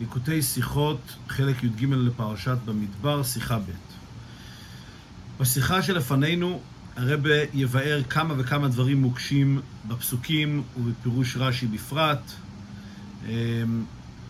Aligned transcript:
ליקוטי 0.00 0.42
שיחות, 0.42 1.00
חלק 1.28 1.64
י"ג 1.64 1.84
לפרשת 1.84 2.56
במדבר, 2.64 3.22
שיחה 3.22 3.58
ב'. 3.58 3.62
בשיחה 5.40 5.82
שלפנינו 5.82 6.60
הרב 6.96 7.26
יבאר 7.54 8.02
כמה 8.10 8.34
וכמה 8.38 8.68
דברים 8.68 9.02
מוקשים 9.02 9.60
בפסוקים 9.88 10.62
ובפירוש 10.76 11.36
רש"י 11.36 11.66
בפרט. 11.66 12.32
אמ, 13.28 13.84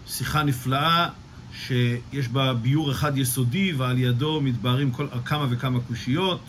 שיחה 0.06 0.42
נפלאה 0.42 1.08
שיש 1.52 2.28
בה 2.28 2.54
ביור 2.54 2.92
אחד 2.92 3.19
יסודי 3.19 3.72
ועל 3.72 3.98
ידו 3.98 4.40
מתבהרים 4.40 4.90
כל, 4.90 5.06
כמה 5.24 5.46
וכמה 5.51 5.80
קושיות. 5.80 6.40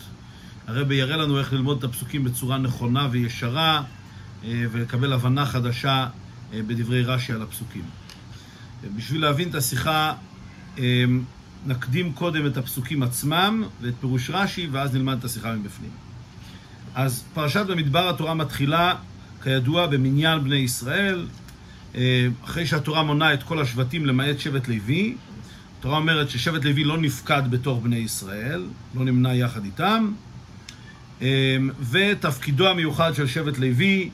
הרב 0.66 0.92
יראה 0.92 1.16
לנו 1.16 1.38
איך 1.38 1.52
ללמוד 1.52 1.78
את 1.78 1.84
הפסוקים 1.84 2.24
בצורה 2.24 2.58
נכונה 2.58 3.08
וישרה 3.10 3.82
אה, 4.44 4.64
ולקבל 4.72 5.12
הבנה 5.12 5.46
חדשה 5.46 6.06
אה, 6.52 6.60
בדברי 6.66 7.02
רש"י 7.02 7.32
על 7.32 7.42
הפסוקים. 7.42 7.82
בשביל 8.96 9.20
להבין 9.20 9.48
את 9.48 9.54
השיחה, 9.54 10.14
אה, 10.78 11.04
נקדים 11.66 12.12
קודם 12.12 12.46
את 12.46 12.56
הפסוקים 12.56 13.02
עצמם 13.02 13.64
ואת 13.80 13.94
פירוש 14.00 14.30
רש"י, 14.30 14.68
ואז 14.72 14.94
נלמד 14.94 15.18
את 15.18 15.24
השיחה 15.24 15.52
מבפנים. 15.52 15.90
אז 16.94 17.24
פרשת 17.34 17.66
במדבר 17.66 18.08
התורה 18.08 18.34
מתחילה, 18.34 18.94
כידוע, 19.42 19.86
במניין 19.86 20.44
בני 20.44 20.56
ישראל, 20.56 21.26
אחרי 22.44 22.66
שהתורה 22.66 23.02
מונה 23.02 23.34
את 23.34 23.42
כל 23.42 23.62
השבטים 23.62 24.06
למעט 24.06 24.38
שבט 24.38 24.68
לוי. 24.68 25.16
התורה 25.78 25.98
אומרת 25.98 26.30
ששבט 26.30 26.64
לוי 26.64 26.84
לא 26.84 26.98
נפקד 26.98 27.42
בתוך 27.50 27.82
בני 27.82 27.96
ישראל, 27.96 28.66
לא 28.94 29.04
נמנה 29.04 29.34
יחד 29.34 29.60
איתם. 29.64 30.12
ותפקידו 31.90 32.68
המיוחד 32.68 33.14
של 33.14 33.26
שבט 33.26 33.58
לוי 33.58 34.10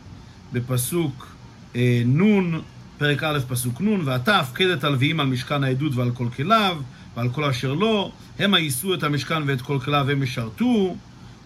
בפסוק 0.53 1.37
אה, 1.77 2.03
נ', 2.07 2.59
פרק 2.99 3.23
א', 3.23 3.39
פסוק 3.49 3.81
נ', 3.81 4.01
ואתה 4.05 4.39
הפקד 4.39 4.67
את 4.67 4.85
הלוויים 4.85 5.21
על 5.21 5.27
משכן 5.27 5.65
העדות 5.65 5.95
ועל 5.95 6.11
כל 6.11 6.29
כליו, 6.37 6.77
ועל 7.17 7.29
כל 7.29 7.45
אשר 7.45 7.73
לו, 7.73 8.13
המה 8.39 8.59
יישאו 8.59 8.95
את 8.95 9.03
המשכן 9.03 9.43
ואת 9.47 9.61
כל 9.61 9.79
כליו 9.85 10.11
הם 10.11 10.23
ישרתו, 10.23 10.97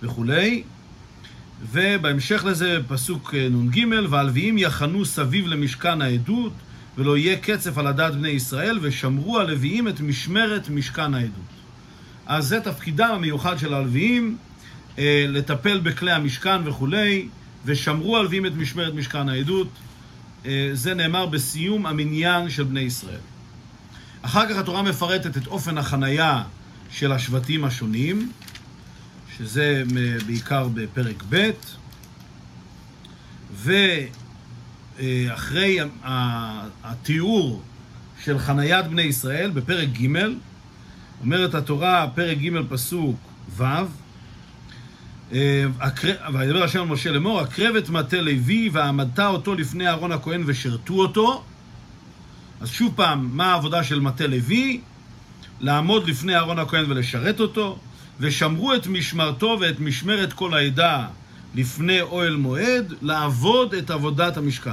וכולי. 0.03 0.63
ובהמשך 1.73 2.45
לזה, 2.45 2.79
פסוק 2.89 3.35
אה, 3.35 3.49
נ"ג, 3.49 3.81
והלוויים 4.11 4.59
יחנו 4.59 5.05
סביב 5.05 5.47
למשכן 5.47 6.03
העדות, 6.03 6.53
ולא 6.99 7.17
יהיה 7.17 7.37
קצף 7.37 7.79
על 7.79 7.87
הדעת 7.87 8.15
בני 8.15 8.29
ישראל, 8.29 8.79
ושמרו 8.83 9.39
הלוויים 9.39 9.89
את 9.89 10.01
משמרת 10.01 10.69
משכן 10.69 11.15
העדות. 11.15 11.49
אז 12.27 12.47
זה 12.47 12.61
תפקידם 12.61 13.11
המיוחד 13.15 13.59
של 13.59 13.75
הלוויים, 13.75 14.37
אה, 14.99 15.25
לטפל 15.29 15.79
בכלי 15.79 16.13
המשכן 16.13 16.61
וכולי. 16.65 17.29
ושמרו 17.65 18.17
הלווים 18.17 18.47
את 18.47 18.53
משמרת 18.57 18.95
משכן 18.95 19.29
העדות. 19.29 19.69
אה, 20.49 20.71
זה 20.73 20.95
נאמר 20.95 21.27
בסיום 21.27 21.87
המניין 21.87 22.51
של 22.51 22.65
בני 22.65 22.81
ישראל. 22.81 23.21
אחר 24.23 24.49
כך 24.49 24.57
התורה 24.57 24.83
מפרטת 24.83 25.37
את 25.37 25.47
אופן 25.47 25.79
החנייה 25.79 26.43
של 26.91 27.13
השבטים 27.13 27.65
השונים, 27.65 28.33
שזה 29.37 29.83
בעיקר 30.27 30.69
בפרק 30.75 31.25
ב', 31.29 31.51
ואחרי 34.99 35.79
התיאור 36.85 37.63
של 38.25 38.39
חניית 38.39 38.87
בני 38.87 39.03
ישראל, 39.03 39.51
בפרק 39.51 39.89
ג', 39.89 40.17
אומרת 41.21 41.55
התורה, 41.55 42.07
פרק 42.15 42.39
ג' 42.39 42.51
פסוק 42.69 43.17
ו', 43.57 43.63
אה, 43.65 43.85
וידבר 45.33 46.63
השם 46.65 46.81
על 46.81 46.87
משה 46.87 47.11
לאמור, 47.11 47.41
הקרב 47.41 47.77
את 47.77 47.89
מטה 47.89 48.21
לוי 48.21 48.71
ועמדת 48.73 49.21
אותו 49.21 49.55
לפני 49.55 49.89
אהרון 49.89 50.13
הכהן 50.13 50.43
ושרתו 50.47 50.95
אותו. 50.95 51.43
אז 52.61 52.69
שוב 52.69 52.93
פעם, 52.97 53.29
מה 53.33 53.53
העבודה 53.53 53.85
של 53.85 54.01
מטה 54.01 54.27
לוי? 54.27 54.81
לעמוד 55.61 56.09
לפני 56.09 56.35
אהרון 56.35 56.59
הכהן 56.59 56.85
ולשרת 56.89 57.41
אותו, 57.41 57.79
ושמרו 58.21 58.75
את 58.75 58.87
משמרתו 58.87 59.57
ואת 59.61 59.81
משמרת 59.81 60.33
כל 60.33 60.55
העדה 60.55 61.07
לפני 61.55 62.01
אוהל 62.01 62.37
מועד, 62.37 62.95
לעבוד 63.03 63.75
את 63.75 63.91
עבודת 63.91 64.37
המשכן. 64.37 64.71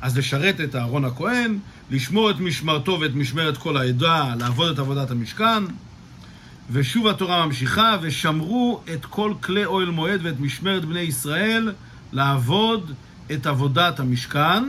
אז 0.00 0.18
לשרת 0.18 0.60
את 0.60 0.76
אהרון 0.76 1.04
הכהן, 1.04 1.58
לשמור 1.90 2.30
את 2.30 2.40
משמרתו 2.40 2.98
ואת 3.00 3.14
משמרת 3.14 3.56
כל 3.56 3.76
העדה, 3.76 4.34
לעבוד 4.38 4.72
את 4.72 4.78
עבודת 4.78 5.10
המשכן. 5.10 5.64
ושוב 6.70 7.06
התורה 7.06 7.46
ממשיכה, 7.46 7.96
ושמרו 8.00 8.80
את 8.94 9.06
כל 9.06 9.34
כלי 9.40 9.64
אוהל 9.64 9.90
מועד 9.90 10.20
ואת 10.22 10.40
משמרת 10.40 10.84
בני 10.84 11.00
ישראל 11.00 11.72
לעבוד 12.12 12.92
את 13.32 13.46
עבודת 13.46 14.00
המשכן. 14.00 14.64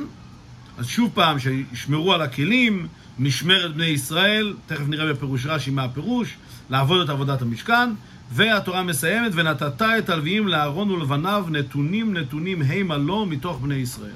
אז 0.78 0.88
שוב 0.88 1.12
פעם, 1.14 1.40
שישמרו 1.40 2.14
על 2.14 2.22
הכלים, 2.22 2.88
משמרת 3.20 3.74
בני 3.74 3.86
ישראל, 3.86 4.54
תכף 4.68 4.88
נראה 4.88 5.14
בפירוש 5.14 5.46
רש"י 5.46 5.72
מה 5.72 5.84
הפירוש, 5.84 6.36
לעבוד 6.70 7.02
את 7.02 7.10
עבודת 7.10 7.42
המשכן, 7.42 7.90
והתורה 8.32 8.84
מסיימת, 8.84 9.32
ונתת 9.36 9.82
את 9.82 10.10
הלוויים 10.10 10.48
לאהרון 10.48 10.92
ולבניו 10.92 11.46
נתונים 11.50 12.18
נתונים 12.18 12.62
המה 12.62 12.98
לו 12.98 13.26
מתוך 13.26 13.60
בני 13.62 13.76
ישראל. 13.76 14.12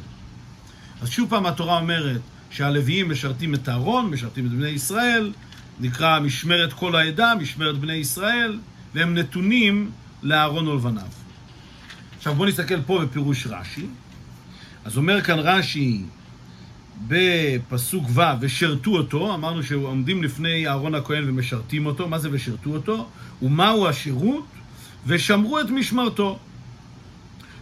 אז 1.01 1.09
שוב 1.09 1.29
פעם 1.29 1.45
התורה 1.45 1.79
אומרת 1.79 2.21
שהלוויים 2.49 3.11
משרתים 3.11 3.53
את 3.53 3.69
אהרון, 3.69 4.09
משרתים 4.09 4.45
את 4.45 4.51
בני 4.51 4.69
ישראל, 4.69 5.31
נקרא 5.79 6.19
משמרת 6.19 6.73
כל 6.73 6.95
העדה, 6.95 7.33
משמרת 7.41 7.77
בני 7.77 7.93
ישראל, 7.93 8.59
והם 8.93 9.13
נתונים 9.13 9.91
לאהרון 10.23 10.67
ולבניו. 10.67 11.07
עכשיו 12.17 12.35
בואו 12.35 12.49
נסתכל 12.49 12.81
פה 12.81 12.99
בפירוש 13.05 13.47
רש"י. 13.47 13.85
אז 14.85 14.97
אומר 14.97 15.21
כאן 15.21 15.39
רש"י 15.39 16.01
בפסוק 17.07 18.05
ו', 18.13 18.21
ושרתו 18.39 18.91
אותו, 18.91 19.33
אמרנו 19.33 19.63
שעומדים 19.63 20.23
לפני 20.23 20.67
אהרון 20.67 20.95
הכהן 20.95 21.29
ומשרתים 21.29 21.85
אותו, 21.85 22.07
מה 22.07 22.19
זה 22.19 22.29
ושרתו 22.31 22.69
אותו? 22.69 23.09
ומהו 23.41 23.87
השירות? 23.87 24.45
ושמרו 25.07 25.59
את 25.59 25.69
משמרתו. 25.69 26.39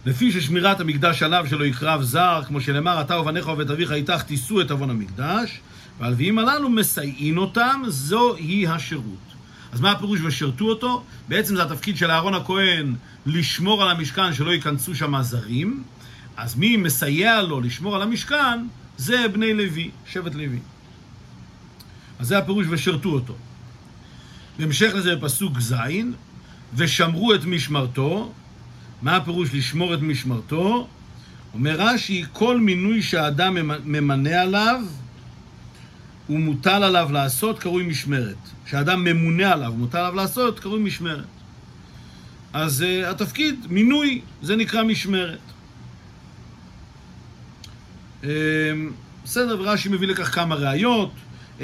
לפי 0.06 0.32
ששמירת 0.32 0.80
המקדש 0.80 1.22
עליו 1.22 1.46
שלא 1.50 1.64
יקרב 1.64 2.02
זר, 2.02 2.42
כמו 2.46 2.60
שנאמר, 2.60 3.00
אתה 3.00 3.20
ובניך 3.20 3.48
ובית 3.48 3.70
אביך 3.70 3.92
איתך 3.92 4.22
תישאו 4.22 4.60
את 4.60 4.70
עוון 4.70 4.90
המקדש, 4.90 5.60
והלוויים 6.00 6.38
הללו 6.38 6.68
מסייעין 6.68 7.38
אותם, 7.38 7.82
זוהי 7.88 8.66
השירות. 8.66 9.32
אז 9.72 9.80
מה 9.80 9.90
הפירוש 9.90 10.20
ושרתו 10.20 10.64
אותו? 10.64 11.04
בעצם 11.28 11.56
זה 11.56 11.62
התפקיד 11.62 11.96
של 11.96 12.10
אהרון 12.10 12.34
הכהן 12.34 12.94
לשמור 13.26 13.82
על 13.82 13.90
המשכן 13.90 14.34
שלא 14.34 14.50
ייכנסו 14.50 14.94
שם 14.94 15.22
זרים, 15.22 15.82
אז 16.36 16.56
מי 16.56 16.76
מסייע 16.76 17.42
לו 17.42 17.60
לשמור 17.60 17.96
על 17.96 18.02
המשכן? 18.02 18.66
זה 18.96 19.28
בני 19.32 19.54
לוי, 19.54 19.90
שבט 20.06 20.34
לוי. 20.34 20.58
אז 22.18 22.28
זה 22.28 22.38
הפירוש 22.38 22.66
ושרתו 22.70 23.08
אותו. 23.08 23.34
בהמשך 24.58 24.92
לזה 24.94 25.16
בפסוק 25.16 25.60
ז', 25.60 25.74
ושמרו 26.74 27.34
את 27.34 27.44
משמרתו. 27.44 28.32
מה 29.02 29.16
הפירוש 29.16 29.54
לשמור 29.54 29.94
את 29.94 30.02
משמרתו? 30.02 30.88
אומר 31.54 31.74
רש"י, 31.78 32.24
כל 32.32 32.60
מינוי 32.60 33.02
שהאדם 33.02 33.56
ממנה 33.84 34.42
עליו, 34.42 34.82
הוא 36.26 36.40
מוטל 36.40 36.82
עליו 36.82 37.08
לעשות, 37.12 37.58
קרוי 37.58 37.82
משמרת. 37.82 38.36
כשאדם 38.64 39.04
ממונה 39.04 39.52
עליו, 39.52 39.72
מוטל 39.72 39.98
עליו 39.98 40.14
לעשות, 40.14 40.60
קרוי 40.60 40.80
משמרת. 40.80 41.24
אז 42.52 42.84
uh, 42.84 43.10
התפקיד, 43.10 43.66
מינוי, 43.70 44.20
זה 44.42 44.56
נקרא 44.56 44.82
משמרת. 44.82 45.38
Uh, 48.22 48.26
בסדר, 49.24 49.60
ורש"י 49.60 49.88
מביא 49.88 50.08
לכך 50.08 50.34
כמה 50.34 50.54
ראיות. 50.54 51.12
Uh, 51.58 51.62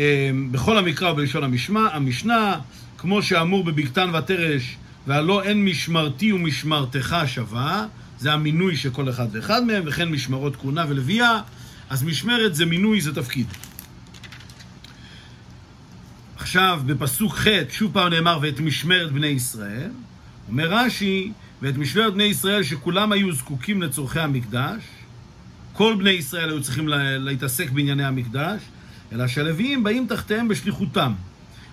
בכל 0.50 0.78
המקרא 0.78 1.10
ובלשון 1.10 1.44
המשמע, 1.44 1.88
המשנה, 1.92 2.60
כמו 2.98 3.22
שאמור 3.22 3.64
בבגתן 3.64 4.14
ותרש, 4.14 4.76
והלא 5.06 5.42
אין 5.42 5.64
משמרתי 5.64 6.32
ומשמרתך 6.32 7.16
שווה, 7.26 7.86
זה 8.18 8.32
המינוי 8.32 8.76
של 8.76 8.90
כל 8.90 9.08
אחד 9.08 9.26
ואחד 9.32 9.64
מהם, 9.64 9.82
וכן 9.86 10.08
משמרות 10.08 10.56
כהונה 10.56 10.84
ולוויה, 10.88 11.40
אז 11.90 12.02
משמרת 12.02 12.54
זה 12.54 12.66
מינוי, 12.66 13.00
זה 13.00 13.14
תפקיד. 13.14 13.46
עכשיו, 16.48 16.80
בפסוק 16.86 17.34
ח', 17.34 17.46
שוב 17.70 17.92
פעם 17.92 18.12
נאמר, 18.12 18.38
ואת 18.42 18.60
משמרת 18.60 19.12
בני 19.12 19.26
ישראל. 19.26 19.90
אומר 20.48 20.68
רש"י, 20.70 21.32
ואת 21.62 21.76
משמרת 21.76 22.14
בני 22.14 22.24
ישראל, 22.24 22.62
שכולם 22.62 23.12
היו 23.12 23.32
זקוקים 23.32 23.82
לצורכי 23.82 24.20
המקדש, 24.20 24.82
כל 25.72 25.94
בני 25.98 26.10
ישראל 26.10 26.50
היו 26.50 26.62
צריכים 26.62 26.88
להתעסק 27.18 27.70
בענייני 27.70 28.04
המקדש, 28.04 28.62
אלא 29.12 29.26
שהלוויים 29.26 29.84
באים 29.84 30.06
תחתיהם 30.06 30.48
בשליחותם. 30.48 31.12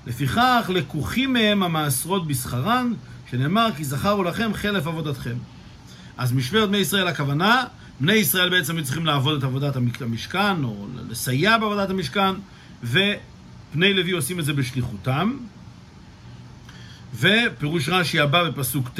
לפיכך, 0.07 0.69
לקוחים 0.73 1.33
מהם 1.33 1.63
המעשרות 1.63 2.27
בשכרן, 2.27 2.93
שנאמר, 3.31 3.69
כי 3.77 3.83
זכרו 3.83 4.23
לכם 4.23 4.53
חלף 4.53 4.87
עבודתכם. 4.87 5.35
אז 6.17 6.33
משמרת 6.33 6.69
בני 6.69 6.77
ישראל 6.77 7.07
הכוונה, 7.07 7.63
בני 7.99 8.13
ישראל 8.13 8.49
בעצם 8.49 8.75
היו 8.75 8.85
צריכים 8.85 9.05
לעבוד 9.05 9.37
את 9.37 9.43
עבודת 9.43 9.75
המשכן, 10.01 10.63
או 10.63 10.87
לסייע 11.09 11.57
בעבודת 11.57 11.89
המשכן, 11.89 12.31
ו... 12.83 12.99
פני 13.75 13.93
לוי 13.93 14.11
עושים 14.11 14.39
את 14.39 14.45
זה 14.45 14.53
בשליחותם. 14.53 15.37
ופירוש 17.15 17.89
רש"י 17.89 18.19
הבא 18.19 18.49
בפסוק 18.49 18.89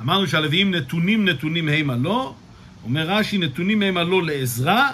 אמרנו 0.00 0.26
שהלוויים 0.26 0.74
נתונים 0.74 1.28
נתונים 1.28 1.68
המה 1.68 1.96
לא, 1.96 2.34
אומר 2.84 3.10
רש"י 3.10 3.38
נתונים 3.38 3.82
המה 3.82 4.02
לא 4.04 4.22
לעזרה, 4.22 4.90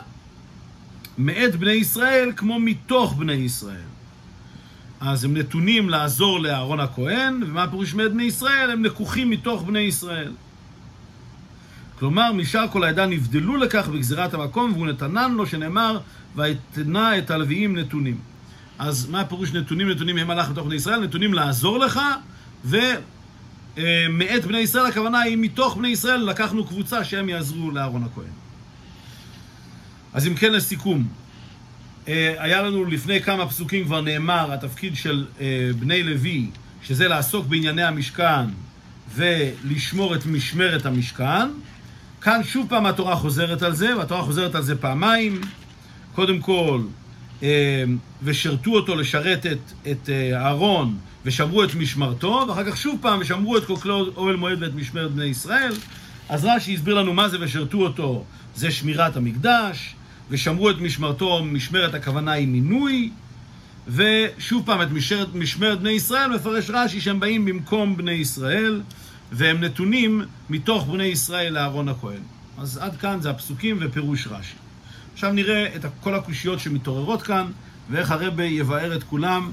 מאת 1.19 1.56
בני 1.56 1.73
ישראל 1.73 2.33
כמו 2.37 2.61
מתוך 2.61 3.15
בני 3.15 3.33
ישראל. 3.33 3.89
אז 5.01 5.25
הם 5.25 5.37
נתונים 5.37 5.91
לעזור 5.91 6.41
לאהרון 6.41 6.81
הכהן, 6.81 7.43
ומה 7.43 7.62
הפירוש 7.62 7.95
מאת 7.95 8.12
בני 8.12 8.23
ישראל? 8.23 8.71
הם 8.71 8.85
לקוחים 8.85 9.31
מתוך 9.31 9.62
בני 9.62 9.81
ישראל. 9.81 10.33
כלומר, 11.99 12.33
משאר 12.33 12.69
כל 12.69 12.85
העדה 12.85 13.06
נבדלו 13.06 13.56
לכך 13.56 13.89
בגזירת 13.89 14.35
המקום, 14.35 14.73
והוא 14.73 14.87
נתנן 14.87 15.33
לו, 15.33 15.47
שנאמר, 15.47 15.99
ויתנה 16.37 17.19
את 17.19 17.31
הלוויים 17.31 17.77
נתונים. 17.77 18.33
אז 18.79 19.06
מה 19.06 19.21
הפירוש 19.21 19.53
נתונים? 19.53 19.88
נתונים 19.88 20.19
הם 20.19 20.31
הלך 20.31 20.50
מתוך 20.50 20.67
בני 20.67 20.75
ישראל, 20.75 21.00
נתונים 21.00 21.35
לעזור 21.35 21.79
לך, 21.79 22.00
ומאת 22.65 24.44
בני 24.44 24.59
ישראל 24.59 24.87
הכוונה 24.87 25.21
היא 25.21 25.37
מתוך 25.41 25.76
בני 25.76 25.88
ישראל 25.88 26.21
לקחנו 26.21 26.65
קבוצה 26.65 27.05
שהם 27.05 27.29
יעזרו 27.29 27.71
לאהרון 27.71 28.05
הכהן. 28.05 28.32
אז 30.15 30.26
אם 30.26 30.35
כן, 30.35 30.53
לסיכום, 30.53 31.09
אה, 32.09 32.35
היה 32.38 32.62
לנו 32.62 32.85
לפני 32.85 33.23
כמה 33.23 33.49
פסוקים 33.49 33.85
כבר 33.85 34.00
נאמר 34.00 34.53
התפקיד 34.53 34.97
של 34.97 35.27
אה, 35.41 35.70
בני 35.79 36.03
לוי, 36.03 36.50
שזה 36.82 37.09
לעסוק 37.09 37.47
בענייני 37.47 37.82
המשכן 37.82 38.47
ולשמור 39.15 40.15
את 40.15 40.27
משמרת 40.27 40.87
המשכן. 40.87 41.49
כאן 42.20 42.44
שוב 42.44 42.69
פעם 42.69 42.87
התורה 42.87 43.17
חוזרת 43.17 43.62
על 43.62 43.75
זה, 43.75 43.97
והתורה 43.99 44.23
חוזרת 44.23 44.55
על 44.55 44.62
זה 44.62 44.77
פעמיים. 44.77 45.41
קודם 46.15 46.41
כל, 46.41 46.81
אה, 46.81 46.88
ושרתו 48.22 48.70
אותו 48.70 48.96
לשרת 48.96 49.46
את, 49.46 49.72
את 49.90 50.10
אהרון 50.32 50.96
ושמרו 51.25 51.64
את 51.64 51.75
משמרתו, 51.75 52.44
ואחר 52.48 52.70
כך 52.70 52.76
שוב 52.76 52.98
פעם 53.00 53.20
ושמרו 53.20 53.56
את 53.56 53.64
כוכלי 53.64 53.92
אוהל 53.92 54.36
מועד 54.36 54.62
ואת 54.62 54.75
משמרת 54.75 55.10
בני 55.10 55.25
ישראל. 55.25 55.72
אז 56.28 56.44
רש"י 56.44 56.75
הסביר 56.75 56.94
לנו 56.94 57.14
מה 57.14 57.28
זה 57.28 57.36
ושרתו 57.40 57.78
אותו, 57.78 58.25
זה 58.56 58.70
שמירת 58.70 59.16
המקדש. 59.16 59.94
ושמרו 60.31 60.70
את 60.70 60.81
משמרתו, 60.81 61.44
משמרת 61.44 61.94
הכוונה 61.94 62.32
היא 62.32 62.48
מינוי, 62.48 63.10
ושוב 63.88 64.66
פעם 64.66 64.82
את 64.82 64.90
משמרת, 64.90 65.34
משמרת 65.34 65.81
בני 65.81 65.90
ישראל 65.90 66.34
מפרש 66.34 66.70
רש"י 66.70 67.00
שהם 67.00 67.20
באים 67.20 67.44
במקום 67.44 67.96
בני 67.96 68.12
ישראל, 68.12 68.82
והם 69.32 69.60
נתונים 69.60 70.22
מתוך 70.50 70.86
בני 70.86 71.04
ישראל 71.04 71.52
לאהרון 71.52 71.88
הכהן. 71.88 72.22
אז 72.58 72.78
עד 72.78 72.96
כאן 72.96 73.20
זה 73.20 73.31
הפסוקים 73.31 73.78
ופירוש 73.81 74.26
רש"י. 74.26 74.63
עכשיו 75.14 75.32
נראה 75.32 75.76
את 75.76 75.84
כל 76.00 76.14
הקושיות 76.14 76.61
שמתעוררות 76.61 77.22
כאן, 77.22 77.46
ואיך 77.90 78.11
הרבי 78.11 78.44
יבאר 78.44 78.96
את 78.96 79.02
כולם 79.02 79.50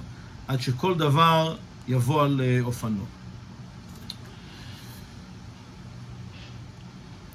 עד 0.48 0.62
שכל 0.62 0.96
דבר 0.96 1.56
יבוא 1.88 2.24
על 2.24 2.42
אה, 2.44 2.60
אופנו. 2.62 3.06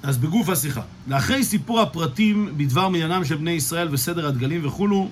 אז 0.03 0.17
בגוף 0.17 0.49
השיחה. 0.49 0.81
לאחרי 1.07 1.43
סיפור 1.43 1.81
הפרטים 1.81 2.53
בדבר 2.57 2.89
מניינם 2.89 3.25
של 3.25 3.35
בני 3.35 3.51
ישראל 3.51 3.87
וסדר 3.91 4.27
הדגלים 4.27 4.65
וכולו, 4.67 5.09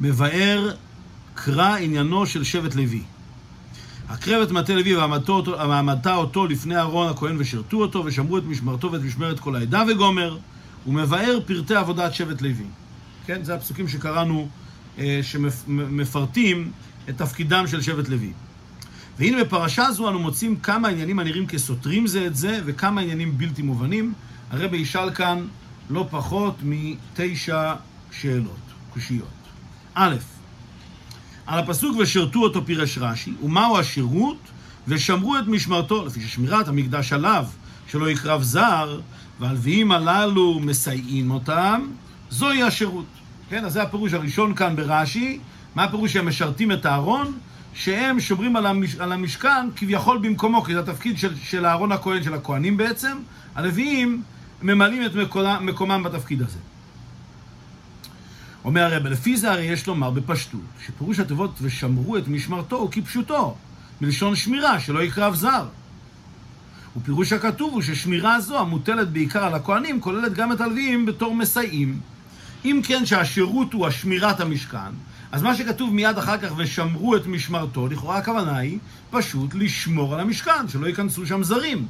מבאר 0.00 0.74
קרא 1.34 1.76
עניינו 1.76 2.26
של 2.26 2.44
שבט 2.44 2.74
לוי. 2.74 3.02
הקרב 4.08 4.42
את 4.42 4.50
מטה 4.50 4.74
לוי 4.74 4.96
ועמדת 4.96 6.06
אותו 6.06 6.46
לפני 6.46 6.76
אהרון 6.76 7.08
הכהן 7.08 7.36
ושרתו 7.38 7.76
אותו 7.76 8.02
ושמרו 8.04 8.38
את 8.38 8.44
משמרתו 8.44 8.92
ואת 8.92 9.02
משמרת 9.02 9.40
כל 9.40 9.56
העדה 9.56 9.84
וגומר, 9.88 10.38
ומבאר 10.86 11.38
פרטי 11.46 11.74
עבודת 11.74 12.14
שבט 12.14 12.42
לוי. 12.42 12.64
כן, 13.26 13.44
זה 13.44 13.54
הפסוקים 13.54 13.88
שקראנו, 13.88 14.48
אה, 14.98 15.20
שמפרטים 15.22 16.70
את 17.08 17.18
תפקידם 17.18 17.64
של 17.66 17.82
שבט 17.82 18.08
לוי. 18.08 18.32
והנה 19.18 19.44
בפרשה 19.44 19.92
זו 19.92 20.08
אנו 20.08 20.18
מוצאים 20.18 20.56
כמה 20.56 20.88
עניינים 20.88 21.18
הנראים 21.18 21.46
כסותרים 21.46 22.06
זה 22.06 22.26
את 22.26 22.36
זה, 22.36 22.60
וכמה 22.64 23.00
עניינים 23.00 23.38
בלתי 23.38 23.62
מובנים. 23.62 24.12
הרבי 24.50 24.76
ישאל 24.76 25.14
כאן 25.14 25.46
לא 25.90 26.06
פחות 26.10 26.56
מתשע 26.62 27.74
שאלות, 28.12 28.60
קושיות. 28.90 29.28
א', 29.94 30.16
על 31.46 31.58
הפסוק 31.58 31.96
ושרתו 31.96 32.38
אותו 32.38 32.66
פירש 32.66 32.98
רש"י, 32.98 33.32
ומהו 33.42 33.78
השירות? 33.78 34.38
ושמרו 34.88 35.38
את 35.38 35.46
משמרתו, 35.46 36.06
לפי 36.06 36.20
ששמירת 36.20 36.68
המקדש 36.68 37.12
עליו, 37.12 37.46
שלא 37.88 38.10
יקרב 38.10 38.42
זר, 38.42 39.00
והלוויים 39.40 39.92
הללו 39.92 40.60
מסייעים 40.60 41.30
אותם, 41.30 41.80
זוהי 42.30 42.62
השירות. 42.62 43.06
כן, 43.48 43.64
אז 43.64 43.72
זה 43.72 43.82
הפירוש 43.82 44.12
הראשון 44.12 44.54
כאן 44.54 44.76
ברש"י. 44.76 45.38
מה 45.74 45.84
הפירוש 45.84 46.12
שהם 46.12 46.28
משרתים 46.28 46.72
את 46.72 46.86
הארון? 46.86 47.38
שהם 47.74 48.20
שומרים 48.20 48.56
על, 48.56 48.66
המש, 48.66 48.94
על 48.94 49.12
המשכן 49.12 49.68
כביכול 49.76 50.18
במקומו, 50.18 50.62
כי 50.62 50.74
זה 50.74 50.80
התפקיד 50.80 51.18
של, 51.18 51.36
של 51.36 51.66
אהרון 51.66 51.92
הכהן, 51.92 52.22
של 52.22 52.34
הכהנים 52.34 52.76
בעצם. 52.76 53.16
הלוויים 53.54 54.22
ממלאים 54.62 55.06
את 55.06 55.14
מקומם, 55.14 55.58
מקומם 55.62 56.02
בתפקיד 56.02 56.42
הזה. 56.42 56.58
אומר 58.64 58.82
הרב, 58.82 59.06
לפי 59.06 59.36
זה 59.36 59.52
הרי 59.52 59.62
יש 59.62 59.86
לומר 59.86 60.10
בפשטות, 60.10 60.60
שפירוש 60.86 61.18
התיבות 61.18 61.58
ושמרו 61.62 62.16
את 62.16 62.28
משמרתו 62.28 62.76
הוא 62.76 62.88
כפשוטו, 62.92 63.56
מלשון 64.00 64.36
שמירה, 64.36 64.80
שלא 64.80 65.02
יקרב 65.02 65.34
זר. 65.34 65.66
ופירוש 66.96 67.32
הכתוב 67.32 67.72
הוא 67.72 67.82
ששמירה 67.82 68.40
זו, 68.40 68.58
המוטלת 68.58 69.08
בעיקר 69.08 69.44
על 69.44 69.54
הכהנים, 69.54 70.00
כוללת 70.00 70.34
גם 70.34 70.52
את 70.52 70.60
הלוויים 70.60 71.06
בתור 71.06 71.34
מסייעים. 71.34 72.00
אם 72.64 72.80
כן 72.84 73.06
שהשירות 73.06 73.72
הוא 73.72 73.86
השמירת 73.86 74.40
המשכן, 74.40 74.92
אז 75.32 75.42
מה 75.42 75.54
שכתוב 75.54 75.94
מיד 75.94 76.18
אחר 76.18 76.38
כך, 76.38 76.52
ושמרו 76.56 77.16
את 77.16 77.26
משמרתו, 77.26 77.88
לכאורה 77.88 78.16
הכוונה 78.16 78.56
היא 78.56 78.78
פשוט 79.10 79.54
לשמור 79.54 80.14
על 80.14 80.20
המשכן, 80.20 80.68
שלא 80.68 80.86
ייכנסו 80.86 81.26
שם 81.26 81.42
זרים. 81.42 81.86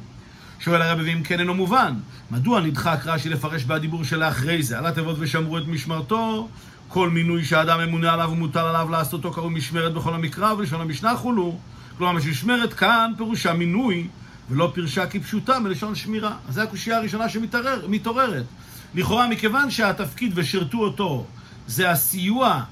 שואל 0.59 0.81
הרבי, 0.81 1.03
ואם 1.03 1.23
כן 1.23 1.39
אינו 1.39 1.53
מובן, 1.53 1.93
מדוע 2.31 2.61
נדחק 2.61 2.99
רש"י 3.05 3.29
לפרש 3.29 3.63
בדיבור 3.63 4.03
של 4.03 4.23
אחרי 4.23 4.63
זה, 4.63 4.77
על 4.77 4.85
התיבות 4.85 5.15
ושמרו 5.19 5.57
את 5.57 5.67
משמרתו, 5.67 6.49
כל 6.87 7.09
מינוי 7.09 7.45
שהאדם 7.45 7.79
ממונה 7.79 8.13
עליו 8.13 8.29
ומוטל 8.31 8.59
עליו 8.59 8.87
לעשותו 8.91 9.31
קראו 9.31 9.49
משמרת 9.49 9.93
בכל 9.93 10.13
המקרא, 10.13 10.53
ולשון 10.53 10.81
המשנה 10.81 11.15
חולו. 11.15 11.57
כלומר, 11.97 12.11
משמרת 12.13 12.73
כאן 12.73 13.11
פירושה 13.17 13.53
מינוי, 13.53 14.07
ולא 14.49 14.71
פירשה 14.73 15.07
כפשוטה 15.07 15.59
מלשון 15.59 15.95
שמירה. 15.95 16.35
אז 16.47 16.55
זו 16.55 16.61
הקושייה 16.61 16.97
הראשונה 16.97 17.29
שמתעוררת. 17.29 18.45
לכאורה, 18.95 19.27
מכיוון 19.27 19.71
שהתפקיד 19.71 20.31
ושרתו 20.35 20.77
אותו 20.77 21.25
זה 21.67 21.91
הסיוע 21.91 22.63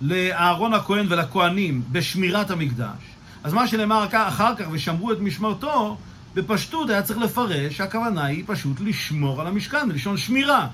לאהרון 0.00 0.74
הכהן 0.74 1.06
ולכהנים 1.08 1.82
בשמירת 1.92 2.50
המקדש, 2.50 2.98
אז 3.44 3.52
מה 3.52 3.68
שנאמר 3.68 4.06
אחר 4.12 4.54
כך, 4.56 4.64
ושמרו 4.72 5.12
את 5.12 5.20
משמרתו, 5.20 5.96
בפשטות 6.34 6.90
היה 6.90 7.02
צריך 7.02 7.18
לפרש 7.18 7.76
שהכוונה 7.76 8.24
היא 8.24 8.44
פשוט 8.46 8.80
לשמור 8.80 9.40
על 9.40 9.46
המשכן, 9.46 9.88
מלשון 9.88 10.16
שמירה. 10.16 10.66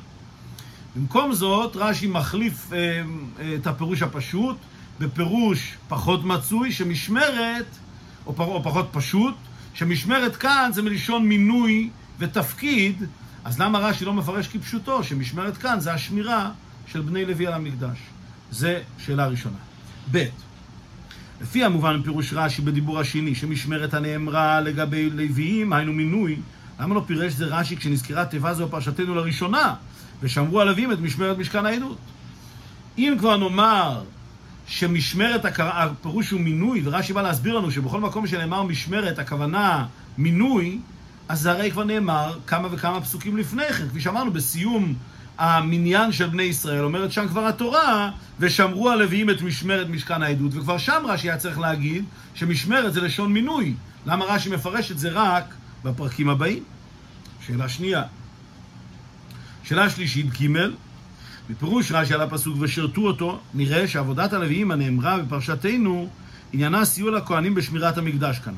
במקום 0.96 1.32
זאת, 1.32 1.76
רש"י 1.76 2.06
מחליף 2.06 2.72
אה, 2.72 2.78
אה, 3.40 3.54
את 3.54 3.66
הפירוש 3.66 4.02
הפשוט 4.02 4.56
בפירוש 4.98 5.76
פחות 5.88 6.24
מצוי, 6.24 6.72
שמשמרת, 6.72 7.66
או, 8.26 8.34
פר, 8.36 8.44
או 8.44 8.62
פחות 8.62 8.88
פשוט, 8.92 9.34
שמשמרת 9.74 10.36
כאן 10.36 10.70
זה 10.74 10.82
מלשון 10.82 11.28
מינוי 11.28 11.90
ותפקיד, 12.18 13.04
אז 13.44 13.60
למה 13.60 13.78
רש"י 13.78 14.04
לא 14.04 14.12
מפרש 14.12 14.48
כפשוטו, 14.48 15.04
שמשמרת 15.04 15.56
כאן 15.56 15.80
זה 15.80 15.92
השמירה 15.92 16.50
של 16.86 17.00
בני 17.00 17.24
לוי 17.24 17.46
על 17.46 17.52
המקדש? 17.52 17.98
זה 18.50 18.82
שאלה 18.98 19.26
ראשונה. 19.26 19.56
ב', 20.12 20.24
לפי 21.40 21.64
המובן 21.64 22.02
פירוש 22.02 22.32
רש"י 22.32 22.62
בדיבור 22.62 23.00
השני, 23.00 23.34
שמשמרת 23.34 23.94
הנאמרה 23.94 24.60
לגבי 24.60 25.10
לוויים, 25.10 25.72
היינו 25.72 25.92
מינוי, 25.92 26.36
למה 26.80 26.94
לא 26.94 27.04
פירש 27.06 27.32
זה 27.32 27.44
רש"י 27.44 27.76
כשנזכרה 27.76 28.24
תיבה 28.24 28.54
זו 28.54 28.66
בפרשתנו 28.66 29.14
לראשונה, 29.14 29.74
ושמרו 30.22 30.60
הלווים 30.60 30.92
את 30.92 30.98
משמרת 31.00 31.38
משכן 31.38 31.66
העדות? 31.66 31.98
אם 32.98 33.16
כבר 33.18 33.36
נאמר 33.36 34.02
שמשמרת, 34.66 35.58
הפירוש 35.58 36.30
הוא 36.30 36.40
מינוי, 36.40 36.82
ורש"י 36.84 37.12
בא 37.12 37.22
להסביר 37.22 37.58
לנו 37.58 37.70
שבכל 37.70 38.00
מקום 38.00 38.26
שנאמר 38.26 38.62
משמרת, 38.62 39.18
הכוונה 39.18 39.86
מינוי, 40.18 40.78
אז 41.28 41.40
זה 41.40 41.50
הרי 41.50 41.70
כבר 41.70 41.84
נאמר 41.84 42.38
כמה 42.46 42.68
וכמה 42.70 43.00
פסוקים 43.00 43.36
לפני 43.36 43.72
כן, 43.72 43.88
כפי 43.88 44.00
שאמרנו 44.00 44.32
בסיום 44.32 44.94
המניין 45.38 46.12
של 46.12 46.26
בני 46.26 46.42
ישראל, 46.42 46.84
אומרת 46.84 47.12
שם 47.12 47.28
כבר 47.28 47.46
התורה, 47.46 48.10
ושמרו 48.40 48.90
הלוויים 48.90 49.30
את 49.30 49.42
משמרת 49.42 49.88
משכן 49.88 50.22
העדות, 50.22 50.54
וכבר 50.54 50.78
שם 50.78 51.02
רש"י 51.04 51.28
היה 51.28 51.36
צריך 51.36 51.58
להגיד 51.58 52.04
שמשמרת 52.34 52.92
זה 52.94 53.00
לשון 53.00 53.32
מינוי. 53.32 53.74
למה 54.06 54.24
רש"י 54.24 54.50
מפרש 54.50 54.90
את 54.90 54.98
זה 54.98 55.08
רק 55.12 55.54
בפרקים 55.84 56.28
הבאים? 56.28 56.62
שאלה 57.46 57.68
שנייה. 57.68 58.02
שאלה 59.64 59.90
שלישית, 59.90 60.26
ג' 60.40 60.46
בפירוש 61.50 61.92
רש"י 61.92 62.14
על 62.14 62.20
הפסוק 62.20 62.56
ושרתו 62.60 63.00
אותו, 63.00 63.40
נראה 63.54 63.88
שעבודת 63.88 64.32
הלוויים 64.32 64.70
הנאמרה 64.70 65.18
בפרשתנו, 65.18 66.08
עניינה 66.52 66.84
סיוע 66.84 67.10
לכהנים 67.10 67.54
בשמירת 67.54 67.98
המקדש 67.98 68.38
כנ"ל. 68.38 68.54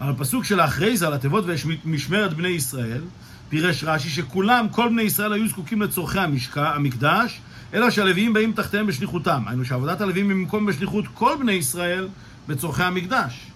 אבל 0.00 0.10
הפסוק 0.10 0.44
של 0.44 0.60
האחרי 0.60 0.96
זה, 0.96 1.06
על 1.06 1.12
התיבות 1.12 1.44
ומשמרת 1.84 2.34
בני 2.34 2.48
ישראל, 2.48 3.02
פירש 3.48 3.84
רש"י 3.84 4.10
שכולם, 4.10 4.66
כל 4.70 4.88
בני 4.88 5.02
ישראל 5.02 5.32
היו 5.32 5.48
זקוקים 5.48 5.82
לצורכי 5.82 6.18
המשקע, 6.18 6.74
המקדש, 6.74 7.40
אלא 7.74 7.90
שהלוויים 7.90 8.32
באים 8.32 8.52
תחתיהם 8.52 8.86
בשליחותם. 8.86 9.42
היינו 9.46 9.64
שעבודת 9.64 10.00
הלוויים 10.00 10.28
היא 10.28 10.36
במקום 10.36 10.66
בשליחות 10.66 11.04
כל 11.14 11.36
בני 11.40 11.52
ישראל 11.52 12.08
בצורכי 12.48 12.82
המקדש. 12.82 13.46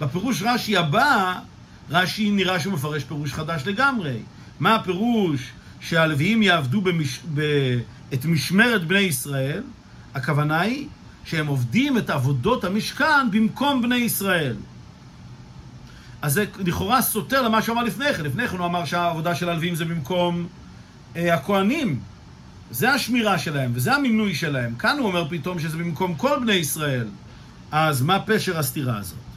בפירוש 0.00 0.42
רש"י 0.42 0.76
הבא, 0.76 1.34
רש"י 1.90 2.30
נראה 2.30 2.60
שהוא 2.60 2.72
מפרש 2.72 3.04
פירוש 3.04 3.32
חדש 3.32 3.62
לגמרי. 3.66 4.18
מה 4.60 4.74
הפירוש 4.74 5.50
שהלוויים 5.80 6.42
יעבדו 6.42 6.80
במש... 6.80 7.20
ב... 7.34 7.40
את 8.14 8.24
משמרת 8.24 8.84
בני 8.84 8.98
ישראל, 8.98 9.62
הכוונה 10.14 10.60
היא 10.60 10.88
שהם 11.24 11.46
עובדים 11.46 11.98
את 11.98 12.10
עבודות 12.10 12.64
המשכן 12.64 13.30
במקום 13.30 13.82
בני 13.82 13.96
ישראל. 13.96 14.56
אז 16.22 16.32
זה 16.32 16.44
לכאורה 16.58 17.02
סותר 17.02 17.42
למה 17.42 17.62
שהוא 17.62 17.74
אמר 17.74 17.82
לפני 17.82 18.14
כן. 18.14 18.24
לפני 18.24 18.48
כן 18.48 18.58
הוא 18.58 18.66
אמר 18.66 18.84
שהעבודה 18.84 19.34
של 19.34 19.48
הלווים 19.48 19.74
זה 19.74 19.84
במקום 19.84 20.46
אה, 21.16 21.34
הכוהנים. 21.34 22.00
זה 22.70 22.90
השמירה 22.90 23.38
שלהם, 23.38 23.72
וזה 23.74 23.94
המינוי 23.94 24.34
שלהם. 24.34 24.74
כאן 24.74 24.98
הוא 24.98 25.06
אומר 25.06 25.28
פתאום 25.28 25.58
שזה 25.58 25.76
במקום 25.76 26.14
כל 26.14 26.38
בני 26.40 26.52
ישראל. 26.52 27.06
אז 27.70 28.02
מה 28.02 28.20
פשר 28.20 28.58
הסתירה 28.58 28.98
הזאת? 28.98 29.33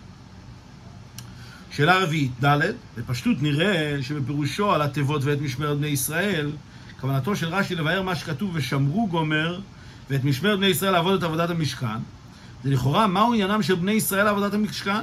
שאלה 1.77 2.03
רביעית, 2.03 2.31
ד', 2.46 2.60
בפשטות 2.98 3.41
נראה 3.41 3.98
שבפירושו 4.01 4.74
על 4.74 4.81
התיבות 4.81 5.24
ואת 5.24 5.41
משמרת 5.41 5.77
בני 5.77 5.88
ישראל, 5.88 6.51
כוונתו 7.01 7.36
של 7.36 7.48
רש"י 7.48 7.75
לבאר 7.75 8.01
מה 8.01 8.15
שכתוב 8.15 8.51
ושמרו 8.53 9.07
גומר 9.07 9.60
ואת 10.10 10.24
משמרת 10.24 10.57
בני 10.57 10.67
ישראל 10.67 10.91
לעבוד 10.91 11.17
את 11.17 11.24
עבודת 11.24 11.50
המשכן. 11.50 11.98
זה 12.63 12.69
לכאורה, 12.69 13.07
מהו 13.07 13.34
עניינם 13.34 13.63
של 13.63 13.75
בני 13.75 13.91
ישראל 13.91 14.24
לעבודת 14.24 14.53
המשכן? 14.53 15.01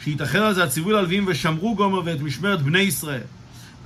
שייתכן 0.00 0.38
על 0.38 0.54
זה 0.54 0.64
הציווי 0.64 0.92
ללווים 0.92 1.24
ושמרו 1.28 1.74
גומר 1.74 2.02
ואת 2.04 2.20
משמרת 2.20 2.62
בני 2.62 2.78
ישראל. 2.78 3.26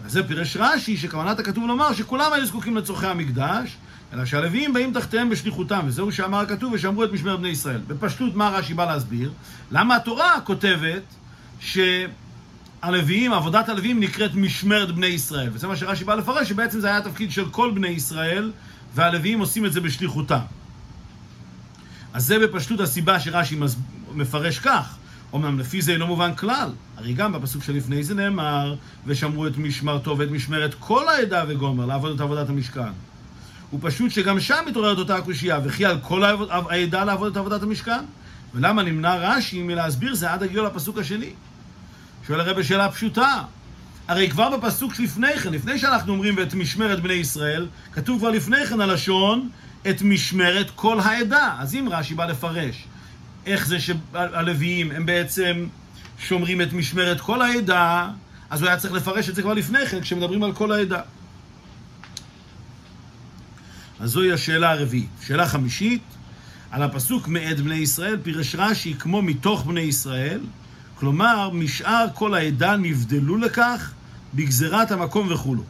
וזה 0.04 0.28
פירש 0.28 0.56
רש"י 0.56 0.96
שכוונת 0.96 1.38
הכתוב 1.38 1.66
לומר 1.66 1.92
שכולם 1.92 2.32
היו 2.32 2.46
זקוקים 2.46 2.76
לצורכי 2.76 3.06
המקדש, 3.06 3.76
אלא 4.12 4.25
שהלוויים 4.25 4.72
באים 4.72 4.92
תחתיהם 4.92 5.30
בשליחותם, 5.30 5.80
וזהו 5.87 6.12
שאמר 6.12 6.38
הכתוב 6.38 6.72
ושמרו 6.72 7.04
את 7.04 7.12
משמרת 7.12 7.38
בני 7.38 7.49
ישראל. 7.49 7.80
בפשטות 7.87 8.34
מה 8.34 8.49
רש"י 8.49 8.75
בא 8.75 8.92
להסביר? 8.92 9.32
למה 9.70 9.96
התורה 9.96 10.40
כותבת 10.44 11.02
שהלוויים, 11.61 13.33
עבודת 13.33 13.69
הלוויים 13.69 14.00
נקראת 14.00 14.35
משמרת 14.35 14.95
בני 14.95 15.07
ישראל. 15.07 15.50
וזה 15.52 15.67
מה 15.69 15.76
שרש"י 15.76 16.05
בא 16.05 16.14
לפרש, 16.14 16.49
שבעצם 16.49 16.81
זה 16.81 16.87
היה 16.87 16.99
התפקיד 16.99 17.31
של 17.33 17.50
כל 17.50 17.71
בני 17.71 17.88
ישראל, 17.88 18.52
והלוויים 18.95 19.40
עושים 19.40 19.67
את 19.67 19.73
זה 19.73 19.81
בשליחותם. 19.81 20.40
אז 22.12 22.26
זה 22.26 22.38
בפשטות 22.38 22.81
הסיבה 22.81 23.21
שרש"י 23.21 23.59
מפרש 24.14 24.59
כך. 24.59 24.97
אמנם 25.35 25.59
לפי 25.59 25.83
זה 25.83 25.93
אינו 25.93 26.07
מובן 26.07 26.35
כלל, 26.35 26.71
הרי 26.97 27.12
גם 27.12 27.33
בפסוק 27.33 27.64
שלפני 27.64 28.05
זה 28.05 28.14
נאמר, 28.14 28.75
ושמרו 29.07 29.47
את 29.47 29.57
משמרתו 29.57 30.19
ואת 30.19 30.31
משמרת 30.31 30.75
כל 30.79 31.09
העדה 31.09 31.45
וגומר 31.49 31.87
לעבוד 31.87 32.14
את 32.14 32.21
עבודת 32.21 32.49
המשכן. 32.49 32.93
הוא 33.71 33.81
פשוט 33.83 34.11
שגם 34.11 34.40
שם 34.40 34.64
מתעוררת 34.67 34.99
אותה 34.99 35.17
הקושייה, 35.17 35.61
וכי 35.64 35.85
על 35.85 35.99
כל 36.02 36.25
העדה 36.50 37.05
לעבוד 37.05 37.31
את 37.33 37.37
עבודת 37.37 37.62
המשכן? 37.62 38.05
ולמה 38.55 38.83
נמנע 38.83 39.17
רש"י 39.17 39.62
מלהסביר 39.62 40.14
זה 40.14 40.33
עד 40.33 40.43
הגיעו 40.43 40.64
לפסוק 40.64 40.99
השני? 40.99 41.31
שואל 42.26 42.40
הרב 42.40 42.62
שאלה 42.62 42.90
פשוטה. 42.90 43.42
הרי 44.08 44.30
כבר 44.30 44.56
בפסוק 44.56 44.94
שלפני 44.94 45.38
כן, 45.38 45.52
לפני 45.52 45.78
שאנחנו 45.78 46.12
אומרים 46.12 46.34
ואת 46.36 46.54
משמרת 46.54 47.00
בני 47.00 47.12
ישראל, 47.12 47.68
כתוב 47.92 48.18
כבר 48.18 48.30
לפני 48.30 48.66
כן 48.66 48.80
הלשון 48.80 49.48
את 49.90 50.02
משמרת 50.02 50.70
כל 50.74 51.00
העדה. 51.00 51.56
אז 51.58 51.74
אם 51.74 51.88
רש"י 51.90 52.14
בא 52.14 52.26
לפרש 52.26 52.84
איך 53.46 53.66
זה 53.66 53.76
שהלוויים 53.80 54.90
הם 54.90 55.06
בעצם 55.06 55.66
שומרים 56.18 56.62
את 56.62 56.72
משמרת 56.72 57.20
כל 57.20 57.42
העדה, 57.42 58.08
אז 58.50 58.60
הוא 58.60 58.68
היה 58.68 58.78
צריך 58.78 58.92
לפרש 58.92 59.28
את 59.28 59.34
זה 59.34 59.42
כבר 59.42 59.54
לפני 59.54 59.86
כן, 59.86 60.00
כשמדברים 60.00 60.42
על 60.42 60.52
כל 60.52 60.72
העדה. 60.72 61.00
אז 64.00 64.10
זוהי 64.10 64.32
השאלה 64.32 64.70
הרביעית. 64.70 65.08
שאלה 65.26 65.48
חמישית, 65.48 66.02
על 66.70 66.82
הפסוק 66.82 67.28
מאת 67.28 67.60
בני 67.60 67.74
ישראל, 67.74 68.16
פירש 68.22 68.54
רש"י 68.54 68.94
כמו 68.98 69.22
מתוך 69.22 69.64
בני 69.66 69.80
ישראל, 69.80 70.40
כלומר, 71.00 71.50
משאר 71.50 72.07
כל 72.14 72.35
העדה 72.35 72.76
נבדלו 72.76 73.37
לכך 73.37 73.92
בגזירת 74.35 74.90
המקום 74.90 75.28
וכולו. 75.30 75.62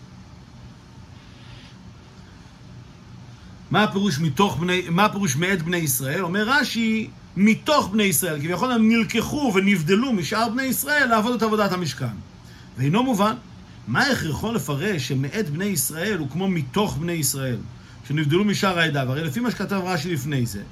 מה 3.71 3.83
הפירוש 3.83 4.19
מתוך 4.19 4.57
בני, 4.57 4.83
מה 4.91 5.05
הפירוש 5.05 5.37
מאת 5.37 5.63
בני 5.63 5.77
ישראל? 5.77 6.25
אומר 6.25 6.45
רש"י, 6.47 7.11
מתוך 7.37 7.89
בני 7.89 8.03
ישראל, 8.03 8.41
כביכול 8.41 8.73
הם 8.73 8.89
נלקחו 8.89 9.53
ונבדלו 9.55 10.13
משאר 10.13 10.49
בני 10.49 10.63
ישראל 10.63 11.07
לעבוד 11.09 11.35
את 11.35 11.43
עבודת 11.43 11.73
המשכן. 11.73 12.17
ואינו 12.79 13.03
מובן, 13.03 13.35
מה 13.89 14.07
הכרחו 14.07 14.53
לפרש 14.53 15.09
שמאת 15.09 15.51
בני 15.51 15.65
ישראל 15.65 16.19
הוא 16.19 16.31
כמו 16.31 16.49
מתוך 16.49 16.97
בני 16.97 17.13
ישראל, 17.13 17.59
שנבדלו 18.09 18.45
משאר 18.45 18.79
העדה? 18.79 19.05
והרי 19.09 19.25
לפי 19.25 19.41
מה 19.41 19.51
שכתב 19.51 19.81
רש"י 19.85 20.13
לפני 20.13 20.47
זה, 20.47 20.63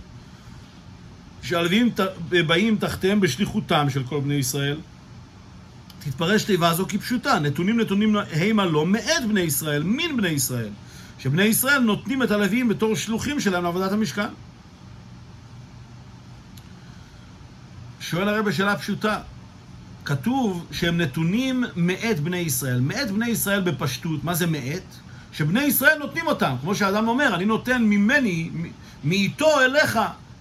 שהלווים 1.48 1.90
באים 2.28 2.76
תחתיהם 2.76 3.20
בשליחותם 3.20 3.90
של 3.90 4.04
כל 4.04 4.20
בני 4.20 4.34
ישראל, 4.34 4.78
תתפרש 6.04 6.44
תיבה 6.44 6.74
זו 6.74 6.86
כפשוטה, 6.88 7.38
נתונים 7.38 7.80
נתונים 7.80 8.16
המה 8.32 8.64
לא 8.64 8.86
מאת 8.86 9.28
בני 9.28 9.40
ישראל, 9.40 9.82
מן 9.82 10.16
בני 10.16 10.28
ישראל, 10.28 10.68
שבני 11.18 11.42
ישראל 11.42 11.78
נותנים 11.78 12.22
את 12.22 12.30
הלווים 12.30 12.68
בתור 12.68 12.96
שלוחים 12.96 13.40
שלהם 13.40 13.64
לעבודת 13.64 13.92
המשכן. 13.92 14.28
שואל 18.00 18.28
הרי 18.28 18.42
בשאלה 18.42 18.78
פשוטה, 18.78 19.20
כתוב 20.04 20.66
שהם 20.72 20.96
נתונים 20.96 21.64
מאת 21.76 22.20
בני 22.20 22.38
ישראל. 22.38 22.80
מאת 22.80 23.10
בני 23.10 23.28
ישראל 23.28 23.60
בפשטות, 23.60 24.24
מה 24.24 24.34
זה 24.34 24.46
מאת? 24.46 24.82
שבני 25.32 25.62
ישראל 25.62 25.98
נותנים 25.98 26.26
אותם, 26.26 26.54
כמו 26.60 26.74
שאדם 26.74 27.08
אומר, 27.08 27.34
אני 27.34 27.44
נותן 27.44 27.82
ממני, 27.82 28.50
מאיתו 29.04 29.60
אליך, 29.60 29.98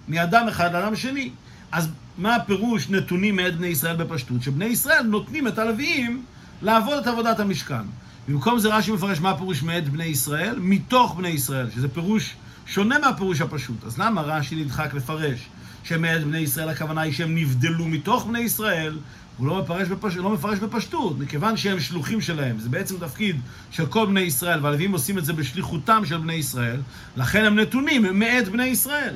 מאדם 0.08 0.48
אחד 0.48 0.72
לאדם 0.72 0.96
שני. 0.96 1.30
אז 1.72 1.88
מה 2.18 2.36
הפירוש 2.36 2.90
נתונים 2.90 3.36
מאת 3.36 3.56
בני 3.56 3.66
ישראל 3.66 3.96
בפשטות? 3.96 4.42
שבני 4.42 4.64
ישראל 4.64 5.02
נותנים 5.02 5.48
את 5.48 5.58
הלוויים 5.58 6.22
לעבוד 6.62 6.98
את 6.98 7.06
עבודת 7.06 7.40
המשכן. 7.40 7.82
במקום 8.28 8.58
זה 8.58 8.76
רש"י 8.76 8.92
מפרש 8.92 9.20
מה 9.20 9.30
הפירוש 9.30 9.62
מאת 9.62 9.88
בני 9.88 10.04
ישראל? 10.04 10.58
מתוך 10.58 11.14
בני 11.18 11.28
ישראל, 11.28 11.70
שזה 11.70 11.88
פירוש 11.88 12.36
שונה 12.66 12.98
מהפירוש 12.98 13.40
הפשוט. 13.40 13.84
אז 13.84 13.98
למה 13.98 14.22
רש"י 14.22 14.56
נדחק 14.56 14.94
לפרש 14.94 15.48
שמאת 15.84 16.24
בני 16.24 16.38
ישראל 16.38 16.68
הכוונה 16.68 17.00
היא 17.00 17.12
שהם 17.12 17.34
נבדלו 17.34 17.84
מתוך 17.84 18.26
בני 18.26 18.40
ישראל? 18.40 18.98
הוא 19.38 19.46
לא 19.46 19.62
מפרש, 19.62 19.88
בפש... 19.88 20.16
לא 20.16 20.30
מפרש 20.30 20.58
בפשטות, 20.58 21.18
מכיוון 21.18 21.56
שהם 21.56 21.80
שלוחים 21.80 22.20
שלהם. 22.20 22.58
זה 22.58 22.68
בעצם 22.68 22.98
תפקיד 22.98 23.40
של 23.70 23.86
כל 23.86 24.06
בני 24.06 24.20
ישראל, 24.20 24.64
והלווים 24.64 24.92
עושים 24.92 25.18
את 25.18 25.24
זה 25.24 25.32
בשליחותם 25.32 26.02
של 26.04 26.18
בני 26.18 26.34
ישראל, 26.34 26.80
לכן 27.16 27.44
הם 27.44 27.58
נתונים 27.58 28.18
מאת 28.18 28.48
בני 28.48 28.66
ישראל. 28.66 29.14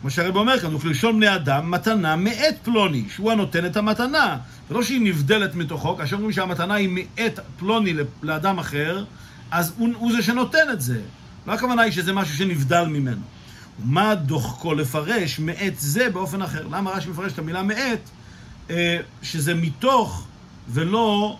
כמו 0.00 0.10
שהרב 0.10 0.36
אומר 0.36 0.60
כאן, 0.60 0.74
וכלשון 0.74 1.16
בני 1.16 1.34
אדם, 1.34 1.70
מתנה 1.70 2.16
מאת 2.16 2.54
פלוני, 2.62 3.04
שהוא 3.08 3.32
הנותן 3.32 3.66
את 3.66 3.76
המתנה. 3.76 4.38
ולא 4.70 4.82
שהיא 4.82 5.00
נבדלת 5.00 5.54
מתוכו, 5.54 5.96
כאשר 5.96 6.16
אומרים 6.16 6.32
שהמתנה 6.32 6.74
היא 6.74 6.88
מאת 6.92 7.40
פלוני 7.58 7.94
לאדם 8.22 8.58
אחר, 8.58 9.04
אז 9.50 9.72
הוא, 9.76 9.88
הוא 9.96 10.12
זה 10.12 10.22
שנותן 10.22 10.70
את 10.72 10.80
זה. 10.80 11.00
לא 11.46 11.52
הכוונה 11.52 11.82
היא 11.82 11.92
שזה 11.92 12.12
משהו 12.12 12.36
שנבדל 12.36 12.84
ממנו. 12.84 13.22
מה 13.84 14.14
דוחקו 14.14 14.74
לפרש 14.74 15.38
מאת 15.38 15.78
זה 15.78 16.10
באופן 16.10 16.42
אחר? 16.42 16.66
למה 16.66 16.90
רש"י 16.90 17.08
מפרש 17.08 17.32
את 17.32 17.38
המילה 17.38 17.62
מאת, 17.62 18.00
אה, 18.70 18.98
שזה 19.22 19.54
מתוך 19.54 20.26
ולא 20.68 21.38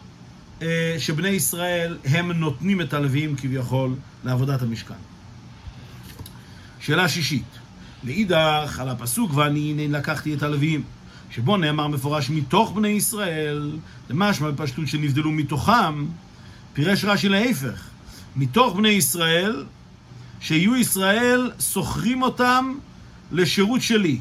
אה, 0.63 0.95
שבני 0.99 1.29
ישראל 1.29 1.99
הם 2.05 2.33
נותנים 2.33 2.81
את 2.81 2.95
הלוויים 2.95 3.37
כביכול 3.37 3.95
לעבודת 4.25 4.63
המשכן. 4.63 4.95
שאלה 6.81 7.09
שישית, 7.09 7.59
לאידך 8.07 8.79
על 8.81 8.89
הפסוק 8.89 9.35
ואני 9.35 9.71
הנה 9.71 9.99
לקחתי 9.99 10.35
את 10.35 10.43
הלוויים, 10.43 10.83
שבו 11.31 11.57
נאמר 11.57 11.89
מפורש 11.89 12.31
מתוך 12.31 12.73
בני 12.73 12.89
ישראל, 12.89 13.71
למשמע 14.11 14.51
בפשטות 14.51 14.89
שנבדלו 14.89 15.33
מתוכם, 15.33 16.07
פירש 16.73 17.05
רש"י 17.05 17.29
להפך, 17.29 17.89
מתוך 18.37 18.77
בני 18.77 18.89
ישראל, 18.89 19.65
שיהיו 20.41 20.77
ישראל 20.77 21.51
סוחרים 21.59 22.23
אותם 22.23 22.75
לשירות 23.33 23.83
שלי. 23.83 24.21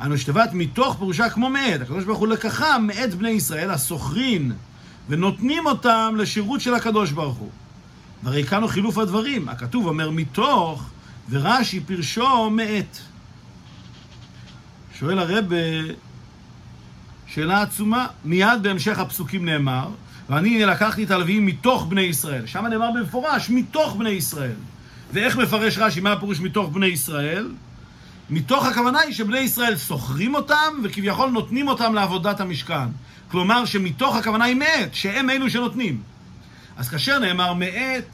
אנו 0.00 0.18
שתיבת 0.18 0.50
מתוך 0.52 0.96
פירושה 0.98 1.30
כמו 1.30 1.50
מאת, 1.50 1.80
הקדוש 1.80 2.04
ברוך 2.04 2.18
הוא 2.18 2.28
לקחם 2.28 2.84
מאת 2.86 3.14
בני 3.14 3.30
ישראל, 3.30 3.70
הסוחרין, 3.70 4.52
ונותנים 5.08 5.66
אותם 5.66 6.14
לשירות 6.18 6.60
של 6.60 6.74
הקדוש 6.74 7.12
ברוך 7.12 7.36
הוא. 7.36 7.50
והרי 8.22 8.44
כאן 8.44 8.62
הוא 8.62 8.70
חילוף 8.70 8.98
הדברים, 8.98 9.48
הכתוב 9.48 9.86
אומר 9.86 10.10
מתוך, 10.10 10.90
ורש"י 11.30 11.80
פירשו 11.80 12.50
מאת. 12.50 12.98
שואל 15.00 15.18
הרב 15.18 15.44
שאלה 17.26 17.62
עצומה, 17.62 18.06
מיד 18.24 18.62
בהמשך 18.62 18.98
הפסוקים 18.98 19.44
נאמר, 19.44 19.88
ואני 20.30 20.64
לקחתי 20.64 21.04
את 21.04 21.10
הלוויים 21.10 21.46
מתוך 21.46 21.86
בני 21.88 22.00
ישראל. 22.00 22.46
שם 22.46 22.66
נאמר 22.66 22.90
במפורש, 22.94 23.50
מתוך 23.50 23.96
בני 23.96 24.10
ישראל. 24.10 24.54
ואיך 25.12 25.36
מפרש 25.36 25.78
רש"י, 25.78 26.00
מה 26.00 26.12
הפירוש 26.12 26.40
מתוך 26.40 26.70
בני 26.70 26.86
ישראל? 26.86 27.52
מתוך 28.30 28.66
הכוונה 28.66 29.00
היא 29.00 29.14
שבני 29.14 29.38
ישראל 29.38 29.76
סוחרים 29.76 30.34
אותם 30.34 30.80
וכביכול 30.82 31.30
נותנים 31.30 31.68
אותם 31.68 31.94
לעבודת 31.94 32.40
המשכן. 32.40 32.88
כלומר 33.30 33.64
שמתוך 33.64 34.16
הכוונה 34.16 34.44
היא 34.44 34.56
מאת, 34.56 34.94
שהם 34.94 35.30
אלו 35.30 35.50
שנותנים. 35.50 36.02
אז 36.76 36.88
כאשר 36.88 37.18
נאמר 37.18 37.54
מאת, 37.54 38.10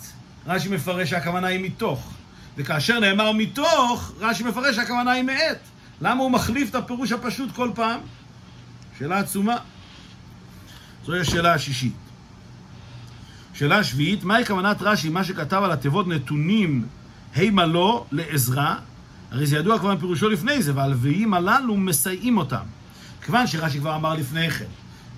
רש"י 0.47 0.69
מפרש 0.69 1.11
שהכוונה 1.11 1.47
היא 1.47 1.61
מתוך. 1.61 2.13
וכאשר 2.57 3.01
נאמר 3.01 3.33
מתוך, 3.33 4.13
רש"י 4.21 4.45
מפרש 4.45 4.77
שהכוונה 4.77 5.11
היא 5.11 5.23
מאת. 5.23 5.76
למה 6.01 6.23
הוא 6.23 6.31
מחליף 6.31 6.71
את 6.71 6.75
הפירוש 6.75 7.13
הפשוט 7.13 7.53
כל 7.55 7.71
פעם? 7.75 8.01
שאלה 8.99 9.19
עצומה. 9.19 9.57
זוהי 11.05 11.21
השאלה 11.21 11.55
השישית. 11.55 11.93
שאלה 13.55 13.85
שביעית, 13.85 14.25
מהי 14.25 14.45
כוונת 14.45 14.77
רש"י, 14.81 15.09
מה 15.09 15.25
שכתב 15.25 15.61
על 15.65 15.73
התיבות 15.73 16.09
נתונים 16.09 16.87
הימה 17.35 17.67
לו 17.67 18.07
לעזרה, 18.13 18.77
הרי 19.31 19.47
זה 19.47 19.57
ידוע 19.57 19.79
כבר 19.79 19.95
מפירושו 19.95 20.29
לפני 20.29 20.63
זה, 20.63 20.73
והלוויים 20.75 21.35
הללו 21.35 21.77
מסייעים 21.77 22.39
אותם. 22.39 22.65
כיוון 23.23 23.47
שרש"י 23.47 23.79
כבר 23.79 23.97
אמר 23.97 24.15
לפני 24.15 24.51
כן, 24.51 24.65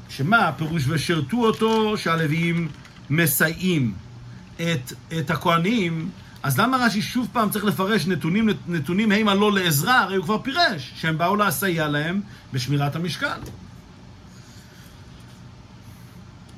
שמה 0.09 0.39
הפירוש 0.39 0.83
ושרתו 0.89 1.37
אותו 1.37 1.97
שהלוויים 1.97 2.69
מסייעים 3.11 3.95
את, 4.57 4.93
את 5.19 5.31
הכהנים, 5.31 6.11
אז 6.43 6.59
למה 6.61 6.77
רש"י 6.77 7.03
שוב 7.03 7.29
פעם 7.33 7.51
צריך 7.51 7.65
לפרש 7.65 8.07
נתונים, 8.07 8.49
נתונים 8.69 9.13
הימה 9.13 9.35
לא 9.35 9.53
לעזרה? 9.53 10.01
הרי 10.01 10.17
הוא 10.17 10.25
כבר 10.25 10.39
פירש 10.39 10.93
שהם 10.97 11.19
באו 11.19 11.37
לסייע 11.37 11.89
להם 11.89 12.21
בשמירת 12.53 12.97
המשכן. 12.97 13.41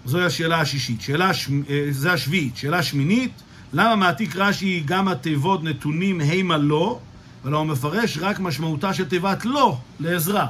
זוהי 0.05 0.25
השאלה 0.25 0.61
השישית. 0.61 1.01
שאלה, 1.01 1.31
אה, 1.71 1.87
זה 1.91 2.13
השביעית. 2.13 2.57
שאלה 2.57 2.83
שמינית, 2.83 3.33
למה 3.73 3.97
מעתיק 3.97 4.37
רש"י 4.37 4.83
גם 4.85 5.09
התיבות 5.09 5.65
נתונים 5.65 6.21
הימה 6.21 6.57
לא, 6.57 6.99
ולא 7.45 7.59
הוא 7.59 7.67
מפרש 7.67 8.19
רק 8.19 8.41
משמעותה 8.41 8.95
של 8.95 9.05
תיבת 9.05 9.45
לא 9.45 9.79
לעזרה. 10.01 10.47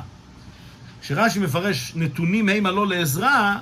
כשרש"י 1.02 1.38
מפרש 1.38 1.92
נתונים 1.96 2.48
הימה 2.48 2.70
לא 2.70 2.86
לעזרה, 2.86 3.58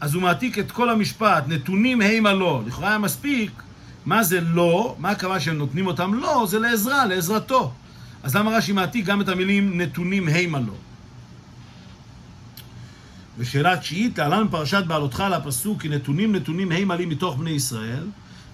אז 0.00 0.14
הוא 0.14 0.22
מעתיק 0.22 0.58
את 0.58 0.70
כל 0.70 0.90
המשפט, 0.90 1.44
נתונים 1.48 2.00
הימה 2.00 2.32
לא. 2.32 2.62
לכאורה 2.66 2.88
היה 2.88 2.98
מספיק, 2.98 3.50
מה 4.06 4.22
זה 4.22 4.40
לא, 4.40 4.96
מה 4.98 5.10
הכוונה 5.10 5.40
שהם 5.40 5.58
נותנים 5.58 5.86
אותם 5.86 6.14
לא, 6.14 6.46
זה 6.48 6.58
לעזרה, 6.58 7.06
לעזרתו. 7.06 7.72
אז 8.22 8.36
למה 8.36 8.56
רש"י 8.56 8.72
מעתיק 8.72 9.04
גם 9.04 9.20
את 9.20 9.28
המילים 9.28 9.80
נתונים 9.80 10.28
הימה 10.28 10.60
לא? 10.60 10.74
ושאלה 13.38 13.76
תשיעית, 13.76 14.18
להלן 14.18 14.46
פרשת 14.50 14.84
בעלותך 14.86 15.20
על 15.20 15.32
הפסוק, 15.32 15.82
כי 15.82 15.88
נתונים 15.88 16.34
נתונים 16.34 16.72
הימה 16.72 16.96
לי 16.96 17.06
מתוך 17.06 17.36
בני 17.36 17.50
ישראל, 17.50 18.06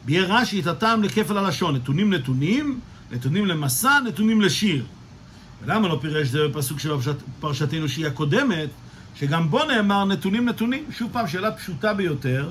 ביאר 0.04 0.26
רש"י 0.32 0.60
את 0.60 0.66
הטעם 0.66 1.02
לכפל 1.02 1.38
הלשון, 1.38 1.76
נתונים 1.76 2.12
נתונים, 2.12 2.80
נתונים 3.10 3.46
למסע, 3.46 4.00
נתונים 4.06 4.40
לשיר. 4.40 4.84
ולמה 5.64 5.88
לא 5.88 5.98
פירש 6.00 6.28
זה 6.28 6.48
בפסוק 6.48 6.80
של 6.80 6.90
פרשתנו 7.40 7.88
שהיא 7.88 8.06
הקודמת, 8.06 8.68
שגם 9.14 9.50
בו 9.50 9.64
נאמר 9.64 10.04
נתונים 10.04 10.48
נתונים? 10.48 10.84
שוב 10.90 11.12
פעם, 11.12 11.28
שאלה 11.28 11.52
פשוטה 11.52 11.94
ביותר. 11.94 12.48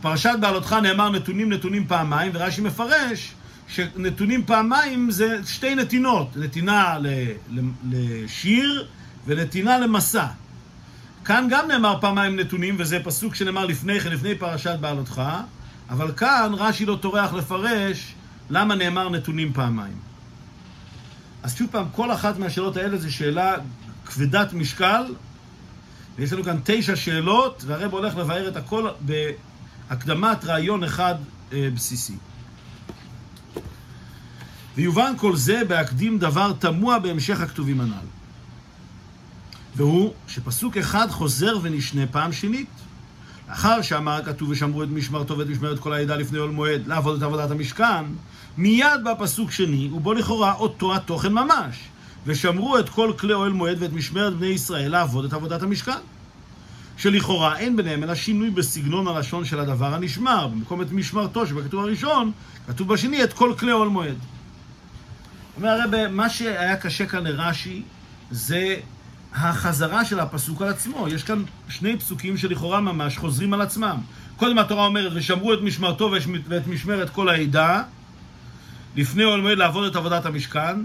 פרשת 0.00 0.34
בעלותך 0.40 0.72
נאמר 0.72 1.10
נתונים 1.10 1.52
נתונים 1.52 1.86
פעמיים, 1.86 2.32
ורש"י 2.34 2.60
מפרש 2.60 3.32
שנתונים 3.68 4.44
פעמיים 4.44 5.10
זה 5.10 5.40
שתי 5.46 5.74
נתינות, 5.74 6.36
נתינה 6.36 6.98
לשיר 7.90 8.86
ונתינה 9.26 9.78
למסע. 9.78 10.26
כאן 11.24 11.46
גם 11.50 11.68
נאמר 11.68 12.00
פעמיים 12.00 12.36
נתונים, 12.36 12.76
וזה 12.78 12.98
פסוק 13.04 13.34
שנאמר 13.34 13.66
לפני 13.66 14.00
כן, 14.00 14.12
לפני 14.12 14.34
פרשת 14.34 14.76
בעלותך, 14.80 15.22
אבל 15.90 16.12
כאן 16.12 16.52
רש"י 16.54 16.86
לא 16.86 16.98
טורח 17.00 17.32
לפרש 17.32 18.14
למה 18.50 18.74
נאמר 18.74 19.08
נתונים 19.08 19.52
פעמיים. 19.52 19.96
אז 21.42 21.56
שוב 21.56 21.68
פעם, 21.70 21.86
כל 21.92 22.12
אחת 22.12 22.38
מהשאלות 22.38 22.76
האלה 22.76 22.96
זו 22.96 23.14
שאלה 23.14 23.54
כבדת 24.06 24.52
משקל, 24.52 25.04
ויש 26.16 26.32
לנו 26.32 26.44
כאן 26.44 26.56
תשע 26.64 26.96
שאלות, 26.96 27.64
והרב 27.66 27.92
הולך 27.92 28.16
לבאר 28.16 28.48
את 28.48 28.56
הכל 28.56 28.88
בהקדמת 29.90 30.44
רעיון 30.44 30.84
אחד 30.84 31.14
אה, 31.52 31.68
בסיסי. 31.74 32.16
ויובן 34.76 35.12
כל 35.16 35.36
זה 35.36 35.62
בהקדים 35.68 36.18
דבר 36.18 36.52
תמוה 36.52 36.98
בהמשך 36.98 37.40
הכתובים 37.40 37.80
הנ"ל. 37.80 38.06
והוא 39.76 40.12
שפסוק 40.28 40.76
אחד 40.76 41.10
חוזר 41.10 41.58
ונשנה 41.62 42.06
פעם 42.06 42.32
שנית. 42.32 42.68
לאחר 43.48 43.82
שאמר 43.82 44.20
כתוב 44.24 44.50
ושמרו 44.50 44.82
את 44.82 44.88
משמרתו 44.88 45.38
ואת 45.38 45.46
משמרת 45.46 45.78
כל 45.78 45.92
העדה 45.92 46.16
לפני 46.16 46.38
עול 46.38 46.50
מועד 46.50 46.86
לעבוד 46.86 47.16
את 47.16 47.22
עבודת 47.22 47.50
המשכן, 47.50 48.04
מיד 48.58 49.04
בא 49.04 49.14
פסוק 49.18 49.50
שני, 49.50 49.90
ובו 49.92 50.12
לכאורה 50.14 50.54
אותו 50.54 50.96
התוכן 50.96 51.32
ממש. 51.32 51.76
ושמרו 52.26 52.78
את 52.78 52.88
כל 52.88 53.12
כלי 53.18 53.32
אוהל 53.32 53.52
מועד 53.52 53.76
ואת 53.82 53.92
משמרת 53.92 54.36
בני 54.36 54.46
ישראל 54.46 54.90
לעבוד 54.90 55.24
את 55.24 55.32
עבודת 55.32 55.62
המשכן. 55.62 55.98
שלכאורה 56.98 57.58
אין 57.58 57.76
ביניהם 57.76 58.02
אלא 58.02 58.14
שינוי 58.14 58.50
בסגנון 58.50 59.08
הלשון 59.08 59.44
של 59.44 59.60
הדבר 59.60 59.94
הנשמר. 59.94 60.46
במקום 60.46 60.82
את 60.82 60.92
משמרתו 60.92 61.46
שבכתוב 61.46 61.84
הראשון, 61.84 62.32
כתוב 62.66 62.88
בשני 62.88 63.24
את 63.24 63.32
כל 63.32 63.54
כלי 63.58 63.72
אוהל 63.72 63.88
מועד. 63.88 64.16
אומר 65.56 65.68
הרב, 65.68 66.06
מה 66.10 66.30
שהיה 66.30 66.76
קשה 66.76 67.06
כאן 67.06 67.24
לרש"י 67.24 67.82
זה 68.30 68.76
החזרה 69.34 70.04
של 70.04 70.20
הפסוק 70.20 70.62
על 70.62 70.68
עצמו. 70.68 71.08
יש 71.08 71.22
כאן 71.22 71.42
שני 71.68 71.98
פסוקים 71.98 72.36
שלכאורה 72.36 72.80
ממש 72.80 73.18
חוזרים 73.18 73.54
על 73.54 73.60
עצמם. 73.60 73.96
קודם 74.36 74.58
התורה 74.58 74.86
אומרת, 74.86 75.12
ושמרו 75.14 75.54
את 75.54 75.58
משמרתו 75.62 76.12
ואת 76.48 76.66
משמרת 76.66 77.10
כל 77.10 77.28
העדה, 77.28 77.82
לפני 78.96 79.22
עול 79.22 79.40
מועד 79.40 79.58
לעבוד 79.58 79.90
את 79.90 79.96
עבודת 79.96 80.26
המשכן. 80.26 80.76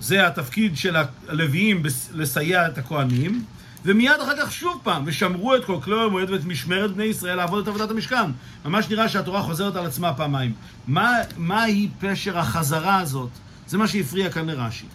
זה 0.00 0.26
התפקיד 0.26 0.76
של 0.76 0.96
הלוויים 1.28 1.82
לסייע 2.12 2.68
את 2.68 2.78
הכהנים. 2.78 3.44
ומיד 3.84 4.20
אחר 4.22 4.32
כך 4.40 4.52
שוב 4.52 4.80
פעם, 4.82 5.02
ושמרו 5.06 5.56
את 5.56 5.64
כל 5.64 5.78
כלי 5.82 5.94
עול 5.94 6.10
מועד 6.10 6.30
ואת 6.30 6.44
משמרת 6.44 6.90
בני 6.90 7.04
ישראל 7.04 7.36
לעבוד 7.36 7.62
את 7.62 7.68
עבודת 7.68 7.90
המשכן. 7.90 8.30
ממש 8.64 8.88
נראה 8.90 9.08
שהתורה 9.08 9.42
חוזרת 9.42 9.76
על 9.76 9.86
עצמה 9.86 10.14
פעמיים. 10.14 10.52
מה, 10.86 11.12
מהי 11.36 11.88
פשר 12.00 12.38
החזרה 12.38 12.98
הזאת? 12.98 13.30
זה 13.66 13.78
מה 13.78 13.88
שהפריע 13.88 14.30
כאן 14.30 14.50
לרש"י. 14.50 14.86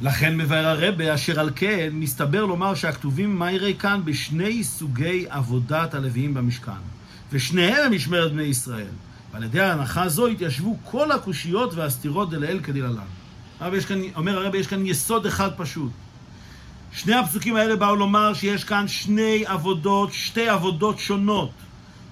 לכן 0.00 0.36
מבאר 0.36 0.66
הרבה, 0.66 1.14
אשר 1.14 1.40
על 1.40 1.50
כן, 1.56 1.88
מסתבר 1.92 2.44
לומר 2.44 2.74
שהכתובים 2.74 3.38
מיירי 3.38 3.74
כאן 3.74 4.00
בשני 4.04 4.64
סוגי 4.64 5.26
עבודת 5.28 5.94
הלוויים 5.94 6.34
במשכן, 6.34 6.72
ושניהם 7.32 7.84
הם 7.86 7.94
משמרת 7.94 8.32
בני 8.32 8.42
ישראל. 8.42 8.92
ועל 9.32 9.44
ידי 9.44 9.60
ההנחה 9.60 10.08
זו 10.08 10.26
התיישבו 10.26 10.78
כל 10.84 11.12
הקושיות 11.12 11.74
והסתירות 11.74 12.30
דלאל 12.30 12.60
כדלהלן. 12.62 13.17
אומר 14.16 14.38
הרבי, 14.38 14.58
יש 14.58 14.66
כאן 14.66 14.86
יסוד 14.86 15.26
אחד 15.26 15.50
פשוט. 15.56 15.90
שני 16.92 17.14
הפסוקים 17.14 17.56
האלה 17.56 17.76
באו 17.76 17.96
לומר 17.96 18.34
שיש 18.34 18.64
כאן 18.64 18.88
שני 18.88 19.44
עבודות, 19.46 20.12
שתי 20.12 20.48
עבודות 20.48 20.98
שונות 20.98 21.50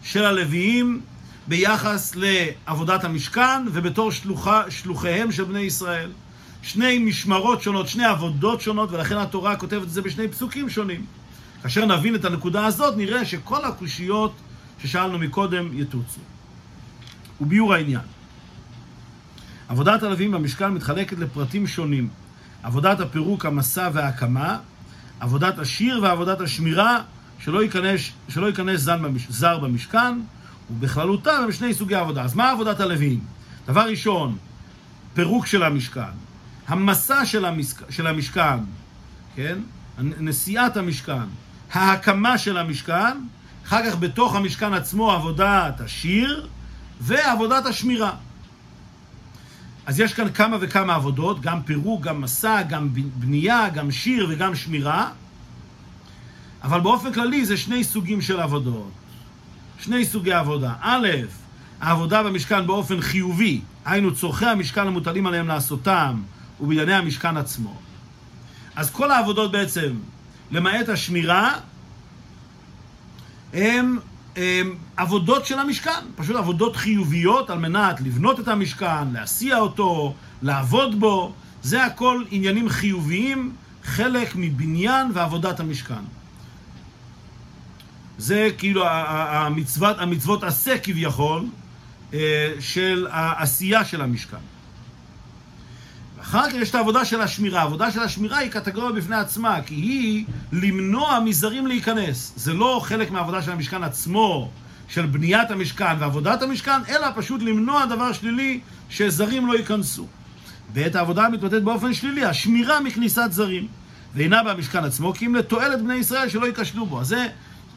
של 0.02 0.24
הלוויים 0.24 1.00
ביחס 1.48 2.16
לעבודת 2.16 3.04
המשכן 3.04 3.64
ובתור 3.72 4.12
שלוחה, 4.12 4.70
שלוחיהם 4.70 5.32
של 5.32 5.44
בני 5.44 5.60
ישראל. 5.60 6.10
שני 6.62 6.98
משמרות 6.98 7.62
שונות, 7.62 7.88
שני 7.88 8.04
עבודות 8.04 8.60
שונות, 8.60 8.92
ולכן 8.92 9.16
התורה 9.16 9.56
כותבת 9.56 9.82
את 9.82 9.90
זה 9.90 10.02
בשני 10.02 10.28
פסוקים 10.28 10.70
שונים. 10.70 11.06
כאשר 11.62 11.84
נבין 11.84 12.14
את 12.14 12.24
הנקודה 12.24 12.66
הזאת, 12.66 12.96
נראה 12.96 13.24
שכל 13.24 13.64
הקושיות 13.64 14.32
ששאלנו 14.82 15.18
מקודם 15.18 15.78
יטוצו. 15.78 16.20
וביור 17.40 17.74
העניין. 17.74 18.15
עבודת 19.68 20.02
הלווים 20.02 20.32
במשכן 20.32 20.68
מתחלקת 20.68 21.18
לפרטים 21.18 21.66
שונים. 21.66 22.08
עבודת 22.62 23.00
הפירוק, 23.00 23.46
המסע 23.46 23.88
וההקמה, 23.92 24.58
עבודת 25.20 25.58
השיר 25.58 26.00
ועבודת 26.02 26.40
השמירה, 26.40 27.02
שלא 27.38 27.62
ייכנס, 27.62 28.00
שלא 28.28 28.46
ייכנס 28.46 28.80
זר, 28.80 28.96
במש, 28.96 29.26
זר 29.28 29.58
במשכן, 29.58 30.20
ובכללותם 30.70 31.40
הם 31.44 31.52
שני 31.52 31.74
סוגי 31.74 31.94
עבודה. 31.94 32.22
אז 32.22 32.34
מה 32.34 32.50
עבודת 32.50 32.80
הלווים? 32.80 33.20
דבר 33.66 33.88
ראשון, 33.88 34.36
פירוק 35.14 35.46
של 35.46 35.62
המשכן. 35.62 36.00
המסע 36.68 37.24
של, 37.24 37.44
המשכ... 37.44 37.82
של 37.90 38.06
המשכן, 38.06 38.58
כן? 39.34 39.58
נשיאת 39.98 40.76
המשכן, 40.76 41.26
ההקמה 41.72 42.38
של 42.38 42.58
המשכן, 42.58 43.18
אחר 43.66 43.90
כך 43.90 43.96
בתוך 43.98 44.34
המשכן 44.34 44.72
עצמו 44.72 45.12
עבודת 45.12 45.80
השיר 45.80 46.48
ועבודת 47.00 47.66
השמירה. 47.66 48.12
אז 49.86 50.00
יש 50.00 50.14
כאן 50.14 50.32
כמה 50.32 50.56
וכמה 50.60 50.94
עבודות, 50.94 51.40
גם 51.40 51.62
פירוק, 51.62 52.02
גם 52.02 52.20
מסע, 52.20 52.62
גם 52.62 52.88
בנייה, 52.92 53.68
גם 53.68 53.90
שיר 53.90 54.26
וגם 54.30 54.54
שמירה, 54.54 55.10
אבל 56.62 56.80
באופן 56.80 57.12
כללי 57.12 57.44
זה 57.44 57.56
שני 57.56 57.84
סוגים 57.84 58.20
של 58.20 58.40
עבודות. 58.40 58.90
שני 59.78 60.04
סוגי 60.04 60.32
עבודה. 60.32 60.72
א', 60.80 61.08
העבודה 61.80 62.22
במשכן 62.22 62.66
באופן 62.66 63.00
חיובי, 63.00 63.60
היינו 63.84 64.14
צורכי 64.14 64.46
המשכן 64.46 64.86
המוטלים 64.86 65.26
עליהם 65.26 65.48
לעשותם, 65.48 66.22
ובענייני 66.60 66.94
המשכן 66.94 67.36
עצמו. 67.36 67.76
אז 68.76 68.90
כל 68.90 69.10
העבודות 69.10 69.52
בעצם, 69.52 69.94
למעט 70.50 70.88
השמירה, 70.88 71.54
הן 73.52 73.96
עבודות 74.96 75.46
של 75.46 75.58
המשכן, 75.58 76.04
פשוט 76.16 76.36
עבודות 76.36 76.76
חיוביות 76.76 77.50
על 77.50 77.58
מנת 77.58 78.00
לבנות 78.00 78.40
את 78.40 78.48
המשכן, 78.48 79.12
להסיע 79.12 79.58
אותו, 79.58 80.14
לעבוד 80.42 81.00
בו, 81.00 81.32
זה 81.62 81.84
הכל 81.84 82.24
עניינים 82.30 82.68
חיוביים, 82.68 83.52
חלק 83.84 84.32
מבניין 84.36 85.10
ועבודת 85.14 85.60
המשכן. 85.60 86.04
זה 88.18 88.48
כאילו 88.58 88.84
המצוות, 88.88 89.96
המצוות 89.98 90.44
עשה 90.44 90.78
כביכול 90.78 91.44
אה, 92.14 92.52
של 92.60 93.06
העשייה 93.10 93.84
של 93.84 94.02
המשכן. 94.02 94.55
אחר 96.26 96.50
כך 96.50 96.54
יש 96.54 96.70
את 96.70 96.74
העבודה 96.74 97.04
של 97.04 97.20
השמירה. 97.20 97.60
העבודה 97.60 97.90
של 97.90 98.00
השמירה 98.00 98.38
היא 98.38 98.50
קטגוריה 98.50 98.92
בפני 98.92 99.16
עצמה, 99.16 99.62
כי 99.66 99.74
היא 99.74 100.24
למנוע 100.52 101.20
מזרים 101.20 101.66
להיכנס. 101.66 102.32
זה 102.36 102.52
לא 102.52 102.80
חלק 102.84 103.10
מהעבודה 103.10 103.42
של 103.42 103.50
המשכן 103.50 103.82
עצמו, 103.82 104.50
של 104.88 105.06
בניית 105.06 105.50
המשכן 105.50 105.96
ועבודת 105.98 106.42
המשכן, 106.42 106.80
אלא 106.88 107.06
פשוט 107.14 107.42
למנוע 107.42 107.86
דבר 107.86 108.12
שלילי 108.12 108.60
שזרים 108.88 109.46
לא 109.46 109.56
ייכנסו. 109.56 110.06
בעת 110.72 110.94
העבודה 110.94 111.28
מתבטאת 111.28 111.64
באופן 111.64 111.94
שלילי, 111.94 112.24
השמירה 112.24 112.80
מכניסת 112.80 113.28
זרים. 113.30 113.68
ואינה 114.14 114.42
במשכן 114.42 114.84
עצמו, 114.84 115.12
כי 115.14 115.26
אם 115.26 115.34
לתועלת 115.34 115.82
בני 115.82 115.94
ישראל 115.94 116.28
שלא 116.28 116.46
ייכשלו 116.46 116.86
בו. 116.86 117.00
אז 117.00 117.06
זה, 117.06 117.26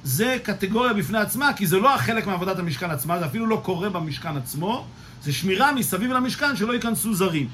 זה 0.03 0.37
קטגוריה 0.43 0.93
בפני 0.93 1.17
עצמה, 1.17 1.53
כי 1.53 1.67
זה 1.67 1.79
לא 1.79 1.95
החלק 1.95 2.27
מעבודת 2.27 2.59
המשכן 2.59 2.91
עצמה, 2.91 3.19
זה 3.19 3.25
אפילו 3.25 3.47
לא 3.47 3.61
קורה 3.63 3.89
במשכן 3.89 4.37
עצמו, 4.37 4.85
זה 5.23 5.33
שמירה 5.33 5.73
מסביב 5.73 6.11
למשכן 6.11 6.55
שלא 6.55 6.73
ייכנסו 6.73 7.13
זרים. 7.13 7.47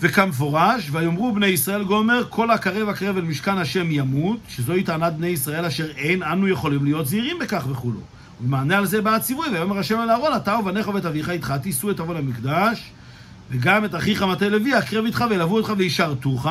וכמפורש, 0.00 0.88
ויאמרו 0.92 1.32
בני 1.32 1.46
ישראל 1.46 1.84
גומר, 1.84 2.24
כל 2.28 2.50
הקרב 2.50 2.88
הקרב 2.88 3.16
אל 3.16 3.22
משכן 3.22 3.58
השם 3.58 3.90
ימות, 3.90 4.38
שזוהי 4.48 4.82
טענת 4.82 5.12
בני 5.12 5.26
ישראל 5.26 5.64
אשר 5.64 5.90
אין 5.96 6.22
אנו 6.22 6.48
יכולים 6.48 6.84
להיות 6.84 7.06
זהירים 7.06 7.38
בכך 7.38 7.64
וכולו. 7.70 8.00
ובמענה 8.40 8.78
על 8.78 8.86
זה 8.86 9.02
בא 9.02 9.14
הציווי, 9.14 9.48
ויאמר 9.48 9.78
השם 9.78 10.00
אל 10.00 10.10
אהרון, 10.10 10.36
אתה 10.36 10.56
ובניך 10.60 10.88
ובית 10.88 11.04
אביך 11.04 11.30
איתך, 11.30 11.54
תישאו 11.62 11.90
את 11.90 12.00
אבון 12.00 12.16
המקדש, 12.16 12.90
וגם 13.50 13.84
את 13.84 13.94
אחיך 13.94 14.22
מטה 14.22 14.48
לוי, 14.48 14.74
הקרב 14.74 15.04
איתך 15.04 15.24
וילוו 15.30 15.56
אותך 15.56 15.72
וישרתוך. 15.76 16.46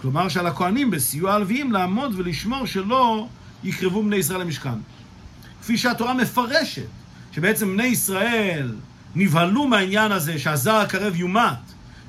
כלומר 0.00 0.28
שעל 0.28 0.46
הכהנים 0.46 0.90
בסיוע 0.90 1.34
הלוויים 1.34 1.72
לעמוד 1.72 2.12
ולשמור 2.16 2.66
שלא 2.66 3.26
יקרבו 3.64 4.02
בני 4.02 4.16
ישראל 4.16 4.40
למשכן. 4.40 4.78
כפי 5.62 5.78
שהתורה 5.78 6.14
מפרשת, 6.14 6.86
שבעצם 7.32 7.72
בני 7.72 7.86
ישראל 7.86 8.72
נבהלו 9.14 9.68
מהעניין 9.68 10.12
הזה 10.12 10.38
שהזר 10.38 10.74
הקרב 10.74 11.16
יומת, 11.16 11.58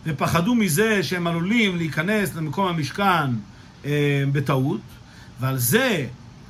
ופחדו 0.06 0.56
מזה 0.56 1.04
שהם 1.04 1.28
עלולים 1.28 1.78
להיכנס 1.78 2.36
למקום 2.36 2.68
המשכן 2.68 3.30
אה, 3.86 4.24
בטעות, 4.32 4.82
ועל 5.40 5.58
זה 5.58 6.06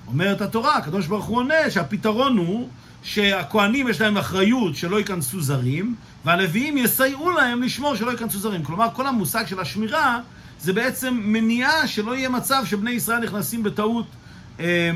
אומרת 0.08 0.42
התורה, 0.42 0.78
הקדוש 0.78 1.08
ברוך 1.08 1.26
הוא 1.26 1.38
עונה 1.38 1.70
שהפתרון 1.70 2.38
הוא 2.38 2.70
שהכוהנים 3.04 3.88
יש 3.88 4.02
להם 4.02 4.18
אחריות 4.18 4.76
שלא 4.76 4.98
ייכנסו 4.98 5.42
זרים, 5.42 5.96
והלוויים 6.26 6.78
יסייעו 6.78 7.32
להם 7.32 7.64
לשמור 7.64 7.96
שלא 7.96 8.12
ייכנסו 8.12 8.40
זרים. 8.40 8.64
כלומר, 8.64 8.88
כל 8.94 9.08
המושג 9.08 9.48
של 9.48 9.60
השמירה 9.60 10.20
זה 10.60 10.74
בעצם 10.74 11.20
מניעה 11.24 11.88
שלא 11.88 12.16
יהיה 12.16 12.30
מצב 12.30 12.64
שבני 12.66 12.92
ישראל 12.92 13.20
נכנסים 13.20 13.64
בטעות 13.64 14.06
אה, 14.60 14.92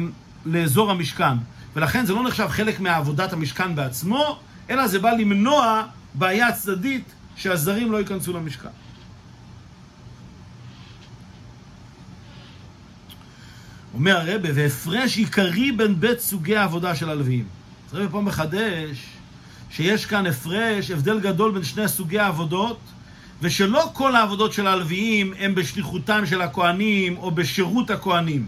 לאזור 0.46 0.92
המשכן. 0.92 1.34
ולכן 1.76 2.06
זה 2.06 2.14
לא 2.14 2.24
נחשב 2.24 2.48
חלק 2.50 2.80
מעבודת 2.80 3.34
המשכן 3.34 3.76
בעצמו, 3.76 4.40
אלא 4.70 4.88
זה 4.88 5.00
בא 5.00 5.12
למנוע 5.12 5.84
בעיה 6.14 6.52
צדדית 6.52 7.14
שהזרים 7.36 7.92
לא 7.92 7.98
ייכנסו 7.98 8.34
למשכן. 8.34 8.70
אומר 13.94 14.18
הרבה, 14.18 14.50
והפרש 14.56 15.18
עיקרי 15.18 15.72
בין 15.72 16.00
בית 16.00 16.20
סוגי 16.20 16.56
העבודה 16.56 16.96
של 16.96 17.10
הלוויים. 17.10 17.46
אז 17.88 17.94
הרבה 17.94 18.10
פה 18.10 18.22
מחדש 18.22 18.98
שיש 19.70 20.06
כאן 20.06 20.26
הפרש, 20.26 20.92
הבדל 20.92 21.20
גדול 21.20 21.52
בין 21.52 21.64
שני 21.64 21.88
סוגי 21.88 22.20
העבודות, 22.20 22.80
ושלא 23.42 23.90
כל 23.94 24.16
העבודות 24.16 24.54
של 24.54 24.68
הלוויים 24.68 25.34
הם 25.40 25.56
בשליחותם 25.56 26.26
של 26.26 26.42
הכוהנים 26.42 27.18
או 27.18 27.32
בשירות 27.32 27.90
הכוהנים, 27.90 28.48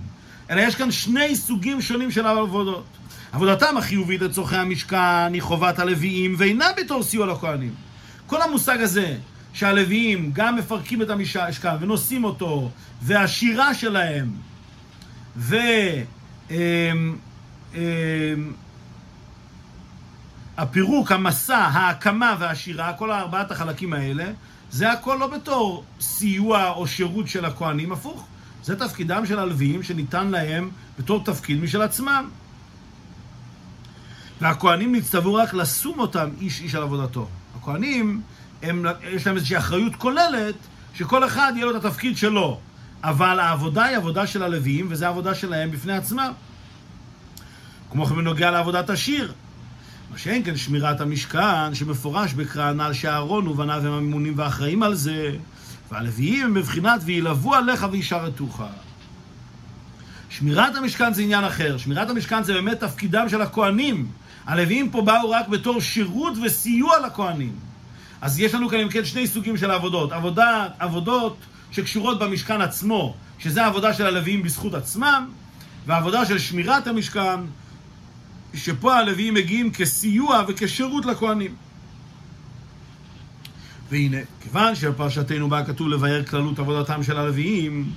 אלא 0.49 0.61
יש 0.61 0.75
כאן 0.75 0.91
שני 0.91 1.35
סוגים 1.35 1.81
שונים 1.81 2.11
של 2.11 2.25
העבודות. 2.25 2.85
עבודתם 3.31 3.77
החיובית 3.77 4.21
לצורכי 4.21 4.55
המשכן 4.55 5.33
היא 5.33 5.41
חובת 5.41 5.79
הלוויים 5.79 6.35
ואינה 6.37 6.67
בתור 6.77 7.03
סיוע 7.03 7.27
לכהנים. 7.27 7.86
כל 8.27 8.41
המושג 8.41 8.81
הזה 8.81 9.17
שהלוויים 9.53 10.31
גם 10.33 10.55
מפרקים 10.55 11.01
את 11.01 11.09
המשכן 11.09 11.75
ונושאים 11.79 12.23
אותו, 12.23 12.71
והשירה 13.01 13.73
שלהם, 13.73 14.31
ו... 15.37 15.55
אמ, 16.51 17.15
אמ, 17.75 17.79
הפירוק, 20.57 21.11
המסע, 21.11 21.57
ההקמה 21.57 22.35
והשירה, 22.39 22.93
כל 22.93 23.11
ארבעת 23.11 23.51
החלקים 23.51 23.93
האלה, 23.93 24.31
זה 24.71 24.91
הכל 24.91 25.17
לא 25.19 25.27
בתור 25.27 25.83
סיוע 25.99 26.69
או 26.69 26.87
שירות 26.87 27.27
של 27.27 27.45
הכוהנים, 27.45 27.91
הפוך. 27.91 28.27
זה 28.63 28.79
תפקידם 28.79 29.25
של 29.25 29.39
הלוויים 29.39 29.83
שניתן 29.83 30.27
להם 30.27 30.69
בתור 30.99 31.23
תפקיד 31.23 31.63
משל 31.63 31.81
עצמם. 31.81 32.29
והכוהנים 34.41 34.95
נצטוו 34.95 35.33
רק 35.33 35.53
לשום 35.53 35.99
אותם 35.99 36.29
איש 36.41 36.61
איש 36.61 36.75
על 36.75 36.83
עבודתו. 36.83 37.27
הכוהנים, 37.67 38.21
הם, 38.63 38.85
יש 39.11 39.27
להם 39.27 39.35
איזושהי 39.35 39.57
אחריות 39.57 39.95
כוללת, 39.95 40.55
שכל 40.93 41.25
אחד 41.25 41.53
יהיה 41.55 41.65
לו 41.65 41.77
את 41.77 41.85
התפקיד 41.85 42.17
שלו. 42.17 42.59
אבל 43.03 43.39
העבודה 43.39 43.83
היא 43.83 43.97
עבודה 43.97 44.27
של 44.27 44.43
הלוויים, 44.43 44.87
וזו 44.89 45.05
עבודה 45.05 45.35
שלהם 45.35 45.71
בפני 45.71 45.93
עצמם. 45.93 46.31
כמו 47.91 48.05
כן 48.05 48.15
בנוגע 48.15 48.51
לעבודת 48.51 48.89
השיר. 48.89 49.33
מה 50.11 50.17
שאין 50.17 50.43
כן 50.43 50.57
שמירת 50.57 51.01
המשכן, 51.01 51.75
שמפורש 51.75 52.33
בקרא 52.33 52.63
הנ"ל 52.63 52.93
שאהרון 52.93 53.47
ובניו 53.47 53.87
הם 53.87 53.93
הממונים 53.93 54.33
ואחראים 54.37 54.83
על 54.83 54.95
זה, 54.95 55.31
והלוויים 55.91 56.45
הם 56.45 56.53
בבחינת 56.53 57.01
וילוו 57.05 57.53
עליך 57.53 57.87
וישרתוך. 57.91 58.61
שמירת 60.29 60.75
המשכן 60.75 61.13
זה 61.13 61.21
עניין 61.21 61.43
אחר. 61.43 61.77
שמירת 61.77 62.09
המשכן 62.09 62.43
זה 62.43 62.53
באמת 62.53 62.79
תפקידם 62.79 63.29
של 63.29 63.41
הכוהנים. 63.41 64.07
הלוויים 64.47 64.89
פה 64.89 65.01
באו 65.01 65.29
רק 65.29 65.47
בתור 65.47 65.81
שירות 65.81 66.33
וסיוע 66.43 66.99
לכוהנים. 67.07 67.55
אז 68.21 68.39
יש 68.39 68.53
לנו 68.53 68.69
כאן 68.69 68.79
אם 68.79 68.89
כן 68.89 69.05
שני 69.05 69.27
סוגים 69.27 69.57
של 69.57 69.71
עבודות. 69.71 70.11
עבודה, 70.11 70.67
עבודות 70.79 71.37
שקשורות 71.71 72.19
במשכן 72.19 72.61
עצמו, 72.61 73.15
שזה 73.39 73.63
העבודה 73.63 73.93
של 73.93 74.05
הלוויים 74.05 74.43
בזכות 74.43 74.73
עצמם, 74.73 75.29
והעבודה 75.85 76.25
של 76.25 76.39
שמירת 76.39 76.87
המשכן, 76.87 77.39
שפה 78.53 78.95
הלוויים 78.95 79.33
מגיעים 79.33 79.71
כסיוע 79.71 80.43
וכשירות 80.47 81.05
לכהנים. 81.05 81.55
והנה, 83.89 84.17
כיוון 84.41 84.75
שבפרשתנו 84.75 85.49
בה 85.49 85.63
כתוב 85.63 85.87
לבאר 85.87 86.23
כללות 86.23 86.59
עבודתם 86.59 87.03
של 87.03 87.17
הלוויים, 87.17 87.91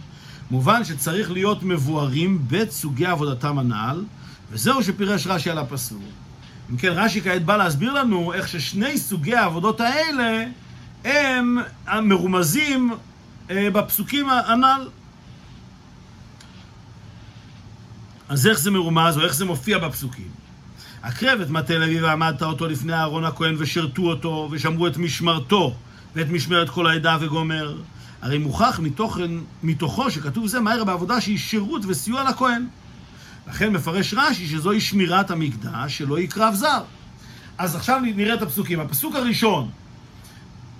מובן 0.50 0.84
שצריך 0.84 1.30
להיות 1.30 1.62
מבוארים 1.62 2.38
בית 2.48 2.70
סוגי 2.70 3.06
עבודתם 3.06 3.58
הנ"ל, 3.58 4.04
וזהו 4.50 4.82
שפירש 4.82 5.26
רש"י 5.26 5.50
על 5.50 5.58
הפסוק. 5.58 6.02
אם 6.70 6.76
כן, 6.76 6.88
רש"י 6.88 7.20
כעת 7.20 7.44
בא 7.44 7.56
להסביר 7.56 7.92
לנו 7.92 8.32
איך 8.32 8.48
ששני 8.48 8.98
סוגי 8.98 9.34
העבודות 9.34 9.80
האלה 9.80 10.44
הם 11.04 11.58
מרומזים 12.02 12.92
אה, 13.50 13.70
בפסוקים 13.70 14.28
הנ"ל. 14.28 14.88
אז 18.28 18.46
איך 18.46 18.58
זה 18.58 18.70
מרומז, 18.70 19.18
או 19.18 19.22
איך 19.22 19.34
זה 19.34 19.44
מופיע 19.44 19.78
בפסוקים? 19.78 20.28
הקרב 21.02 21.40
את 21.40 21.50
מטה 21.50 21.78
לוי 21.78 22.00
ועמדת 22.00 22.42
אותו 22.42 22.66
לפני 22.66 22.92
אהרון 22.92 23.24
הכהן 23.24 23.54
ושרתו 23.58 24.02
אותו 24.02 24.48
ושמרו 24.50 24.86
את 24.86 24.96
משמרתו 24.96 25.74
ואת 26.14 26.28
משמרת 26.28 26.70
כל 26.70 26.86
העדה 26.86 27.16
וגומר. 27.20 27.76
הרי 28.22 28.38
מוכח 28.38 28.80
מתוכן, 28.82 29.30
מתוכו 29.62 30.10
שכתוב 30.10 30.46
זה 30.46 30.60
מהר 30.60 30.84
בעבודה 30.84 31.20
שהיא 31.20 31.38
שירות 31.38 31.82
וסיוע 31.88 32.30
לכהן. 32.30 32.66
לכן 33.50 33.72
מפרש 33.72 34.14
רש"י 34.16 34.46
שזוהי 34.46 34.80
שמירת 34.80 35.30
המקדש 35.30 35.98
שלא 35.98 36.18
יקרב 36.18 36.54
זר. 36.54 36.82
אז 37.58 37.76
עכשיו 37.76 38.00
נראה 38.00 38.34
את 38.34 38.42
הפסוקים. 38.42 38.80
הפסוק 38.80 39.14
הראשון, 39.14 39.70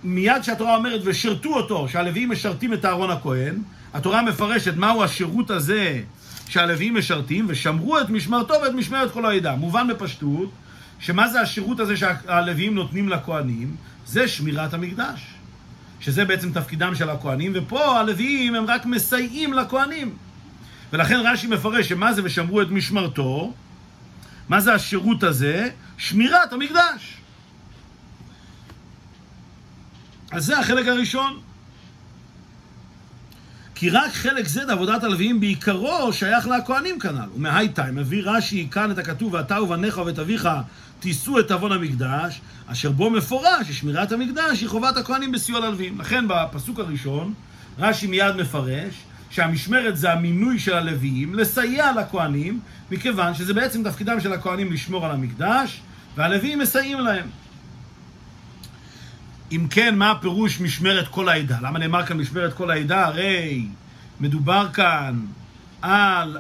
מיד 0.05 0.43
שהתורה 0.43 0.77
אומרת 0.77 1.01
ושרתו 1.05 1.49
אותו, 1.49 1.89
שהלוויים 1.89 2.31
משרתים 2.31 2.73
את 2.73 2.85
אהרון 2.85 3.11
הכהן, 3.11 3.63
התורה 3.95 4.23
מפרשת 4.23 4.77
מהו 4.77 5.05
השירות 5.05 5.51
הזה 5.51 6.01
שהלוויים 6.49 6.95
משרתים, 6.95 7.47
ושמרו 7.49 8.01
את 8.01 8.11
משמרתו 8.11 8.55
ואת 8.63 8.73
משמרת 8.73 9.13
כל 9.13 9.27
העדה. 9.27 9.55
מובן 9.55 9.89
בפשטות, 9.89 10.51
שמה 10.99 11.29
זה 11.29 11.41
השירות 11.41 11.81
הזה 11.81 11.97
שהלוויים 11.97 12.75
נותנים 12.75 13.09
לכהנים? 13.09 13.77
זה 14.07 14.29
שמירת 14.29 14.75
המקדש. 14.75 15.21
שזה 16.01 16.25
בעצם 16.25 16.53
תפקידם 16.53 16.95
של 16.95 17.11
הכהנים, 17.11 17.53
ופה 17.55 18.01
הלוויים 18.01 18.55
הם 18.55 18.65
רק 18.69 18.87
מסייעים 18.87 19.53
לכהנים. 19.53 20.15
ולכן 20.93 21.21
רש"י 21.25 21.47
מפרש 21.47 21.89
שמה 21.89 22.13
זה 22.13 22.21
ושמרו 22.25 22.63
את 22.63 22.71
משמרתו, 22.71 23.53
מה 24.49 24.61
זה 24.61 24.75
השירות 24.75 25.23
הזה? 25.23 25.69
שמירת 25.99 26.53
המקדש. 26.53 27.17
אז 30.31 30.45
זה 30.45 30.59
החלק 30.59 30.87
הראשון. 30.87 31.41
כי 33.75 33.91
רק 33.91 34.13
חלק 34.13 34.49
זה 34.49 34.65
לעבודת 34.65 35.05
הלוויים 35.05 35.41
בעיקרו 35.41 36.13
שייך 36.13 36.47
לכהנים 36.47 36.99
כנ"ל. 36.99 37.29
ומהייטיים 37.37 37.95
מביא 37.95 38.23
רש"י 38.25 38.69
כאן 38.71 38.91
את 38.91 38.99
הכתוב 38.99 39.35
ואתה 39.35 39.63
ובניך 39.63 39.99
ובית 39.99 40.19
אביך 40.19 40.49
תישאו 41.01 41.41
את 41.41 41.51
עוון 41.51 41.73
המקדש, 41.73 42.41
אשר 42.67 42.91
בו 42.91 43.11
מפורש 43.11 43.69
ששמירת 43.69 44.13
המקדש 44.13 44.61
היא 44.61 44.69
חובת 44.69 44.97
הכהנים 44.97 45.33
בסיוע 45.33 45.61
ללוויים. 45.61 46.01
לכן 46.01 46.25
בפסוק 46.29 46.79
הראשון 46.79 47.35
רש"י 47.79 48.07
מיד 48.07 48.37
מפרש 48.37 48.95
שהמשמרת 49.31 49.97
זה 49.97 50.13
המינוי 50.13 50.59
של 50.59 50.75
הלוויים 50.75 51.35
לסייע 51.35 51.93
לכהנים, 51.93 52.61
מכיוון 52.91 53.35
שזה 53.35 53.55
בעצם 53.55 53.85
תפקידם 53.85 54.21
של 54.21 54.33
הכהנים 54.33 54.73
לשמור 54.73 55.07
על 55.07 55.11
המקדש, 55.11 55.81
והלוויים 56.17 56.59
מסייעים 56.59 57.01
להם. 57.01 57.27
אם 59.53 59.67
כן, 59.71 59.99
מה 59.99 60.11
הפירוש 60.11 60.61
משמרת 60.61 61.09
כל 61.09 61.29
העדה? 61.29 61.59
למה 61.63 61.79
נאמר 61.79 62.07
כאן 62.07 62.19
משמרת 62.19 62.53
כל 62.53 62.71
העדה? 62.71 63.07
הרי 63.07 63.67
מדובר 64.21 64.69
כאן 64.73 65.21
על 65.83 66.39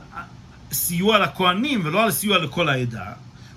סיוע 0.72 1.18
לכהנים 1.18 1.80
ולא 1.84 2.04
על 2.04 2.10
סיוע 2.10 2.38
לכל 2.38 2.68
העדה. 2.68 3.12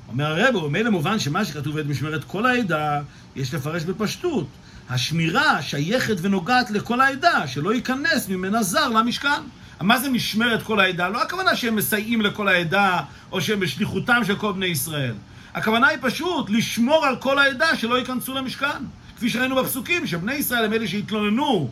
אומר 0.08 0.26
הרב, 0.26 0.56
הוא 0.56 0.70
ממילא 0.70 0.90
מובן 0.90 1.20
שמה 1.20 1.46
שכתוב 1.46 1.78
את 1.78 1.86
משמרת 1.86 2.24
כל 2.24 2.46
העדה, 2.46 3.02
יש 3.36 3.54
לפרש 3.54 3.84
בפשטות. 3.84 4.48
השמירה 4.90 5.62
שייכת 5.62 6.16
ונוגעת 6.22 6.72
לכל 6.72 7.02
העדה, 7.02 7.48
שלא 7.48 7.74
ייכנס 7.74 8.30
ממנה 8.30 8.64
זר 8.64 8.90
למשכן. 8.90 9.42
מה 9.82 10.00
זה 10.00 10.10
משמרת 10.10 10.64
כל 10.64 10.80
העדה? 10.80 11.10
לא 11.10 11.22
הכוונה 11.22 11.56
שהם 11.56 11.76
מסייעים 11.76 12.22
לכל 12.22 12.48
העדה, 12.48 13.00
או 13.32 13.42
שהם 13.42 13.60
בשליחותם 13.60 14.22
של 14.26 14.36
כל 14.36 14.52
בני 14.52 14.66
ישראל. 14.66 15.14
הכוונה 15.54 15.88
היא 15.88 15.98
פשוט 16.02 16.50
לשמור 16.50 17.06
על 17.06 17.16
כל 17.16 17.40
העדה 17.40 17.76
שלא 17.76 18.00
ייכנסו 18.00 18.34
למשכן. 18.34 18.84
כפי 19.16 19.30
שראינו 19.30 19.56
בפסוקים, 19.56 20.08
שבני 20.08 20.34
ישראל 20.34 20.66
הם 20.66 20.74
אלה 20.74 20.88
שהתלוננו, 20.88 21.70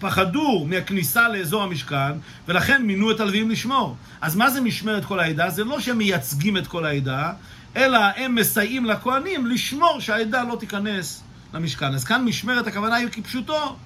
פחדו 0.00 0.66
מהכניסה 0.68 1.28
לאזור 1.28 1.62
המשכן, 1.62 2.12
ולכן 2.48 2.82
מינו 2.82 3.10
את 3.10 3.20
הלוויים 3.20 3.50
לשמור. 3.50 3.96
אז 4.20 4.36
מה 4.36 4.50
זה 4.50 4.60
משמרת 4.60 5.04
כל 5.04 5.20
העדה? 5.20 5.50
זה 5.50 5.64
לא 5.64 5.80
שהם 5.80 5.98
מייצגים 5.98 6.56
את 6.56 6.66
כל 6.66 6.84
העדה, 6.84 7.32
אלא 7.76 7.98
הם 8.16 8.34
מסייעים 8.34 8.84
לכהנים 8.84 9.46
לשמור 9.46 10.00
שהעדה 10.00 10.44
לא 10.44 10.56
תיכנס 10.60 11.22
למשכן. 11.54 11.94
אז 11.94 12.04
כאן 12.04 12.24
משמרת 12.24 12.66
הכוונה 12.66 12.94
היא 12.94 13.08
כפשוטו. 13.08 13.76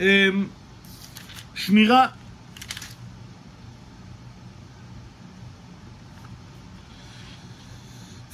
אמ, 0.00 0.46
שמירה. 1.54 2.06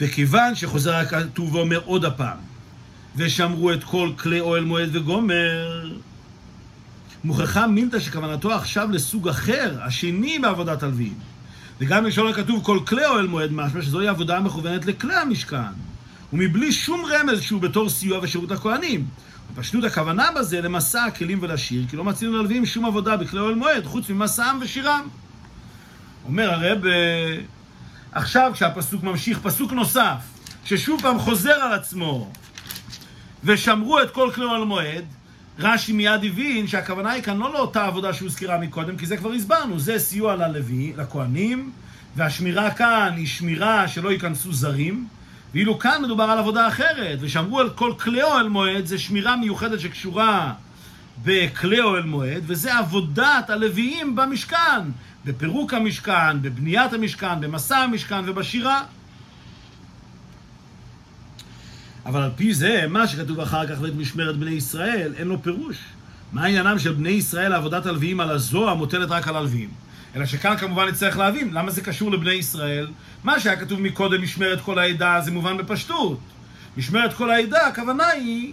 וכיוון 0.00 0.54
שחוזר 0.54 0.94
הכתוב 0.94 1.54
ואומר 1.54 1.80
עוד 1.84 2.04
הפעם, 2.04 2.38
ושמרו 3.16 3.72
את 3.72 3.84
כל 3.84 4.12
כלי 4.18 4.40
אוהל 4.40 4.64
מועד 4.64 4.96
וגומר, 4.96 5.90
מוכחה 7.24 7.66
מילתא 7.66 8.00
שכוונתו 8.00 8.54
עכשיו 8.54 8.90
לסוג 8.90 9.28
אחר, 9.28 9.78
השני 9.82 10.38
בעבודת 10.38 10.82
הלווים. 10.82 11.14
וגם 11.80 12.04
לשון 12.04 12.26
הכתוב 12.26 12.64
כל 12.64 12.78
כלי 12.86 13.06
אוהל 13.06 13.26
מועד 13.26 13.52
משמע 13.52 13.82
שזוהי 13.82 14.08
עבודה 14.08 14.36
המכוונת 14.36 14.86
לכלי 14.86 15.14
המשכן, 15.14 15.72
ומבלי 16.32 16.72
שום 16.72 17.04
רמז 17.04 17.42
שהוא 17.42 17.60
בתור 17.60 17.88
סיוע 17.88 18.18
ושירות 18.22 18.50
הכהנים. 18.52 19.06
בפשטות 19.54 19.84
הכוונה 19.84 20.28
בזה 20.36 20.60
למסע 20.60 21.04
הכלים 21.04 21.38
ולשיר, 21.42 21.84
כי 21.90 21.96
לא 21.96 22.04
מצינו 22.04 22.32
ללווים 22.32 22.66
שום 22.66 22.84
עבודה 22.84 23.16
בכלי 23.16 23.40
אוהל 23.40 23.54
מועד, 23.54 23.84
חוץ 23.84 24.10
ממסעם 24.10 24.58
ושירם. 24.62 25.08
אומר 26.24 26.50
הרב, 26.50 26.86
אה, 26.86 27.36
עכשיו 28.12 28.50
כשהפסוק 28.54 29.02
ממשיך, 29.02 29.38
פסוק 29.42 29.72
נוסף, 29.72 30.18
ששוב 30.64 31.02
פעם 31.02 31.18
חוזר 31.18 31.52
על 31.52 31.72
עצמו, 31.72 32.30
ושמרו 33.44 34.00
את 34.00 34.10
כל 34.10 34.30
כלי 34.34 34.44
אוהל 34.44 34.64
מועד, 34.64 35.04
רש"י 35.58 35.92
מיד 35.92 36.24
הבין 36.24 36.66
שהכוונה 36.66 37.10
היא 37.10 37.22
כאן 37.22 37.36
לא 37.36 37.52
לאותה 37.52 37.86
עבודה 37.86 38.12
שהוזכרה 38.12 38.58
מקודם, 38.58 38.96
כי 38.96 39.06
זה 39.06 39.16
כבר 39.16 39.32
הסברנו, 39.32 39.78
זה 39.80 39.98
סיוע 39.98 40.36
ללוי, 40.36 40.92
לכהנים, 40.96 41.70
והשמירה 42.16 42.70
כאן 42.70 43.12
היא 43.16 43.26
שמירה 43.26 43.88
שלא 43.88 44.12
ייכנסו 44.12 44.52
זרים, 44.52 45.06
ואילו 45.54 45.78
כאן 45.78 46.02
מדובר 46.02 46.24
על 46.24 46.38
עבודה 46.38 46.68
אחרת, 46.68 47.18
ושמרו 47.20 47.60
על 47.60 47.70
כל 47.70 47.92
כלי 48.00 48.22
אוהל 48.22 48.48
מועד, 48.48 48.86
זה 48.86 48.98
שמירה 48.98 49.36
מיוחדת 49.36 49.80
שקשורה 49.80 50.52
בכלי 51.24 51.80
אוהל 51.80 52.02
מועד, 52.02 52.42
וזה 52.46 52.78
עבודת 52.78 53.50
הלוויים 53.50 54.16
במשכן, 54.16 54.80
בפירוק 55.24 55.74
המשכן, 55.74 56.42
בבניית 56.42 56.92
המשכן, 56.92 57.40
במסע 57.40 57.78
המשכן 57.78 58.22
ובשירה. 58.26 58.82
אבל 62.06 62.22
על 62.22 62.30
פי 62.36 62.54
זה, 62.54 62.84
מה 62.88 63.06
שכתוב 63.08 63.40
אחר 63.40 63.66
כך 63.66 63.80
ואת 63.80 63.94
משמרת 63.94 64.36
בני 64.36 64.50
ישראל, 64.50 65.12
אין 65.16 65.28
לו 65.28 65.42
פירוש. 65.42 65.76
מה 66.32 66.44
עניינם 66.44 66.78
של 66.78 66.92
בני 66.92 67.08
ישראל 67.08 67.50
לעבודת 67.50 67.86
הלוויים 67.86 68.20
על 68.20 68.30
הזוהר 68.30 68.74
מוטלת 68.74 69.10
רק 69.10 69.28
על 69.28 69.36
הלוויים? 69.36 69.70
אלא 70.16 70.26
שכאן 70.26 70.56
כמובן 70.56 70.88
נצטרך 70.88 71.18
להבין 71.18 71.52
למה 71.52 71.70
זה 71.70 71.82
קשור 71.82 72.10
לבני 72.10 72.32
ישראל. 72.32 72.88
מה 73.24 73.40
שהיה 73.40 73.56
כתוב 73.56 73.80
מקודם, 73.80 74.22
משמרת 74.22 74.60
כל 74.60 74.78
העדה, 74.78 75.20
זה 75.20 75.30
מובן 75.30 75.56
בפשטות. 75.56 76.18
משמרת 76.76 77.14
כל 77.14 77.30
העדה, 77.30 77.66
הכוונה 77.66 78.06
היא 78.06 78.52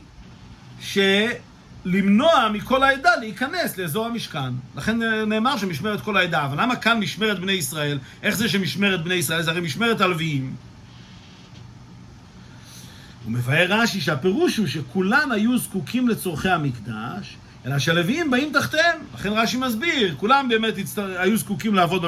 שלמנוע 0.80 2.50
מכל 2.54 2.84
העדה 2.84 3.15
להיכנס 3.20 3.78
לאזור 3.78 4.06
המשכן. 4.06 4.54
לכן 4.76 4.98
נאמר 5.28 5.58
שמשמרת 5.58 6.02
כל 6.02 6.17
העדה. 6.17 6.46
אבל 6.46 6.62
למה 6.62 6.76
כאן 6.76 7.00
משמרת 7.00 7.39
בני 7.39 7.52
ישראל? 7.52 8.00
איך 8.24 8.36
זה 8.36 8.50
שמשמרת 8.50 9.04
בני 9.04 9.15
ישראל? 9.15 9.41
זה 9.41 9.52
הרי 9.52 9.62
משמרת 9.62 10.02
הלוויים. 10.02 10.56
הוא 13.24 13.34
מבאר 13.34 13.65
רש"י 13.70 14.02
שהפירוש 14.02 14.58
הוא 14.58 14.67
שכולן 14.67 15.32
היו 15.32 15.58
זקוקים 15.58 16.08
לצורכי 16.08 16.50
המקדש, 16.50 17.38
אלא 17.67 17.80
שהלוויים 17.80 18.32
באים 18.32 18.53
תחתיהם. 18.53 18.99
לכן 19.15 19.30
רש"י 19.34 19.58
מסביר, 19.58 20.15
כולם 20.17 20.49
באמת 20.49 20.77
הצטר... 20.77 21.21
היו 21.21 21.38
זקוקים 21.38 21.75
לעבוד 21.75 22.06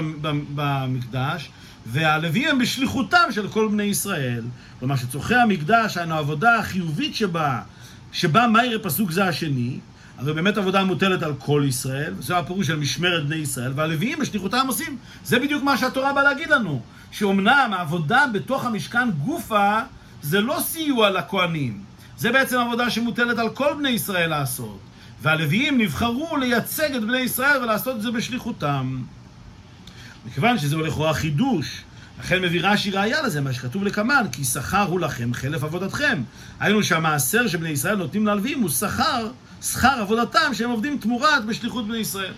במקדש, 0.56 1.50
והלוויים 1.86 2.50
הם 2.50 2.60
בשליחותם 2.60 3.32
של 3.32 3.48
כל 3.48 3.68
בני 3.72 3.84
ישראל. 3.84 4.44
כלומר 4.80 4.96
שצורכי 4.96 5.36
המקדש, 5.36 5.98
העבודה 5.98 6.60
החיובית 6.60 7.16
שבה, 7.16 7.62
שבה 8.12 8.48
מה 8.48 8.66
יראה 8.66 8.80
פסוק 8.80 9.12
זה 9.12 9.26
השני, 9.26 9.80
הרי 10.18 10.34
באמת 10.34 10.58
עבודה 10.58 10.84
מוטלת 10.84 11.24
על 11.24 11.34
כל 11.40 11.64
ישראל, 11.68 12.14
זה 12.20 12.38
הפירוש 12.38 12.68
של 12.68 12.76
משמרת 12.76 13.26
בני 13.26 13.36
ישראל, 13.36 13.72
והלוויים 13.76 14.20
בשליחותם 14.20 14.66
עושים. 14.68 14.98
זה 15.24 15.40
בדיוק 15.40 15.64
מה 15.64 15.78
שהתורה 15.78 16.14
באה 16.14 16.24
להגיד 16.24 16.50
לנו, 16.50 16.82
שאומנם 17.12 17.72
העבודה 17.74 18.26
בתוך 18.34 18.66
המשכן 18.66 19.12
גופה 19.12 19.80
זה 20.22 20.42
לא 20.42 20.60
סיוע 20.60 21.10
לכהנים, 21.10 21.84
זה 22.18 22.32
בעצם 22.32 22.60
עבודה 22.60 22.90
שמוטלת 22.90 23.40
על 23.40 23.50
כל 23.50 23.74
בני 23.78 23.90
ישראל 23.90 24.30
לעשות. 24.30 24.89
והלוויים 25.22 25.78
נבחרו 25.82 26.38
לייצג 26.38 26.96
את 26.96 27.02
בני 27.02 27.20
ישראל 27.20 27.64
ולעשות 27.64 27.96
את 27.96 28.02
זה 28.02 28.12
בשליחותם. 28.12 29.02
מכיוון 30.26 30.58
שזה 30.58 30.78
לכאורה 30.78 31.14
חידוש, 31.14 31.84
לכן 32.20 32.42
מביא 32.42 32.62
רש"י 32.64 32.92
ראיה 32.92 33.22
לזה, 33.22 33.42
מה 33.42 33.54
שכתוב 33.54 33.84
לקמן, 33.84 34.24
כי 34.32 34.44
שכר 34.44 34.84
הוא 34.84 35.00
לכם 35.00 35.34
חלף 35.34 35.64
עבודתכם. 35.64 36.24
היינו 36.60 36.84
שהמעשר 36.84 37.48
שבני 37.48 37.70
ישראל 37.70 37.96
נותנים 37.96 38.28
ללוויים 38.28 38.62
הוא 38.62 38.70
שכר, 38.70 39.28
שכר 39.62 40.00
עבודתם 40.02 40.54
שהם 40.54 40.70
עובדים 40.70 40.98
תמורת 40.98 41.46
בשליחות 41.46 41.88
בני 41.88 41.98
ישראל. 41.98 42.34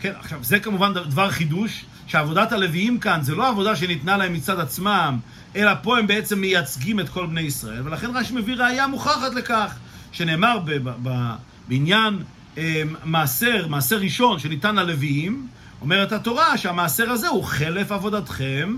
כן, 0.00 0.12
עכשיו, 0.20 0.38
זה 0.44 0.60
כמובן 0.60 0.92
דבר 0.92 1.30
חידוש, 1.30 1.84
שעבודת 2.06 2.52
הלוויים 2.52 2.98
כאן 2.98 3.22
זה 3.22 3.34
לא 3.34 3.48
עבודה 3.48 3.76
שניתנה 3.76 4.16
להם 4.16 4.32
מצד 4.32 4.60
עצמם, 4.60 5.18
אלא 5.56 5.72
פה 5.82 5.98
הם 5.98 6.06
בעצם 6.06 6.40
מייצגים 6.40 7.00
את 7.00 7.08
כל 7.08 7.26
בני 7.26 7.40
ישראל, 7.40 7.82
ולכן 7.84 8.16
רש"י 8.16 8.34
מביא 8.34 8.56
ראיה 8.56 8.86
מוכחת 8.86 9.34
לכך, 9.34 9.74
שנאמר 10.12 10.58
ב- 10.64 10.90
ב- 11.02 11.34
בעניין 11.68 12.22
אה, 12.58 12.82
מעשר, 13.04 13.66
מעשר 13.68 13.96
ראשון 13.96 14.38
שניתן 14.38 14.76
ללוויים, 14.76 15.46
אומרת 15.80 16.12
התורה 16.12 16.58
שהמעשר 16.58 17.10
הזה 17.10 17.28
הוא 17.28 17.44
חלף 17.44 17.92
עבודתכם, 17.92 18.76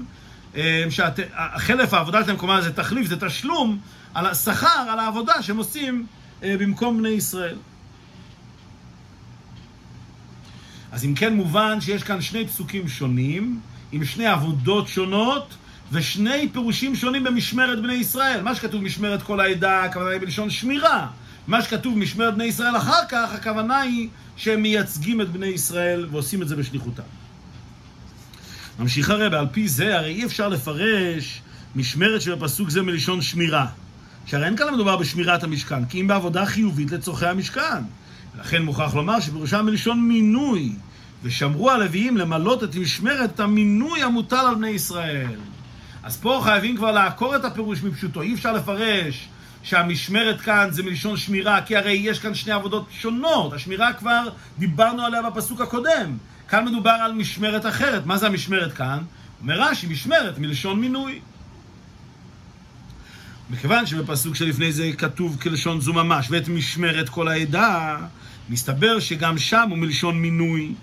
אה, 0.57 0.85
שאת, 0.91 1.21
חלף 1.57 1.95
העבודה 1.95 2.25
שלהם, 2.25 2.37
כלומר 2.37 2.61
זה 2.61 2.73
תחליף, 2.73 3.07
זה 3.07 3.17
תשלום 3.21 3.79
על 4.15 4.27
השכר, 4.27 4.87
על 4.91 4.99
העבודה 4.99 5.43
שהם 5.43 5.57
עושים 5.57 6.07
אה, 6.43 6.57
במקום 6.59 6.99
בני 6.99 7.09
ישראל. 7.09 7.57
אז 10.93 11.05
אם 11.05 11.15
כן 11.15 11.35
מובן 11.35 11.81
שיש 11.81 12.03
כאן 12.03 12.21
שני 12.21 12.47
פסוקים 12.47 12.89
שונים, 12.89 13.61
עם 13.93 14.05
שני 14.05 14.27
עבודות 14.27 14.89
שונות, 14.89 15.55
ושני 15.93 16.49
פירושים 16.53 16.97
שונים 16.97 17.25
במשמרת 17.25 17.83
בני 17.83 17.93
ישראל. 17.93 18.43
מה 18.43 18.55
שכתוב 18.55 18.83
משמרת 18.83 19.23
כל 19.23 19.41
העדה, 19.41 19.83
היא 19.83 20.21
בלשון 20.21 20.51
שמירה. 20.51 21.07
מה 21.49 21.63
שכתוב 21.63 21.99
משמרת 21.99 22.35
בני 22.35 22.45
ישראל 22.45 22.77
אחר 22.77 23.01
כך, 23.09 23.33
הכוונה 23.35 23.81
היא 23.81 24.09
שהם 24.37 24.63
מייצגים 24.63 25.21
את 25.21 25.33
בני 25.33 25.47
ישראל 25.47 26.07
ועושים 26.11 26.43
את 26.43 26.49
זה 26.49 26.57
בשליחותם. 26.57 27.03
ממשיך 28.79 29.11
הרבה, 29.11 29.39
על 29.39 29.47
פי 29.53 29.69
זה 29.69 29.99
הרי 29.99 30.15
אי 30.15 30.25
אפשר 30.25 30.49
לפרש 30.49 31.43
משמרת 31.77 32.21
שבפסוק 32.21 32.71
זה 32.71 32.83
מלשון 32.83 33.23
שמירה. 33.23 33.67
שהרי 34.27 34.47
אין 34.47 34.57
כאן 34.57 34.75
מדובר 34.75 34.97
בשמירת 34.97 35.45
המשכן, 35.45 35.85
כי 35.85 36.01
אם 36.01 36.07
בעבודה 36.07 36.47
חיובית 36.47 36.91
לצורכי 36.91 37.27
המשכן. 37.27 37.83
ולכן 38.37 38.63
מוכרח 38.63 38.95
לומר 38.95 39.21
שפירושם 39.21 39.67
מלשון 39.67 40.09
מינוי, 40.09 40.73
ושמרו 41.23 41.71
הלוויים 41.71 42.17
למלות 42.17 42.65
את 42.65 42.77
משמרת 42.77 43.41
המינוי 43.41 44.03
המוטל 44.03 44.47
על 44.49 44.55
בני 44.55 44.69
ישראל. 44.69 45.37
אז 46.03 46.17
פה 46.17 46.41
חייבים 46.45 46.77
כבר 46.77 46.93
לעקור 46.93 47.37
את 47.37 47.45
הפירוש 47.45 47.83
מפשוטו, 47.83 48.23
אי 48.23 48.35
אפשר 48.35 48.53
לפרש 48.53 49.29
שהמשמרת 49.63 50.41
כאן 50.41 50.69
זה 50.71 50.83
מלשון 50.83 51.17
שמירה, 51.17 51.63
כי 51.63 51.77
הרי 51.77 51.93
יש 51.93 52.19
כאן 52.19 52.35
שני 52.35 52.53
עבודות 52.53 52.87
שונות. 52.91 53.53
השמירה 53.53 53.93
כבר 53.93 54.29
דיברנו 54.59 55.05
עליה 55.05 55.23
בפסוק 55.23 55.61
הקודם. 55.61 56.17
כאן 56.49 56.65
מדובר 56.65 56.91
על 56.91 57.13
משמרת 57.13 57.67
אחרת. 57.67 58.07
מה 58.07 58.17
זה 58.17 58.27
המשמרת 58.27 58.73
כאן? 58.73 58.99
אומר 59.41 59.61
רש"י, 59.61 59.87
משמרת 59.87 60.39
מלשון 60.39 60.81
מינוי. 60.81 61.21
מכיוון 63.51 63.87
שבפסוק 63.87 64.35
שלפני 64.35 64.73
זה 64.73 64.91
כתוב 64.99 65.41
כלשון 65.41 65.81
זו 65.81 65.93
ממש, 65.93 66.27
ואת 66.31 66.49
משמרת 66.49 67.09
כל 67.09 67.29
העדה, 67.29 67.97
מסתבר 68.49 69.01
שגם 69.01 69.39
שם 69.39 69.67
הוא 69.71 69.79
מלשון 69.79 70.19
מינוי. 70.21 70.75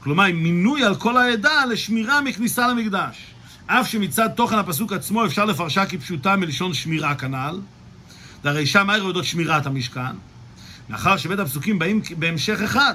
כלומר, 0.00 0.24
מינוי 0.34 0.84
על 0.84 0.94
כל 0.94 1.16
העדה 1.16 1.64
לשמירה 1.70 2.20
מכניסה 2.20 2.68
למקדש. 2.68 3.31
אף 3.66 3.88
שמצד 3.88 4.28
תוכן 4.28 4.58
הפסוק 4.58 4.92
עצמו 4.92 5.26
אפשר 5.26 5.44
לפרשה 5.44 5.86
כפשוטה 5.86 6.36
מלשון 6.36 6.74
שמירה 6.74 7.14
כנ"ל, 7.14 7.60
והרי 8.44 8.66
שם 8.66 8.86
מהר 8.86 9.06
יודעות 9.06 9.24
שמירת 9.24 9.66
המשכן, 9.66 10.16
מאחר 10.88 11.16
שבית 11.16 11.38
הפסוקים 11.38 11.78
באים 11.78 12.02
בהמשך 12.18 12.60
אחד, 12.60 12.94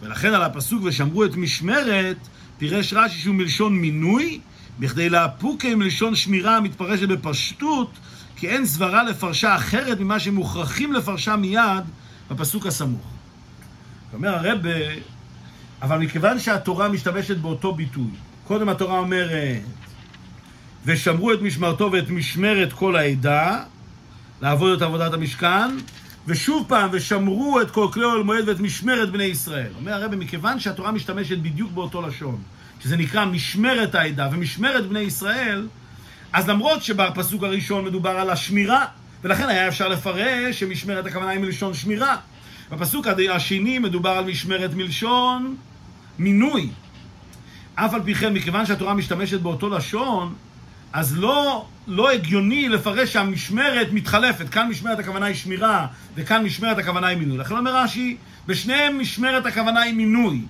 ולכן 0.00 0.34
על 0.34 0.42
הפסוק 0.42 0.82
ושמרו 0.84 1.24
את 1.24 1.36
משמרת, 1.36 2.16
פירש 2.58 2.92
רש"י 2.92 3.18
שהוא 3.18 3.34
מלשון 3.34 3.76
מינוי, 3.76 4.40
בכדי 4.78 5.08
לאפוקי 5.08 5.74
מלשון 5.74 6.14
שמירה 6.14 6.56
המתפרשת 6.56 7.08
בפשטות, 7.08 7.90
כי 8.36 8.48
אין 8.48 8.66
סברה 8.66 9.02
לפרשה 9.02 9.56
אחרת 9.56 10.00
ממה 10.00 10.20
שמוכרחים 10.20 10.92
לפרשה 10.92 11.36
מיד 11.36 11.84
בפסוק 12.30 12.66
הסמוך. 12.66 13.06
אומר 14.14 14.34
הרב, 14.34 14.58
אבל 15.82 15.98
מכיוון 15.98 16.38
שהתורה 16.38 16.88
משתמשת 16.88 17.36
באותו 17.36 17.74
ביטוי, 17.74 18.10
קודם 18.46 18.68
התורה 18.68 18.98
אומרת, 18.98 19.62
ושמרו 20.84 21.32
את 21.32 21.42
משמרתו 21.42 21.92
ואת 21.92 22.10
משמרת 22.10 22.72
כל 22.72 22.96
העדה, 22.96 23.62
לעבוד 24.42 24.76
את 24.76 24.82
עבודת 24.82 25.12
המשכן, 25.12 25.70
ושוב 26.26 26.66
פעם, 26.68 26.90
ושמרו 26.92 27.60
את 27.60 27.70
כל 27.70 27.88
כלי 27.92 28.04
אוהל 28.04 28.22
מועד 28.22 28.48
ואת 28.48 28.60
משמרת 28.60 29.10
בני 29.10 29.24
ישראל. 29.24 29.72
אומר 29.80 29.92
הרב, 29.92 30.14
מכיוון 30.14 30.60
שהתורה 30.60 30.92
משתמשת 30.92 31.38
בדיוק 31.38 31.72
באותו 31.72 32.02
לשון, 32.02 32.42
שזה 32.80 32.96
נקרא 32.96 33.24
משמרת 33.24 33.94
העדה 33.94 34.28
ומשמרת 34.32 34.88
בני 34.88 35.00
ישראל, 35.00 35.66
אז 36.32 36.48
למרות 36.48 36.82
שבפסוק 36.82 37.42
הראשון 37.42 37.84
מדובר 37.84 38.10
על 38.10 38.30
השמירה, 38.30 38.84
ולכן 39.24 39.48
היה 39.48 39.68
אפשר 39.68 39.88
לפרש 39.88 40.60
שמשמרת 40.60 41.06
הכוונה 41.06 41.30
היא 41.30 41.40
מלשון 41.40 41.74
שמירה. 41.74 42.16
בפסוק 42.70 43.06
השני 43.06 43.78
מדובר 43.78 44.10
על 44.10 44.24
משמרת 44.24 44.74
מלשון 44.74 45.56
מינוי. 46.18 46.70
אף 47.74 47.94
על 47.94 48.02
פי 48.02 48.14
כן, 48.14 48.34
מכיוון 48.34 48.66
שהתורה 48.66 48.94
משתמשת 48.94 49.40
באותו 49.40 49.68
לשון, 49.68 50.34
אז 50.92 51.18
לא, 51.18 51.66
לא 51.86 52.10
הגיוני 52.10 52.68
לפרש 52.68 53.12
שהמשמרת 53.12 53.92
מתחלפת. 53.92 54.48
כאן 54.48 54.68
משמרת 54.68 54.98
הכוונה 54.98 55.26
היא 55.26 55.34
שמירה, 55.34 55.86
וכאן 56.14 56.44
משמרת 56.44 56.78
הכוונה 56.78 57.06
היא 57.06 57.18
מינוי. 57.18 57.38
לכן 57.38 57.56
אומר 57.56 57.76
רש"י, 57.76 58.16
בשניהם 58.46 59.00
משמרת 59.00 59.46
הכוונה 59.46 59.80
היא 59.82 59.94
מינוי. 59.94 60.42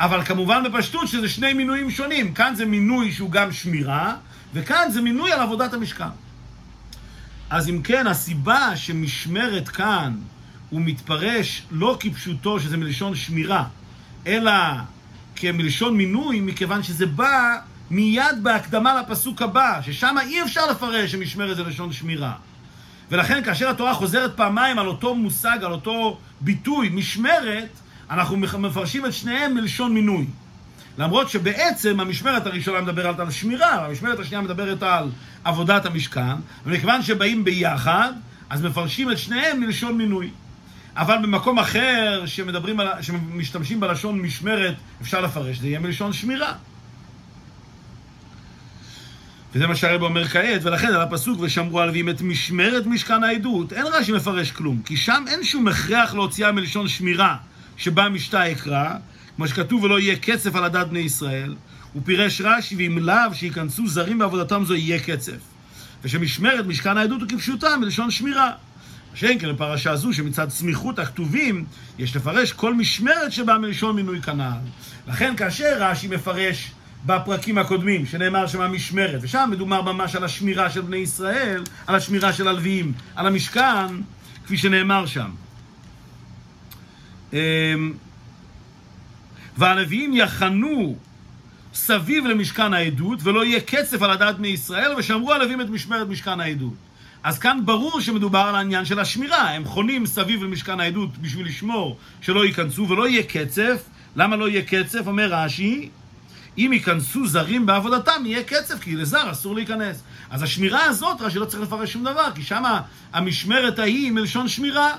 אבל 0.00 0.24
כמובן 0.24 0.62
בפשטות 0.64 1.08
שזה 1.08 1.28
שני 1.28 1.52
מינויים 1.52 1.90
שונים. 1.90 2.34
כאן 2.34 2.54
זה 2.54 2.66
מינוי 2.66 3.12
שהוא 3.12 3.30
גם 3.30 3.52
שמירה, 3.52 4.14
וכאן 4.54 4.90
זה 4.90 5.00
מינוי 5.00 5.32
על 5.32 5.40
עבודת 5.40 5.74
המשכן. 5.74 6.04
אז 7.50 7.68
אם 7.68 7.82
כן, 7.82 8.06
הסיבה 8.06 8.76
שמשמרת 8.76 9.68
כאן 9.68 10.14
הוא 10.70 10.80
מתפרש 10.80 11.62
לא 11.70 11.96
כפשוטו 12.00 12.60
שזה 12.60 12.76
מלשון 12.76 13.14
שמירה, 13.14 13.64
אלא 14.26 14.52
כמלשון 15.36 15.96
מינוי, 15.96 16.40
מכיוון 16.40 16.82
שזה 16.82 17.06
בא 17.06 17.56
מיד 17.90 18.42
בהקדמה 18.42 19.00
לפסוק 19.00 19.42
הבא, 19.42 19.80
ששם 19.82 20.16
אי 20.22 20.42
אפשר 20.42 20.66
לפרש 20.70 21.12
שמשמרת 21.12 21.56
זה 21.56 21.62
לשון 21.62 21.92
שמירה. 21.92 22.32
ולכן 23.10 23.44
כאשר 23.44 23.70
התורה 23.70 23.94
חוזרת 23.94 24.36
פעמיים 24.36 24.78
על 24.78 24.86
אותו 24.86 25.14
מושג, 25.14 25.58
על 25.62 25.72
אותו 25.72 26.18
ביטוי, 26.40 26.88
משמרת, 26.88 27.68
אנחנו 28.10 28.36
מפרשים 28.36 29.06
את 29.06 29.12
שניהם 29.12 29.54
מלשון 29.54 29.94
מינוי. 29.94 30.26
למרות 30.98 31.30
שבעצם 31.30 32.00
המשמרת 32.00 32.46
הראשונה 32.46 32.80
מדברת 32.80 33.20
על 33.20 33.30
שמירה, 33.30 33.78
והמשמרת 33.82 34.18
השנייה 34.18 34.40
מדברת 34.40 34.82
על 34.82 35.10
עבודת 35.44 35.86
המשכן, 35.86 36.34
ומכיוון 36.66 37.02
שבאים 37.02 37.44
ביחד, 37.44 38.12
אז 38.50 38.62
מפרשים 38.62 39.10
את 39.10 39.18
שניהם 39.18 39.60
מלשון 39.60 39.98
מינוי. 39.98 40.30
אבל 40.96 41.16
במקום 41.22 41.58
אחר 41.58 42.22
שמדברים 42.26 42.80
על, 42.80 42.88
שמשתמשים 43.02 43.80
בלשון 43.80 44.20
משמרת, 44.20 44.74
אפשר 45.02 45.20
לפרש, 45.20 45.58
זה 45.58 45.66
יהיה 45.66 45.78
מלשון 45.78 46.12
שמירה. 46.12 46.52
וזה 49.54 49.66
מה 49.66 49.76
שהרב 49.76 50.02
אומר 50.02 50.24
כעת, 50.24 50.64
ולכן 50.64 50.86
על 50.86 51.00
הפסוק 51.00 51.40
ושמרו 51.40 51.80
הלווים 51.80 52.08
את 52.08 52.22
משמרת 52.22 52.86
משכן 52.86 53.24
העדות, 53.24 53.72
אין 53.72 53.86
רש"י 53.86 54.12
מפרש 54.12 54.50
כלום, 54.50 54.82
כי 54.84 54.96
שם 54.96 55.24
אין 55.28 55.44
שום 55.44 55.68
הכרח 55.68 56.14
להוציאה 56.14 56.52
מלשון 56.52 56.88
שמירה, 56.88 57.36
שבה 57.76 58.08
משתה 58.08 58.52
אקרא, 58.52 58.94
כמו 59.36 59.48
שכתוב 59.48 59.82
ולא 59.84 60.00
יהיה 60.00 60.16
קצף 60.16 60.54
על 60.54 60.64
הדת 60.64 60.86
בני 60.86 60.98
ישראל, 60.98 61.54
הוא 61.92 62.02
פירש 62.04 62.40
רש"י 62.40 62.76
ואם 62.76 62.98
לאו 62.98 63.34
שייכנסו 63.34 63.88
זרים 63.88 64.18
בעבודתם 64.18 64.64
זו 64.64 64.74
יהיה 64.74 64.98
קצף. 64.98 65.38
ושמשמרת 66.04 66.66
משכן 66.66 66.98
העדות 66.98 67.20
הוא 67.20 67.28
כפשוטה 67.28 67.76
מלשון 67.76 68.10
שמירה. 68.10 68.50
שאין 69.14 69.38
כן 69.38 69.52
בפרשה 69.52 69.96
זו 69.96 70.12
שמצד 70.12 70.50
סמיכות 70.50 70.98
הכתובים 70.98 71.64
יש 71.98 72.16
לפרש 72.16 72.52
כל 72.52 72.74
משמרת 72.74 73.32
שבאה 73.32 73.58
מלשון 73.58 73.96
מינוי 73.96 74.22
כנ"ל. 74.22 74.58
לכן 75.08 75.36
כאשר 75.36 75.76
רש"י 75.80 76.08
מפרש 76.08 76.70
בפרקים 77.08 77.58
הקודמים, 77.58 78.06
שנאמר 78.06 78.46
שם 78.46 78.60
המשמרת, 78.60 79.20
ושם 79.22 79.48
מדובר 79.52 79.82
ממש 79.82 80.16
על 80.16 80.24
השמירה 80.24 80.70
של 80.70 80.80
בני 80.80 80.96
ישראל, 80.96 81.64
על 81.86 81.94
השמירה 81.94 82.32
של 82.32 82.48
הלוויים, 82.48 82.92
על 83.16 83.26
המשכן, 83.26 83.86
כפי 84.44 84.58
שנאמר 84.58 85.06
שם. 85.06 85.30
אמ, 87.32 87.38
והלוויים 89.56 90.14
יחנו 90.14 90.96
סביב 91.74 92.26
למשכן 92.26 92.74
העדות, 92.74 93.18
ולא 93.22 93.44
יהיה 93.44 93.60
קצף 93.60 94.02
על 94.02 94.10
הדעת 94.10 94.38
בני 94.38 94.48
ישראל, 94.48 94.94
ושמרו 94.98 95.32
הלוויים 95.32 95.60
את 95.60 95.68
משמרת 95.68 96.08
משכן 96.08 96.40
העדות. 96.40 96.74
אז 97.22 97.38
כאן 97.38 97.60
ברור 97.64 98.00
שמדובר 98.00 98.38
על 98.38 98.54
העניין 98.54 98.84
של 98.84 99.00
השמירה. 99.00 99.50
הם 99.50 99.64
חונים 99.64 100.06
סביב 100.06 100.42
למשכן 100.42 100.80
העדות 100.80 101.18
בשביל 101.18 101.46
לשמור 101.46 101.98
שלא 102.20 102.44
ייכנסו 102.44 102.88
ולא 102.88 103.08
יהיה 103.08 103.22
קצף. 103.22 103.84
למה 104.16 104.36
לא 104.36 104.48
יהיה 104.48 104.62
קצף? 104.62 105.06
אומר 105.06 105.28
רש"י, 105.32 105.88
אם 106.58 106.70
ייכנסו 106.72 107.26
זרים 107.26 107.66
בעבודתם, 107.66 108.22
יהיה 108.24 108.42
קצף, 108.42 108.80
כי 108.80 108.96
לזר 108.96 109.30
אסור 109.30 109.54
להיכנס. 109.54 110.02
אז 110.30 110.42
השמירה 110.42 110.84
הזאת, 110.84 111.20
רש"י 111.20 111.38
לא 111.38 111.44
צריך 111.44 111.62
לפרש 111.62 111.92
שום 111.92 112.04
דבר, 112.04 112.28
כי 112.34 112.42
שם 112.42 112.62
המשמרת 113.12 113.78
ההיא 113.78 114.04
היא 114.04 114.12
מלשון 114.12 114.48
שמירה. 114.48 114.90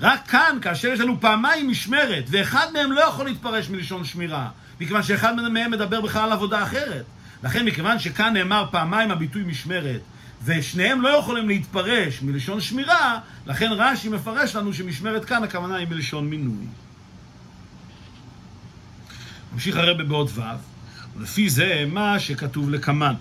רק 0.00 0.26
כאן, 0.26 0.58
כאשר 0.62 0.88
יש 0.88 1.00
לנו 1.00 1.20
פעמיים 1.20 1.68
משמרת, 1.68 2.24
ואחד 2.28 2.66
מהם 2.72 2.92
לא 2.92 3.00
יכול 3.00 3.26
להתפרש 3.26 3.70
מלשון 3.70 4.04
שמירה, 4.04 4.48
מכיוון 4.80 5.02
שאחד 5.02 5.34
מהם 5.36 5.70
מדבר 5.70 6.00
בכלל 6.00 6.22
על 6.22 6.32
עבודה 6.32 6.62
אחרת. 6.62 7.04
לכן, 7.44 7.64
מכיוון 7.64 7.98
שכאן 7.98 8.32
נאמר 8.32 8.64
פעמיים 8.70 9.10
הביטוי 9.10 9.42
משמרת, 9.42 10.00
ושניהם 10.44 11.00
לא 11.00 11.08
יכולים 11.08 11.48
להתפרש 11.48 12.22
מלשון 12.22 12.60
שמירה, 12.60 13.18
לכן 13.46 13.68
רש"י 13.72 14.08
מפרש 14.08 14.56
לנו 14.56 14.72
שמשמרת 14.72 15.24
כאן 15.24 15.44
הכוונה 15.44 15.76
היא 15.76 15.88
מלשון 15.88 16.30
מינוי. 16.30 16.66
ממשיך 19.56 19.76
הרבה 19.76 20.04
בעוד 20.04 20.30
ו', 20.34 20.40
ולפי 21.16 21.50
זה 21.50 21.84
מה 21.88 22.18
שכתוב 22.18 22.70
לקמן. 22.70 23.14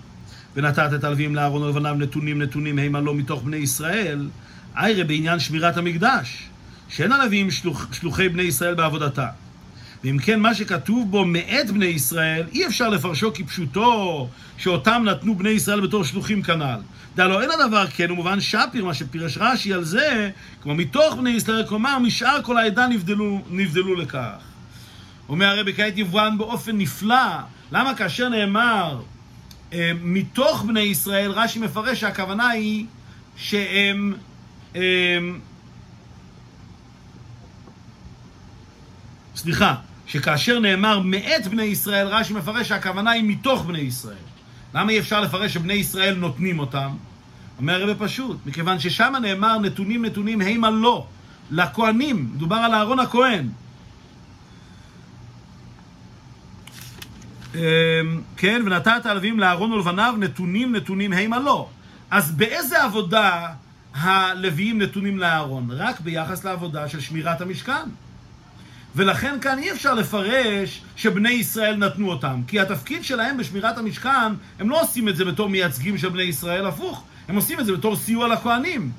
ונתת 0.55 0.89
את 0.95 1.03
הלווים 1.03 1.35
לאהרון 1.35 1.63
ולבניו 1.63 1.95
נתונים 1.95 2.41
נתונים 2.41 2.79
המה 2.79 2.99
לא 2.99 3.15
מתוך 3.15 3.43
בני 3.43 3.57
ישראל, 3.57 4.29
איירה 4.77 5.03
בעניין 5.03 5.39
שמירת 5.39 5.77
המקדש, 5.77 6.49
שאין 6.89 7.11
הלווים 7.11 7.51
שלוח, 7.51 7.93
שלוחי 7.93 8.29
בני 8.29 8.43
ישראל 8.43 8.73
בעבודתה. 8.73 9.27
ואם 10.03 10.17
כן, 10.19 10.39
מה 10.39 10.53
שכתוב 10.53 11.11
בו 11.11 11.25
מאת 11.25 11.71
בני 11.71 11.85
ישראל, 11.85 12.43
אי 12.53 12.67
אפשר 12.67 12.89
לפרשו 12.89 13.33
כפשוטו, 13.33 14.27
שאותם 14.57 15.03
נתנו 15.05 15.35
בני 15.35 15.49
ישראל 15.49 15.81
בתור 15.81 16.03
שלוחים 16.03 16.41
כנ"ל. 16.41 16.79
דע 17.15 17.27
לו, 17.27 17.41
אין 17.41 17.49
הדבר 17.51 17.87
כן, 17.87 18.09
הוא 18.09 18.15
מובן 18.15 18.39
שפיר, 18.41 18.85
מה 18.85 18.93
שפירש 18.93 19.37
רש"י 19.37 19.73
על 19.73 19.83
זה, 19.83 20.29
כמו 20.61 20.75
מתוך 20.75 21.15
בני 21.15 21.29
ישראל, 21.29 21.65
כלומר, 21.67 21.99
משאר 21.99 22.41
כל 22.43 22.57
העדה 22.57 22.87
נבדלו, 22.87 23.41
נבדלו 23.49 23.95
לכך. 23.95 24.54
אומר 25.29 25.45
הרבי, 25.45 25.73
כעת 25.73 25.97
יבואן 25.97 26.37
באופן 26.37 26.77
נפלא. 26.77 27.37
למה 27.71 27.95
כאשר 27.95 28.29
נאמר 28.29 29.01
אה, 29.73 29.91
מתוך 30.01 30.63
בני 30.63 30.79
ישראל, 30.79 31.31
רש"י 31.31 31.59
מפרש 31.59 31.99
שהכוונה 31.99 32.49
היא 32.49 32.85
שהם... 33.37 34.13
אה, 34.75 34.81
סליחה, 39.35 39.75
שכאשר 40.07 40.59
נאמר 40.59 40.99
מאת 40.99 41.47
בני 41.47 41.63
ישראל, 41.63 42.07
רש"י 42.07 42.33
מפרש 42.33 42.67
שהכוונה 42.67 43.11
היא 43.11 43.23
מתוך 43.23 43.65
בני 43.65 43.79
ישראל. 43.79 44.15
למה 44.73 44.91
אי 44.91 44.99
אפשר 44.99 45.21
לפרש 45.21 45.53
שבני 45.53 45.73
ישראל 45.73 46.15
נותנים 46.15 46.59
אותם? 46.59 46.89
אומר 47.57 47.81
הרבי 47.81 48.05
פשוט, 48.05 48.37
מכיוון 48.45 48.79
ששם 48.79 49.13
נאמר 49.21 49.57
נתונים 49.59 50.05
נתונים 50.05 50.41
הימה 50.41 50.69
לא, 50.69 51.05
לכהנים, 51.51 52.29
מדובר 52.35 52.55
על 52.55 52.73
אהרון 52.73 52.99
הכהן. 52.99 53.49
כן, 58.37 58.61
ונתת 58.65 59.05
הלווים 59.05 59.39
לאהרון 59.39 59.71
ולבניו 59.71 60.15
נתונים 60.17 60.75
נתונים 60.75 61.13
הימה 61.13 61.39
לא. 61.39 61.69
אז 62.11 62.31
באיזה 62.31 62.83
עבודה 62.83 63.47
הלוויים 63.95 64.81
נתונים 64.81 65.17
לאהרון? 65.17 65.67
רק 65.71 65.99
ביחס 65.99 66.43
לעבודה 66.43 66.89
של 66.89 66.99
שמירת 66.99 67.41
המשכן. 67.41 67.89
ולכן 68.95 69.39
כאן 69.41 69.59
אי 69.59 69.71
אפשר 69.71 69.93
לפרש 69.93 70.81
שבני 70.95 71.29
ישראל 71.29 71.75
נתנו 71.75 72.09
אותם. 72.09 72.41
כי 72.47 72.59
התפקיד 72.59 73.03
שלהם 73.03 73.37
בשמירת 73.37 73.77
המשכן, 73.77 74.33
הם 74.59 74.69
לא 74.69 74.81
עושים 74.81 75.09
את 75.09 75.15
זה 75.15 75.25
בתור 75.25 75.49
מייצגים 75.49 75.97
של 75.97 76.09
בני 76.09 76.23
ישראל, 76.23 76.65
הפוך. 76.65 77.03
הם 77.27 77.35
עושים 77.35 77.59
את 77.59 77.65
זה 77.65 77.73
בתור 77.73 77.95
סיוע 77.95 78.27
לכהנים. 78.27 78.91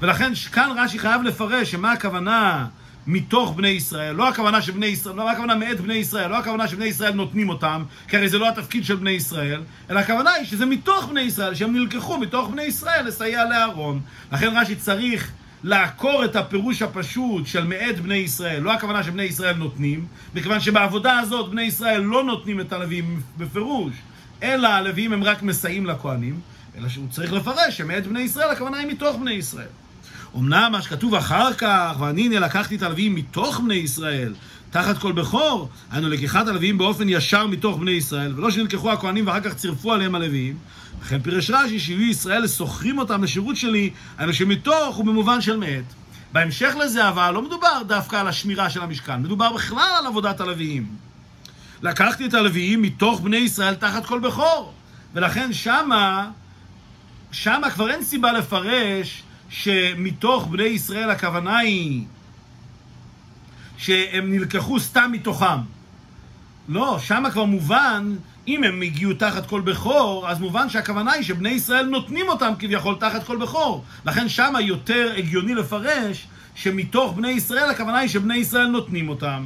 ולכן 0.00 0.34
כאן 0.34 0.70
רש"י 0.76 0.98
חייב 0.98 1.22
לפרש 1.22 1.70
שמה 1.70 1.92
הכוונה 1.92 2.66
מתוך 3.12 3.54
בני 3.56 3.68
ישראל, 3.68 4.14
לא 4.14 4.28
הכוונה 4.28 4.62
שבני 4.62 4.86
ישראל, 4.86 5.16
לא 5.16 5.30
הכוונה 5.30 5.54
מאת 5.54 5.80
בני 5.80 5.94
ישראל, 5.94 6.30
לא 6.30 6.38
הכוונה 6.38 6.68
שבני 6.68 6.84
ישראל 6.84 7.12
נותנים 7.12 7.48
אותם, 7.48 7.82
כי 8.08 8.16
הרי 8.16 8.28
זה 8.28 8.38
לא 8.38 8.48
התפקיד 8.48 8.84
של 8.84 8.96
בני 8.96 9.10
ישראל, 9.10 9.62
אלא 9.90 9.98
הכוונה 9.98 10.30
היא 10.30 10.46
שזה 10.46 10.66
מתוך 10.66 11.08
בני 11.08 11.20
ישראל, 11.20 11.54
שהם 11.54 11.76
נלקחו 11.76 12.18
מתוך 12.18 12.48
בני 12.48 12.62
ישראל 12.62 13.06
לסייע 13.06 13.44
לאהרון. 13.44 14.00
לכן 14.32 14.56
רש"י 14.56 14.76
צריך 14.76 15.30
לעקור 15.64 16.24
את 16.24 16.36
הפירוש 16.36 16.82
הפשוט 16.82 17.46
של 17.46 17.64
מאת 17.64 18.00
בני 18.00 18.14
ישראל, 18.14 18.62
לא 18.62 18.72
הכוונה 18.72 19.02
שבני 19.02 19.22
ישראל 19.22 19.56
נותנים, 19.56 20.06
מכיוון 20.34 20.60
שבעבודה 20.60 21.18
הזאת 21.18 21.50
בני 21.50 21.62
ישראל 21.62 22.00
לא 22.00 22.24
נותנים 22.24 22.60
את 22.60 22.72
הלווים 22.72 23.20
בפירוש, 23.38 23.92
אלא 24.42 24.68
הלווים 24.68 25.12
הם 25.12 25.24
רק 25.24 25.42
מסייעים 25.42 25.86
לכהנים, 25.86 26.40
אלא 26.78 26.88
שהוא 26.88 27.08
צריך 27.10 27.32
לפרש 27.32 27.76
שמאת 27.76 28.06
בני 28.06 28.20
ישראל 28.20 28.50
הכוונה 28.50 28.76
היא 28.78 28.86
מתוך 28.86 29.16
בני 29.16 29.32
ישראל. 29.32 29.66
אמנם 30.36 30.68
מה 30.72 30.82
שכתוב 30.82 31.14
אחר 31.14 31.52
כך, 31.52 31.96
ואני 31.98 32.26
הנה 32.26 32.40
לקחתי 32.40 32.76
את 32.76 32.82
הלווים 32.82 33.14
מתוך 33.14 33.60
בני 33.60 33.74
ישראל, 33.74 34.34
תחת 34.70 34.98
כל 34.98 35.12
בכור, 35.12 35.68
היינו 35.90 36.08
לקיחת 36.08 36.48
הלווים 36.48 36.78
באופן 36.78 37.08
ישר 37.08 37.46
מתוך 37.46 37.78
בני 37.78 37.90
ישראל, 37.90 38.32
ולא 38.36 38.50
שנלקחו 38.50 38.92
הכהנים 38.92 39.26
ואחר 39.26 39.40
כך 39.40 39.54
צירפו 39.54 39.92
עליהם 39.92 40.14
הלווים. 40.14 40.58
לכן 41.02 41.22
פירש 41.22 41.50
רש"י 41.50 41.80
שיהיו 41.80 42.02
ישראל 42.02 42.48
שוכרים 42.48 42.98
אותם 42.98 43.24
לשירות 43.24 43.56
שלי, 43.56 43.90
היינו 44.18 44.32
שמתוך 44.32 44.98
ובמובן 44.98 45.40
של 45.40 45.56
מאת. 45.56 45.84
בהמשך 46.32 46.74
לזה 46.84 47.08
אבל 47.08 47.30
לא 47.30 47.42
מדובר 47.42 47.82
דווקא 47.86 48.16
על 48.16 48.28
השמירה 48.28 48.70
של 48.70 48.82
המשכן, 48.82 49.22
מדובר 49.22 49.52
בכלל 49.52 49.92
על 49.98 50.06
עבודת 50.06 50.40
הלוויים. 50.40 50.86
לקחתי 51.82 52.26
את 52.26 52.34
הלוויים 52.34 52.82
מתוך 52.82 53.20
בני 53.20 53.36
ישראל 53.36 53.74
תחת 53.74 54.06
כל 54.06 54.20
בכור, 54.20 54.72
ולכן 55.14 55.52
שמה, 55.52 56.30
שמה 57.32 57.70
כבר 57.70 57.90
אין 57.90 58.04
סיבה 58.04 58.32
לפרש 58.32 59.22
שמתוך 59.50 60.46
בני 60.46 60.62
ישראל 60.62 61.10
הכוונה 61.10 61.58
היא 61.58 62.04
שהם 63.78 64.32
נלקחו 64.32 64.80
סתם 64.80 65.10
מתוכם. 65.12 65.58
לא, 66.68 66.98
שם 66.98 67.24
כבר 67.32 67.44
מובן, 67.44 68.16
אם 68.48 68.64
הם 68.64 68.82
הגיעו 68.82 69.14
תחת 69.14 69.46
כל 69.46 69.60
בכור, 69.60 70.28
אז 70.28 70.40
מובן 70.40 70.68
שהכוונה 70.68 71.12
היא 71.12 71.22
שבני 71.22 71.48
ישראל 71.48 71.86
נותנים 71.86 72.28
אותם 72.28 72.52
כביכול 72.58 72.94
תחת 73.00 73.24
כל 73.24 73.36
בכור. 73.36 73.84
לכן 74.06 74.28
שם 74.28 74.54
יותר 74.60 75.12
הגיוני 75.16 75.54
לפרש 75.54 76.26
שמתוך 76.54 77.14
בני 77.16 77.30
ישראל 77.30 77.70
הכוונה 77.70 77.98
היא 77.98 78.08
שבני 78.08 78.36
ישראל 78.36 78.66
נותנים 78.66 79.08
אותם. 79.08 79.44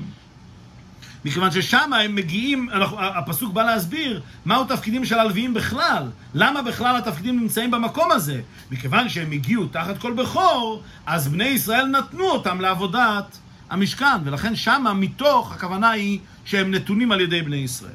מכיוון 1.24 1.50
ששם 1.50 1.92
הם 1.92 2.14
מגיעים, 2.14 2.68
הפסוק 2.98 3.52
בא 3.52 3.62
להסביר 3.62 4.20
מהו 4.44 4.64
תפקידים 4.64 5.04
של 5.04 5.18
הלוויים 5.18 5.54
בכלל. 5.54 6.10
למה 6.34 6.62
בכלל 6.62 6.96
התפקידים 6.96 7.40
נמצאים 7.40 7.70
במקום 7.70 8.12
הזה? 8.12 8.40
מכיוון 8.70 9.08
שהם 9.08 9.32
הגיעו 9.32 9.66
תחת 9.66 9.98
כל 9.98 10.12
בכור, 10.12 10.82
אז 11.06 11.28
בני 11.28 11.44
ישראל 11.44 11.86
נתנו 11.86 12.24
אותם 12.24 12.60
לעבודת 12.60 13.38
המשכן, 13.70 14.16
ולכן 14.24 14.56
שמה 14.56 14.94
מתוך 14.94 15.52
הכוונה 15.52 15.90
היא 15.90 16.18
שהם 16.44 16.70
נתונים 16.70 17.12
על 17.12 17.20
ידי 17.20 17.42
בני 17.42 17.56
ישראל. 17.56 17.92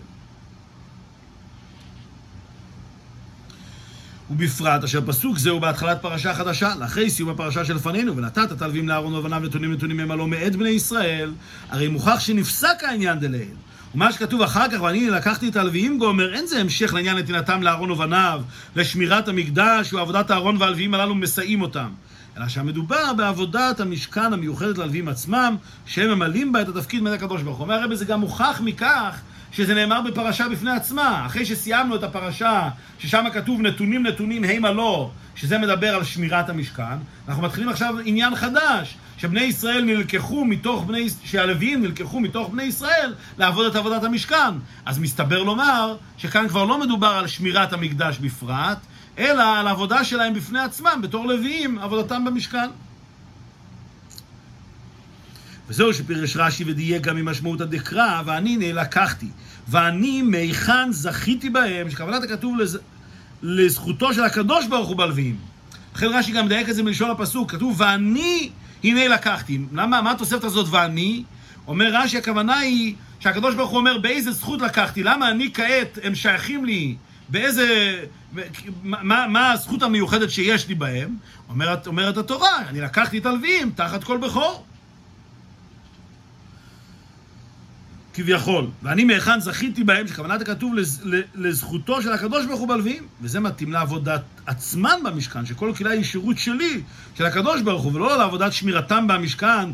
ובפרט 4.31 4.83
אשר 4.83 5.01
פסוק 5.05 5.37
זהו 5.37 5.59
בהתחלת 5.59 6.01
פרשה 6.01 6.33
חדשה, 6.33 6.73
לאחרי 6.79 7.09
סיום 7.09 7.29
הפרשה 7.29 7.65
שלפנינו, 7.65 8.17
ונתת 8.17 8.51
תלווים 8.51 8.89
לאהרון 8.89 9.15
ובניו 9.15 9.39
נתונים 9.39 9.73
נתונים 9.73 9.99
הם 9.99 10.11
הלא 10.11 10.27
מאת 10.27 10.55
בני 10.55 10.69
ישראל, 10.69 11.31
הרי 11.69 11.87
מוכח 11.87 12.19
שנפסק 12.19 12.83
העניין 12.87 13.19
דלעיל. 13.19 13.55
ומה 13.95 14.11
שכתוב 14.11 14.41
אחר 14.41 14.69
כך, 14.71 14.81
ואני 14.81 15.09
לקחתי 15.09 15.49
את 15.49 15.55
הלוויים 15.55 15.99
גומר, 15.99 16.33
אין 16.33 16.47
זה 16.47 16.59
המשך 16.59 16.93
לעניין 16.93 17.17
נתינתם 17.17 17.63
לאהרון 17.63 17.91
ובניו, 17.91 18.41
לשמירת 18.75 19.27
המקדש, 19.27 19.93
ועבודת 19.93 20.31
האהרון 20.31 20.57
והלוויים 20.59 20.93
הללו 20.93 21.15
מסייעים 21.15 21.61
אותם. 21.61 21.89
אלא 22.37 22.47
שהמדובר 22.47 23.13
בעבודת 23.13 23.79
המשכן 23.79 24.33
המיוחדת 24.33 24.77
ללווים 24.77 25.07
עצמם, 25.07 25.55
שהם 25.85 26.09
ממלאים 26.09 26.51
בה 26.51 26.61
את 26.61 26.69
התפקיד 26.69 27.03
מאת 27.03 27.13
הקדוש 27.13 27.41
ברוך 27.41 27.57
הוא. 27.57 27.63
אומר 27.63 27.75
הרבי, 27.75 27.95
זה 27.95 28.05
גם 28.05 28.19
מוכח 28.19 28.61
מכך 28.63 29.21
שזה 29.51 29.73
נאמר 29.73 30.01
בפרשה 30.01 30.49
בפני 30.49 30.71
עצמה. 30.71 31.25
אחרי 31.25 31.45
שסיימנו 31.45 31.95
את 31.95 32.03
הפרשה, 32.03 32.69
ששם 32.99 33.25
כתוב 33.33 33.61
נתונים 33.61 34.07
נתונים 34.07 34.43
המה 34.43 34.71
לא, 34.71 35.11
שזה 35.35 35.57
מדבר 35.57 35.95
על 35.95 36.03
שמירת 36.03 36.49
המשכן, 36.49 36.97
אנחנו 37.27 37.43
מתחילים 37.43 37.69
עכשיו 37.69 37.95
עניין 38.05 38.35
חדש, 38.35 38.95
שבני 39.17 39.41
ישראל 39.41 39.83
נלקחו 39.83 40.45
מתוך 40.45 40.83
בני, 40.83 41.07
שהלוויים 41.23 41.81
נלקחו 41.81 42.19
מתוך 42.19 42.49
בני 42.49 42.63
ישראל 42.63 43.13
לעבוד 43.37 43.65
את 43.65 43.75
עבודת 43.75 44.03
המשכן. 44.03 44.53
אז 44.85 44.99
מסתבר 44.99 45.43
לומר 45.43 45.95
שכאן 46.17 46.47
כבר 46.47 46.65
לא 46.65 46.79
מדובר 46.79 47.07
על 47.07 47.27
שמירת 47.27 47.73
המקדש 47.73 48.17
בפרט, 48.17 48.77
אלא 49.17 49.59
על 49.59 49.67
העבודה 49.67 50.03
שלהם 50.03 50.33
בפני 50.33 50.59
עצמם, 50.59 50.99
בתור 51.03 51.27
לוויים, 51.27 51.79
עבודתם 51.79 52.25
במשכן. 52.25 52.69
וזהו 55.69 55.93
שפירש 55.93 56.37
רש"י 56.37 56.63
ודייק 56.67 57.01
גם 57.01 57.15
ממשמעות 57.15 57.61
הדקרא, 57.61 58.21
ואני 58.25 58.55
הנה 58.55 58.81
לקחתי, 58.81 59.27
ואני 59.67 60.21
מהיכן 60.21 60.91
זכיתי 60.91 61.49
בהם, 61.49 61.89
שכוונת 61.89 62.23
הכתוב 62.23 62.57
לז... 62.57 62.79
לזכותו 63.43 64.13
של 64.13 64.23
הקדוש 64.23 64.67
ברוך 64.67 64.87
הוא 64.87 64.97
בלוויים. 64.97 65.37
לכן 65.95 66.05
רש"י 66.05 66.31
גם 66.31 66.45
מדייק 66.45 66.69
את 66.69 66.75
זה 66.75 66.83
מלשון 66.83 67.11
הפסוק, 67.11 67.51
כתוב 67.51 67.81
ואני 67.81 68.49
הנה 68.83 69.07
לקחתי. 69.07 69.59
למה, 69.73 70.01
מה 70.01 70.11
התוספת 70.11 70.43
הזאת 70.43 70.67
ואני? 70.69 71.23
אומר 71.67 71.91
רש"י, 71.93 72.17
הכוונה 72.17 72.57
היא 72.57 72.95
שהקדוש 73.19 73.55
ברוך 73.55 73.69
הוא 73.69 73.79
אומר 73.79 73.97
באיזה 73.97 74.31
זכות 74.31 74.61
לקחתי, 74.61 75.03
למה 75.03 75.29
אני 75.29 75.49
כעת, 75.53 75.99
הם 76.03 76.15
שייכים 76.15 76.65
לי, 76.65 76.95
באיזה... 77.29 77.99
מה, 78.83 79.27
מה 79.27 79.51
הזכות 79.51 79.83
המיוחדת 79.83 80.29
שיש 80.31 80.67
לי 80.67 80.75
בהם? 80.75 81.15
אומרת, 81.49 81.87
אומרת 81.87 82.17
התורה, 82.17 82.57
אני 82.69 82.81
לקחתי 82.81 83.17
את 83.17 83.25
הלוויים 83.25 83.71
תחת 83.75 84.03
כל 84.03 84.17
בכור. 84.17 84.65
כביכול. 88.19 88.67
ואני 88.83 89.03
מהיכן 89.03 89.39
זכיתי 89.39 89.83
בהם, 89.83 90.07
שכוונת 90.07 90.41
הכתוב 90.41 90.73
לז, 90.73 91.01
לזכותו 91.35 92.01
של 92.01 92.11
הקדוש 92.11 92.45
ברוך 92.45 92.59
הוא 92.59 92.67
בלווים. 92.67 93.03
וזה 93.21 93.39
מתאים 93.39 93.71
לעבודת 93.71 94.21
עצמן 94.45 94.99
במשכן, 95.03 95.45
שכל 95.45 95.73
כלי 95.77 95.89
היא 95.89 96.03
שירות 96.03 96.37
שלי, 96.37 96.81
של 97.17 97.25
הקדוש 97.25 97.61
ברוך 97.61 97.83
הוא, 97.83 97.93
ולא 97.93 98.17
לעבודת 98.17 98.53
שמירתם 98.53 99.07
במשכן, 99.07 99.69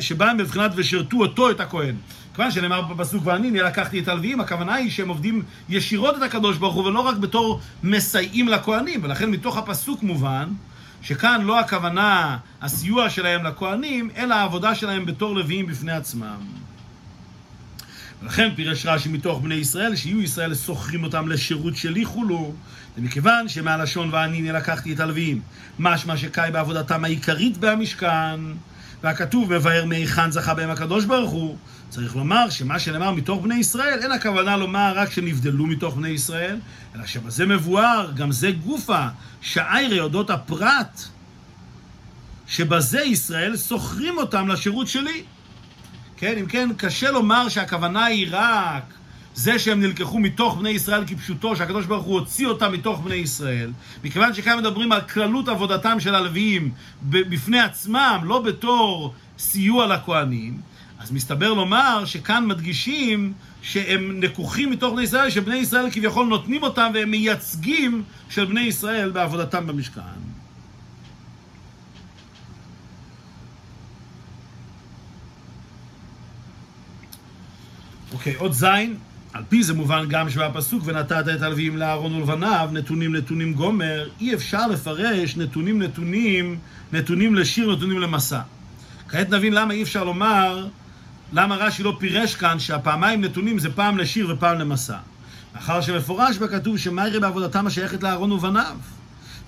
שבה 0.00 0.30
הם 0.30 0.36
בבחינת 0.36 0.70
ושרתו 0.74 1.16
אותו, 1.16 1.50
את 1.50 1.60
הכהן. 1.60 1.94
כיוון 2.34 2.50
שנאמר 2.50 2.82
בפסוק 2.82 3.26
ואני 3.26 3.50
לקחתי 3.50 4.00
את 4.00 4.08
הלוויים, 4.08 4.40
הכוונה 4.40 4.74
היא 4.74 4.90
שהם 4.90 5.08
עובדים 5.08 5.42
ישירות 5.68 6.16
את 6.16 6.22
הקדוש 6.22 6.56
ברוך 6.56 6.74
הוא, 6.74 6.84
ולא 6.84 7.00
רק 7.00 7.16
בתור 7.16 7.60
מסייעים 7.82 8.48
לכהנים. 8.48 9.00
ולכן 9.02 9.30
מתוך 9.30 9.56
הפסוק 9.56 10.02
מובן 10.02 10.48
שכאן 11.02 11.42
לא 11.42 11.60
הכוונה 11.60 12.36
הסיוע 12.62 13.10
שלהם 13.10 13.44
לכהנים, 13.44 14.10
אלא 14.16 14.34
העבודה 14.34 14.74
שלהם 14.74 15.06
בתור 15.06 15.34
לוויים 15.34 15.66
בפני 15.66 15.92
עצמם. 15.92 16.63
ולכן 18.24 18.50
פירש 18.56 18.86
רש"י 18.86 19.08
מתוך 19.08 19.40
בני 19.40 19.54
ישראל, 19.54 19.96
שיהיו 19.96 20.22
ישראל 20.22 20.54
שוכרים 20.54 21.04
אותם 21.04 21.28
לשירות 21.28 21.76
שלי 21.76 22.04
חולו, 22.04 22.54
ומכיוון 22.98 23.48
שמהלשון 23.48 24.08
ואני 24.12 24.52
לקחתי 24.52 24.92
את 24.92 25.00
הלווים, 25.00 25.40
משמע 25.78 26.16
שקאי 26.16 26.50
בעבודתם 26.50 27.04
העיקרית 27.04 27.58
במשכן, 27.58 28.40
והכתוב 29.02 29.54
מבאר 29.54 29.84
מהיכן 29.84 30.30
זכה 30.30 30.54
בהם 30.54 30.70
הקדוש 30.70 31.04
ברוך 31.04 31.30
הוא, 31.30 31.56
צריך 31.88 32.16
לומר 32.16 32.50
שמה 32.50 32.78
שנאמר 32.78 33.10
מתוך 33.10 33.42
בני 33.42 33.54
ישראל, 33.54 33.98
אין 34.02 34.12
הכוונה 34.12 34.56
לומר 34.56 34.92
רק 34.96 35.10
שנבדלו 35.10 35.66
מתוך 35.66 35.94
בני 35.96 36.08
ישראל, 36.08 36.56
אלא 36.94 37.06
שבזה 37.06 37.46
מבואר, 37.46 38.10
גם 38.16 38.32
זה 38.32 38.50
גופה, 38.50 39.06
שאיירי 39.40 40.00
אודות 40.00 40.30
הפרט, 40.30 41.02
שבזה 42.46 43.00
ישראל 43.00 43.56
שוכרים 43.56 44.18
אותם 44.18 44.48
לשירות 44.48 44.88
שלי. 44.88 45.22
כן, 46.24 46.38
אם 46.38 46.46
כן, 46.46 46.68
קשה 46.76 47.10
לומר 47.10 47.48
שהכוונה 47.48 48.04
היא 48.04 48.26
רק 48.30 48.82
זה 49.34 49.58
שהם 49.58 49.80
נלקחו 49.80 50.18
מתוך 50.18 50.56
בני 50.56 50.70
ישראל 50.70 51.04
כפשוטו, 51.06 51.56
שהקדוש 51.56 51.86
ברוך 51.86 52.04
הוא 52.04 52.14
הוציא 52.14 52.46
אותם 52.46 52.72
מתוך 52.72 53.00
בני 53.00 53.14
ישראל, 53.14 53.70
מכיוון 54.04 54.34
שכאן 54.34 54.58
מדברים 54.58 54.92
על 54.92 55.00
כללות 55.00 55.48
עבודתם 55.48 56.00
של 56.00 56.14
הלוויים 56.14 56.70
בפני 57.02 57.60
עצמם, 57.60 58.20
לא 58.22 58.42
בתור 58.42 59.14
סיוע 59.38 59.86
לכהנים, 59.86 60.60
אז 60.98 61.12
מסתבר 61.12 61.52
לומר 61.52 62.04
שכאן 62.04 62.46
מדגישים 62.46 63.32
שהם 63.62 64.22
לקוחים 64.22 64.70
מתוך 64.70 64.94
בני 64.94 65.02
ישראל, 65.02 65.30
שבני 65.30 65.56
ישראל 65.56 65.90
כביכול 65.92 66.26
נותנים 66.26 66.62
אותם 66.62 66.90
והם 66.94 67.10
מייצגים 67.10 68.02
של 68.30 68.44
בני 68.44 68.60
ישראל 68.60 69.10
בעבודתם 69.10 69.66
במשכן. 69.66 70.33
אוקיי, 78.14 78.34
עוד 78.34 78.52
זין, 78.52 78.96
על 79.32 79.42
פי 79.48 79.62
זה 79.62 79.74
מובן 79.74 80.04
גם 80.08 80.30
שבפסוק 80.30 80.82
ונתת 80.86 81.24
את 81.34 81.42
הלווים 81.42 81.76
לאהרון 81.76 82.14
ולבניו, 82.14 82.68
נתונים 82.72 83.16
נתונים 83.16 83.54
גומר, 83.54 84.08
אי 84.20 84.34
אפשר 84.34 84.66
לפרש 84.66 85.36
נתונים 85.36 85.82
נתונים, 85.82 86.58
נתונים 86.92 87.34
לשיר, 87.34 87.72
נתונים 87.72 87.98
למסע. 87.98 88.40
כעת 89.08 89.30
נבין 89.30 89.52
למה 89.52 89.74
אי 89.74 89.82
אפשר 89.82 90.04
לומר, 90.04 90.66
למה 91.32 91.56
רש"י 91.56 91.82
לא 91.82 91.96
פירש 91.98 92.34
כאן 92.34 92.58
שהפעמיים 92.58 93.20
נתונים 93.20 93.58
זה 93.58 93.70
פעם 93.70 93.98
לשיר 93.98 94.30
ופעם 94.30 94.58
למסע. 94.58 94.96
מאחר 95.54 95.80
שמפורש 95.80 96.38
בה 96.38 96.48
כתוב 96.48 96.78
שמיירי 96.78 97.20
בעבודתם 97.20 97.66
השייכת 97.66 98.02
לאהרון 98.02 98.32
ובניו. 98.32 98.76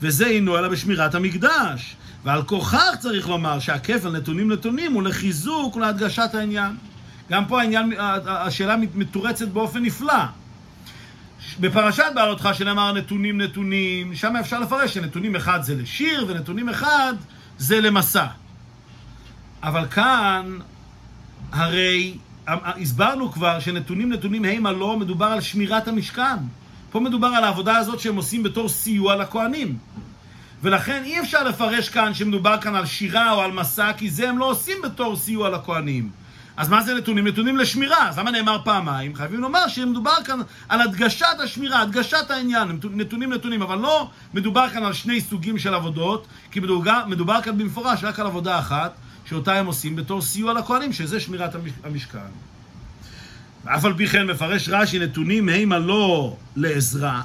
וזה 0.03 0.27
אינו 0.27 0.59
אלא 0.59 0.69
בשמירת 0.69 1.15
המקדש. 1.15 1.97
ועל 2.25 2.43
כוכך 2.43 2.95
צריך 2.99 3.29
לומר 3.29 3.59
שהכפל 3.59 4.11
נתונים 4.11 4.53
נתונים 4.53 4.93
הוא 4.93 5.03
לחיזוק 5.03 5.77
ולהדגשת 5.77 6.31
העניין. 6.35 6.77
גם 7.31 7.45
פה 7.47 7.61
העניין, 7.61 7.93
השאלה 8.27 8.77
מתורצת 8.95 9.49
באופן 9.49 9.83
נפלא. 9.83 10.25
בפרשת 11.61 12.05
בעלותך 12.15 12.49
שנאמר 12.53 12.93
נתונים 12.93 13.41
נתונים, 13.41 14.15
שם 14.15 14.37
אפשר 14.37 14.61
לפרש 14.61 14.95
שנתונים 14.95 15.37
אחד 15.37 15.63
זה 15.63 15.75
לשיר 15.75 16.25
ונתונים 16.29 16.69
אחד 16.69 17.15
זה 17.59 17.81
למסע. 17.81 18.27
אבל 19.63 19.87
כאן, 19.87 20.59
הרי 21.53 22.17
הסברנו 22.47 23.33
כבר 23.33 23.61
שנתונים 23.61 24.13
נתונים 24.13 24.45
המה 24.45 24.73
לא 24.73 24.99
מדובר 24.99 25.27
על 25.27 25.41
שמירת 25.41 25.89
המשכן. 25.89 26.37
פה 26.91 27.01
מדובר 27.01 27.27
על 27.27 27.45
העבודה 27.45 27.77
הזאת 27.77 28.01
שהם 28.01 28.17
עושים 28.17 28.43
בתור 28.43 28.69
סיוע 28.69 29.17
לכהנים. 29.17 29.79
ולכן 30.63 31.03
אי 31.05 31.21
אפשר 31.21 31.45
לפרש 31.45 31.89
כאן 31.89 32.15
שמדובר 32.15 32.61
כאן 32.61 32.75
על 32.75 32.87
שירה 32.87 33.33
או 33.33 33.41
על 33.41 33.53
מסע, 33.53 33.93
כי 33.93 34.11
זה 34.11 34.29
הם 34.29 34.39
לא 34.39 34.51
עושים 34.51 34.77
בתור 34.85 35.17
סיוע 35.17 35.51
לכהנים. 35.51 36.11
אז 36.57 36.69
מה 36.69 36.83
זה 36.83 36.95
נתונים? 36.95 37.27
נתונים 37.27 37.57
לשמירה. 37.57 38.09
אז 38.09 38.19
למה 38.19 38.31
נאמר 38.31 38.59
פעמיים? 38.65 39.15
חייבים 39.15 39.41
לומר 39.41 39.69
שמדובר 39.69 40.17
כאן 40.25 40.41
על 40.69 40.81
הדגשת 40.81 41.27
השמירה, 41.45 41.81
הדגשת 41.81 42.31
העניין, 42.31 42.79
נתונים 42.95 43.33
נתונים, 43.33 43.63
אבל 43.63 43.79
לא 43.79 44.11
מדובר 44.35 44.69
כאן 44.69 44.85
על 44.85 44.93
שני 44.93 45.21
סוגים 45.21 45.59
של 45.59 45.75
עבודות, 45.75 46.27
כי 46.51 46.61
מדובר, 46.61 47.03
מדובר 47.07 47.43
כאן 47.43 47.59
במפורש 47.59 48.05
רק 48.05 48.21
על 48.21 48.27
עבודה 48.27 48.59
אחת, 48.59 48.95
שאותה 49.25 49.55
הם 49.55 49.67
עושים 49.67 49.97
בתור 49.97 50.23
סיוע 50.23 50.53
לכהנים, 50.53 50.93
שזה 50.93 51.21
שמירת 51.21 51.57
המשכן. 51.85 52.19
אף 53.65 53.85
על 53.85 53.95
פי 53.95 54.07
כן 54.07 54.27
מפרש 54.27 54.69
רש"י 54.69 54.99
נתונים 54.99 55.49
המה 55.49 55.79
לא 55.79 56.37
לעזרה, 56.57 57.23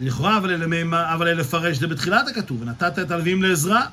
לכאורה 0.00 0.36
אבל 0.36 0.50
אלה, 0.50 1.14
אבל 1.14 1.28
אלה 1.28 1.40
לפרש 1.40 1.76
זה 1.76 1.86
בתחילת 1.86 2.28
הכתוב, 2.28 2.62
ונתת 2.62 2.98
את 2.98 3.10
הלווים 3.10 3.42
לעזרה. 3.42 3.86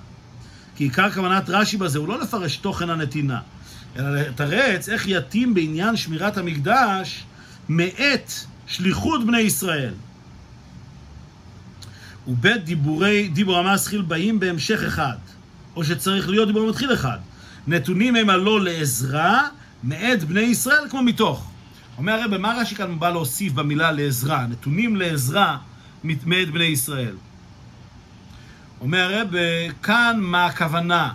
כי 0.76 0.84
עיקר 0.84 1.12
כוונת 1.12 1.50
רש"י 1.50 1.78
בזה 1.78 2.00
הוא 2.00 2.08
לא 2.08 2.20
לפרש 2.20 2.58
תוכן 2.58 2.90
הנתינה, 2.90 3.40
אלא 3.98 4.16
לתרץ 4.16 4.90
איך 4.90 5.08
יתאים 5.08 5.54
בעניין 5.54 5.96
שמירת 5.96 6.38
המקדש 6.38 7.24
מאת 7.70 8.32
שליחות 8.68 9.28
בני 9.28 9.40
ישראל. 9.40 9.94
ובית 12.28 12.64
דיבורי, 12.64 13.28
דיבור 13.28 13.58
המסחיל 13.58 14.02
באים 14.02 14.40
בהמשך 14.40 14.84
אחד, 14.84 15.18
או 15.76 15.84
שצריך 15.84 16.30
להיות 16.30 16.48
דיבור 16.48 16.70
מתחיל 16.70 16.94
אחד. 16.94 17.18
נתונים 17.68 18.16
הם 18.16 18.30
הלא 18.30 18.62
לעזרה 18.62 19.48
מאת 19.84 20.24
בני 20.24 20.42
ישראל 20.42 20.90
כמו 20.90 21.02
מתוך. 21.02 21.52
אומר 21.98 22.14
הרב, 22.14 22.38
מה 22.38 22.58
רש"י 22.62 22.76
כאן 22.76 23.00
בא 23.00 23.10
להוסיף 23.10 23.54
במילה 23.54 23.92
לעזרה? 23.92 24.48
נתונים 24.48 24.96
לעזרה 24.96 25.58
מאת 26.04 26.52
בני 26.52 26.64
ישראל. 26.64 27.16
אומר 28.82 29.00
הרב, 29.00 29.28
כאן 29.84 30.18
מה 30.20 30.46
הכוונה? 30.46 31.14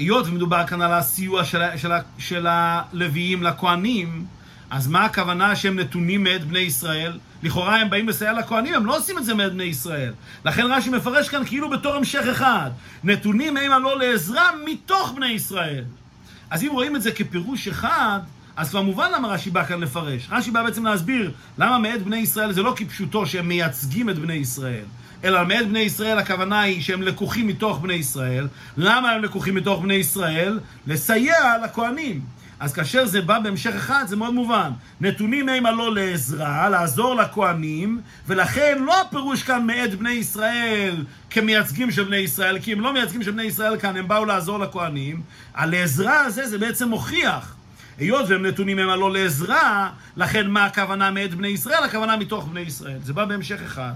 היות 0.00 0.26
ומדובר 0.26 0.66
כאן 0.66 0.82
על 0.82 0.92
הסיוע 0.92 1.44
של, 1.44 1.62
של, 1.76 1.90
של 2.18 2.46
הלוויים 2.48 3.42
לכהנים, 3.42 4.24
אז 4.70 4.88
מה 4.88 5.04
הכוונה 5.04 5.56
שהם 5.56 5.78
נתונים 5.78 6.22
מאת 6.22 6.44
בני 6.44 6.58
ישראל? 6.58 7.18
לכאורה 7.42 7.80
הם 7.80 7.90
באים 7.90 8.08
לסייע 8.08 8.32
לכהנים, 8.32 8.74
הם 8.74 8.86
לא 8.86 8.96
עושים 8.96 9.18
את 9.18 9.24
זה 9.24 9.34
מאת 9.34 9.52
בני 9.52 9.64
ישראל. 9.64 10.12
לכן 10.44 10.62
רש"י 10.62 10.90
מפרש 10.90 11.28
כאן 11.28 11.44
כאילו 11.46 11.70
בתור 11.70 11.94
המשך 11.94 12.22
אחד. 12.32 12.70
נתונים 13.04 13.56
הם 13.56 13.72
הלא 13.72 13.98
לעזרה 13.98 14.50
מתוך 14.64 15.12
בני 15.16 15.28
ישראל. 15.28 15.84
אז 16.50 16.64
אם 16.64 16.68
רואים 16.72 16.96
את 16.96 17.02
זה 17.02 17.12
כפירוש 17.12 17.68
אחד, 17.68 18.20
אז 18.56 18.70
כבר 18.70 18.82
מובן 18.82 19.10
למה 19.14 19.28
רש"י 19.28 19.50
בא 19.50 19.64
כאן 19.64 19.80
לפרש. 19.80 20.28
רש"י 20.30 20.50
בא 20.50 20.62
בעצם 20.62 20.84
להסביר 20.84 21.32
למה 21.58 21.78
מאת 21.78 22.02
בני 22.02 22.16
ישראל 22.16 22.52
זה 22.52 22.62
לא 22.62 22.72
כפשוטו 22.76 23.26
שהם 23.26 23.48
מייצגים 23.48 24.10
את 24.10 24.18
בני 24.18 24.34
ישראל, 24.34 24.84
אלא 25.24 25.44
מאת 25.44 25.68
בני 25.68 25.78
ישראל 25.78 26.18
הכוונה 26.18 26.60
היא 26.60 26.82
שהם 26.82 27.02
לקוחים 27.02 27.46
מתוך 27.46 27.78
בני 27.78 27.94
ישראל. 27.94 28.48
למה 28.76 29.10
הם 29.10 29.22
לקוחים 29.22 29.54
מתוך 29.54 29.82
בני 29.82 29.94
ישראל? 29.94 30.60
לסייע 30.86 31.54
לכהנים. 31.64 32.20
אז 32.60 32.72
כאשר 32.72 33.06
זה 33.06 33.20
בא 33.20 33.38
בהמשך 33.38 33.74
אחד, 33.74 34.04
זה 34.08 34.16
מאוד 34.16 34.34
מובן. 34.34 34.70
נתונים 35.00 35.48
הם 35.48 35.66
הלא 35.66 35.94
לעזרה, 35.94 36.68
לעזור 36.68 37.14
לכהנים, 37.14 38.00
ולכן 38.26 38.78
לא 38.86 39.00
הפירוש 39.00 39.42
כאן 39.42 39.66
מאת 39.66 39.94
בני 39.94 40.10
ישראל 40.10 41.04
כמייצגים 41.30 41.90
של 41.90 42.04
בני 42.04 42.16
ישראל, 42.16 42.58
כי 42.58 42.72
הם 42.72 42.80
לא 42.80 42.92
מייצגים 42.92 43.22
של 43.22 43.30
בני 43.30 43.42
ישראל 43.42 43.78
כאן, 43.78 43.96
הם 43.96 44.08
באו 44.08 44.24
לעזור 44.24 44.58
לכהנים. 44.58 45.22
על 45.54 45.74
העזרה 45.74 46.20
הזה 46.20 46.48
זה 46.48 46.58
בעצם 46.58 46.88
מוכיח. 46.88 47.54
היות 47.98 48.26
והם 48.28 48.46
נתונים 48.46 48.78
הם 48.78 48.88
הלא 48.88 49.12
לעזרה, 49.12 49.90
לכן 50.16 50.50
מה 50.50 50.64
הכוונה 50.64 51.10
מאת 51.10 51.34
בני 51.34 51.48
ישראל? 51.48 51.84
הכוונה 51.84 52.16
מתוך 52.16 52.48
בני 52.48 52.60
ישראל. 52.60 52.98
זה 53.02 53.12
בא 53.12 53.24
בהמשך 53.24 53.62
אחד. 53.62 53.92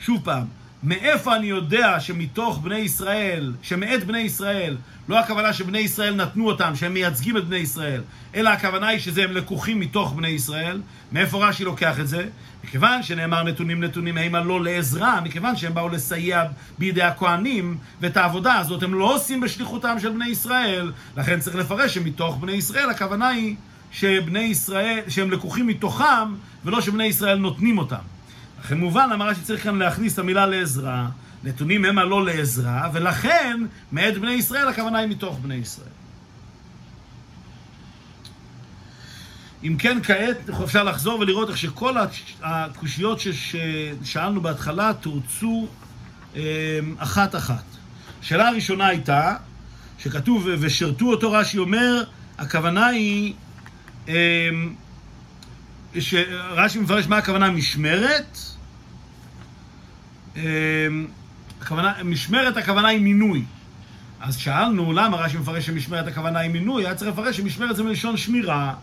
שוב 0.00 0.20
פעם, 0.24 0.44
מאיפה 0.82 1.36
אני 1.36 1.46
יודע 1.46 2.00
שמתוך 2.00 2.58
בני 2.58 2.78
ישראל, 2.78 3.52
שמאת 3.62 4.04
בני 4.04 4.18
ישראל, 4.18 4.76
לא 5.08 5.18
הכוונה 5.18 5.52
שבני 5.52 5.78
ישראל 5.78 6.14
נתנו 6.14 6.46
אותם, 6.46 6.76
שהם 6.76 6.94
מייצגים 6.94 7.36
את 7.36 7.44
בני 7.44 7.56
ישראל, 7.56 8.02
אלא 8.34 8.48
הכוונה 8.48 8.88
היא 8.88 8.98
שזה 8.98 9.24
הם 9.24 9.32
לקוחים 9.32 9.80
מתוך 9.80 10.12
בני 10.12 10.28
ישראל. 10.28 10.80
מאיפה 11.12 11.48
רש"י 11.48 11.64
לוקח 11.64 12.00
את 12.00 12.08
זה? 12.08 12.28
מכיוון 12.64 13.02
שנאמר 13.02 13.42
נתונים 13.42 13.84
נתונים 13.84 14.18
המה 14.18 14.40
לא 14.40 14.64
לעזרה, 14.64 15.20
מכיוון 15.20 15.56
שהם 15.56 15.74
באו 15.74 15.88
לסייע 15.88 16.44
בידי 16.78 17.02
הכהנים, 17.02 17.78
ואת 18.00 18.16
העבודה 18.16 18.54
הזאת 18.54 18.82
הם 18.82 18.94
לא 18.94 19.14
עושים 19.14 19.40
בשליחותם 19.40 19.96
של 20.00 20.10
בני 20.10 20.28
ישראל, 20.28 20.92
לכן 21.16 21.40
צריך 21.40 21.56
לפרש 21.56 21.94
שמתוך 21.94 22.36
בני 22.36 22.52
ישראל 22.52 22.90
הכוונה 22.90 23.28
היא 23.28 23.56
שבני 23.92 24.40
ישראל, 24.40 25.00
שהם 25.08 25.30
לקוחים 25.30 25.66
מתוכם, 25.66 26.34
ולא 26.64 26.80
שבני 26.80 27.04
ישראל 27.04 27.38
נותנים 27.38 27.78
אותם. 27.78 28.17
לכן 28.64 28.78
מובן 28.78 29.10
למה 29.12 29.24
רש"י 29.24 29.40
צריך 29.40 29.62
כאן 29.62 29.78
להכניס 29.78 30.14
את 30.14 30.18
המילה 30.18 30.46
לעזרה, 30.46 31.08
נתונים 31.44 31.84
המה 31.84 32.04
לא 32.04 32.24
לעזרה, 32.24 32.90
ולכן 32.92 33.60
מאת 33.92 34.18
בני 34.18 34.32
ישראל 34.32 34.68
הכוונה 34.68 34.98
היא 34.98 35.08
מתוך 35.08 35.38
בני 35.42 35.54
ישראל. 35.54 35.88
אם 39.64 39.76
כן, 39.78 39.98
כעת 40.02 40.50
אפשר 40.64 40.82
לחזור 40.84 41.20
ולראות 41.20 41.48
איך 41.48 41.58
שכל 41.58 41.94
הקושיות 42.42 43.20
ששאלנו 43.20 44.40
בהתחלה 44.40 44.92
תורצו 45.00 45.68
אמ, 46.34 46.40
אחת-אחת. 46.98 47.64
השאלה 48.20 48.48
הראשונה 48.48 48.86
הייתה, 48.86 49.36
שכתוב 49.98 50.46
ושרתו 50.60 51.06
אותו, 51.06 51.32
רש"י 51.32 51.58
אומר, 51.58 52.04
הכוונה 52.38 52.86
היא, 52.86 53.34
אמ, 55.94 56.00
רש"י 56.50 56.78
מפרש 56.78 57.06
מה 57.06 57.16
הכוונה 57.16 57.50
משמרת, 57.50 58.38
אמ, 60.36 60.42
הכוונה, 61.60 61.92
משמרת 62.04 62.56
הכוונה 62.56 62.88
היא 62.88 63.00
מינוי. 63.00 63.44
אז 64.20 64.36
שאלנו 64.36 64.92
למה 64.92 65.16
רש"י 65.16 65.36
מפרש 65.36 65.66
שמשמרת 65.66 66.06
הכוונה 66.06 66.38
היא 66.38 66.50
מינוי, 66.50 66.84
היה 66.84 66.94
צריך 66.94 67.10
לפרש 67.10 67.36
שמשמרת 67.36 67.76
זה 67.76 67.82
מלשון 67.82 68.16
שמירה. 68.16 68.74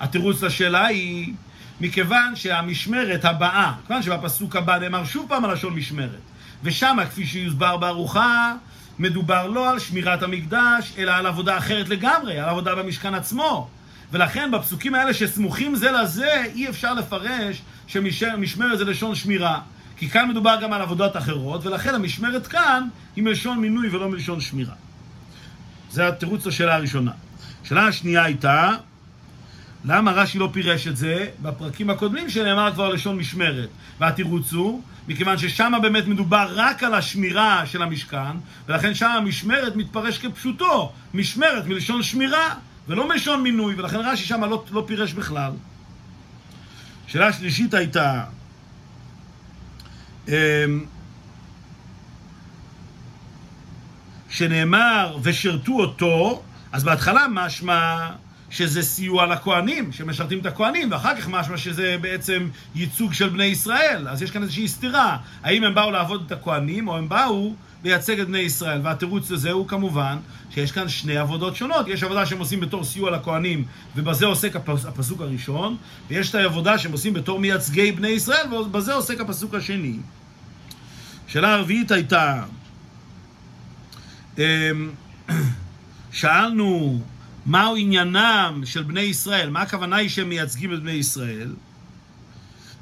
התירוץ 0.00 0.42
לשאלה 0.42 0.86
היא, 0.86 1.34
מכיוון 1.80 2.36
שהמשמרת 2.36 3.24
הבאה, 3.24 3.72
כיוון 3.86 4.02
שבפסוק 4.02 4.56
הבא 4.56 4.78
נאמר 4.78 5.04
שוב 5.04 5.26
פעם 5.28 5.44
הלשון 5.44 5.74
משמרת, 5.74 6.20
ושם, 6.62 6.96
כפי 7.10 7.26
שיוסבר 7.26 7.76
בארוחה, 7.76 8.54
מדובר 8.98 9.46
לא 9.46 9.70
על 9.70 9.78
שמירת 9.78 10.22
המקדש, 10.22 10.92
אלא 10.98 11.12
על 11.12 11.26
עבודה 11.26 11.58
אחרת 11.58 11.88
לגמרי, 11.88 12.38
על 12.38 12.48
עבודה 12.48 12.74
במשכן 12.74 13.14
עצמו. 13.14 13.68
ולכן 14.12 14.50
בפסוקים 14.52 14.94
האלה 14.94 15.14
שסמוכים 15.14 15.76
זה 15.76 15.90
לזה, 15.90 16.44
אי 16.54 16.68
אפשר 16.68 16.94
לפרש 16.94 17.62
שמשמרת 17.86 18.78
זה 18.78 18.84
לשון 18.84 19.14
שמירה. 19.14 19.60
כי 19.96 20.08
כאן 20.08 20.28
מדובר 20.28 20.56
גם 20.62 20.72
על 20.72 20.82
עבודות 20.82 21.16
אחרות, 21.16 21.66
ולכן 21.66 21.94
המשמרת 21.94 22.46
כאן 22.46 22.88
היא 23.16 23.24
מלשון 23.24 23.58
מינוי 23.58 23.88
ולא 23.88 24.08
מלשון 24.08 24.40
שמירה. 24.40 24.74
זה 25.90 26.08
התירוץ 26.08 26.46
לשאלה 26.46 26.74
הראשונה. 26.74 27.12
השאלה 27.62 27.86
השנייה 27.86 28.24
הייתה, 28.24 28.70
למה 29.84 30.12
רש"י 30.12 30.38
לא 30.38 30.48
פירש 30.52 30.86
את 30.86 30.96
זה 30.96 31.28
בפרקים 31.42 31.90
הקודמים 31.90 32.30
שנאמר 32.30 32.72
כבר 32.74 32.88
לשון 32.88 33.16
משמרת? 33.16 33.68
והתירוץ 34.00 34.52
הוא, 34.52 34.82
מכיוון 35.08 35.38
ששם 35.38 35.72
באמת 35.82 36.06
מדובר 36.06 36.48
רק 36.54 36.82
על 36.82 36.94
השמירה 36.94 37.66
של 37.66 37.82
המשכן, 37.82 38.36
ולכן 38.68 38.94
שם 38.94 39.10
המשמרת 39.16 39.76
מתפרש 39.76 40.18
כפשוטו, 40.18 40.92
משמרת 41.14 41.66
מלשון 41.66 42.02
שמירה, 42.02 42.54
ולא 42.88 43.08
מלשון 43.08 43.42
מינוי, 43.42 43.74
ולכן 43.74 43.96
רש"י 43.96 44.24
שם 44.24 44.44
לא, 44.44 44.64
לא 44.70 44.84
פירש 44.86 45.12
בכלל. 45.12 45.52
שאלה 47.06 47.32
שלישית 47.32 47.74
הייתה, 47.74 48.24
אמ, 50.28 50.34
שנאמר 54.28 55.18
ושרתו 55.22 55.72
אותו, 55.72 56.42
אז 56.72 56.84
בהתחלה 56.84 57.26
משמע 57.30 58.10
שזה 58.50 58.82
סיוע 58.82 59.26
לכהנים, 59.26 59.92
שמשרתים 59.92 60.38
את 60.38 60.46
הכהנים, 60.46 60.92
ואחר 60.92 61.16
כך 61.16 61.28
משמע 61.28 61.56
שזה 61.56 61.96
בעצם 62.00 62.48
ייצוג 62.74 63.12
של 63.12 63.28
בני 63.28 63.44
ישראל. 63.44 64.08
אז 64.08 64.22
יש 64.22 64.30
כאן 64.30 64.42
איזושהי 64.42 64.68
סתירה. 64.68 65.16
האם 65.42 65.64
הם 65.64 65.74
באו 65.74 65.90
לעבוד 65.90 66.22
את 66.26 66.32
הכהנים, 66.32 66.88
או 66.88 66.96
הם 66.96 67.08
באו 67.08 67.54
לייצג 67.86 68.20
את 68.20 68.26
בני 68.26 68.38
ישראל? 68.38 68.80
והתירוץ 68.84 69.30
לזה 69.30 69.50
הוא 69.50 69.68
כמובן 69.68 70.16
שיש 70.50 70.72
כאן 70.72 70.88
שני 70.88 71.16
עבודות 71.16 71.56
שונות. 71.56 71.88
יש 71.88 72.02
עבודה 72.02 72.26
שהם 72.26 72.38
עושים 72.38 72.60
בתור 72.60 72.84
סיוע 72.84 73.10
לכהנים, 73.10 73.64
ובזה 73.96 74.26
עוסק 74.26 74.56
הפס, 74.56 74.84
הפסוק 74.84 75.20
הראשון, 75.20 75.76
ויש 76.08 76.30
את 76.30 76.34
העבודה 76.34 76.78
שהם 76.78 76.92
עושים 76.92 77.14
בתור 77.14 77.38
מייצגי 77.38 77.92
בני 77.92 78.08
ישראל, 78.08 78.54
ובזה 78.54 78.94
עוסק 78.94 79.20
הפסוק 79.20 79.54
השני. 79.54 79.96
שאלה 81.28 81.54
הרביעית 81.54 81.90
הייתה, 81.90 82.42
אמ, 84.38 84.42
שאלנו 86.12 87.00
מהו 87.46 87.76
עניינם 87.76 88.62
של 88.64 88.82
בני 88.82 89.00
ישראל, 89.00 89.50
מה 89.50 89.62
הכוונה 89.62 89.96
היא 89.96 90.08
שהם 90.08 90.28
מייצגים 90.28 90.74
את 90.74 90.82
בני 90.82 90.92
ישראל, 90.92 91.54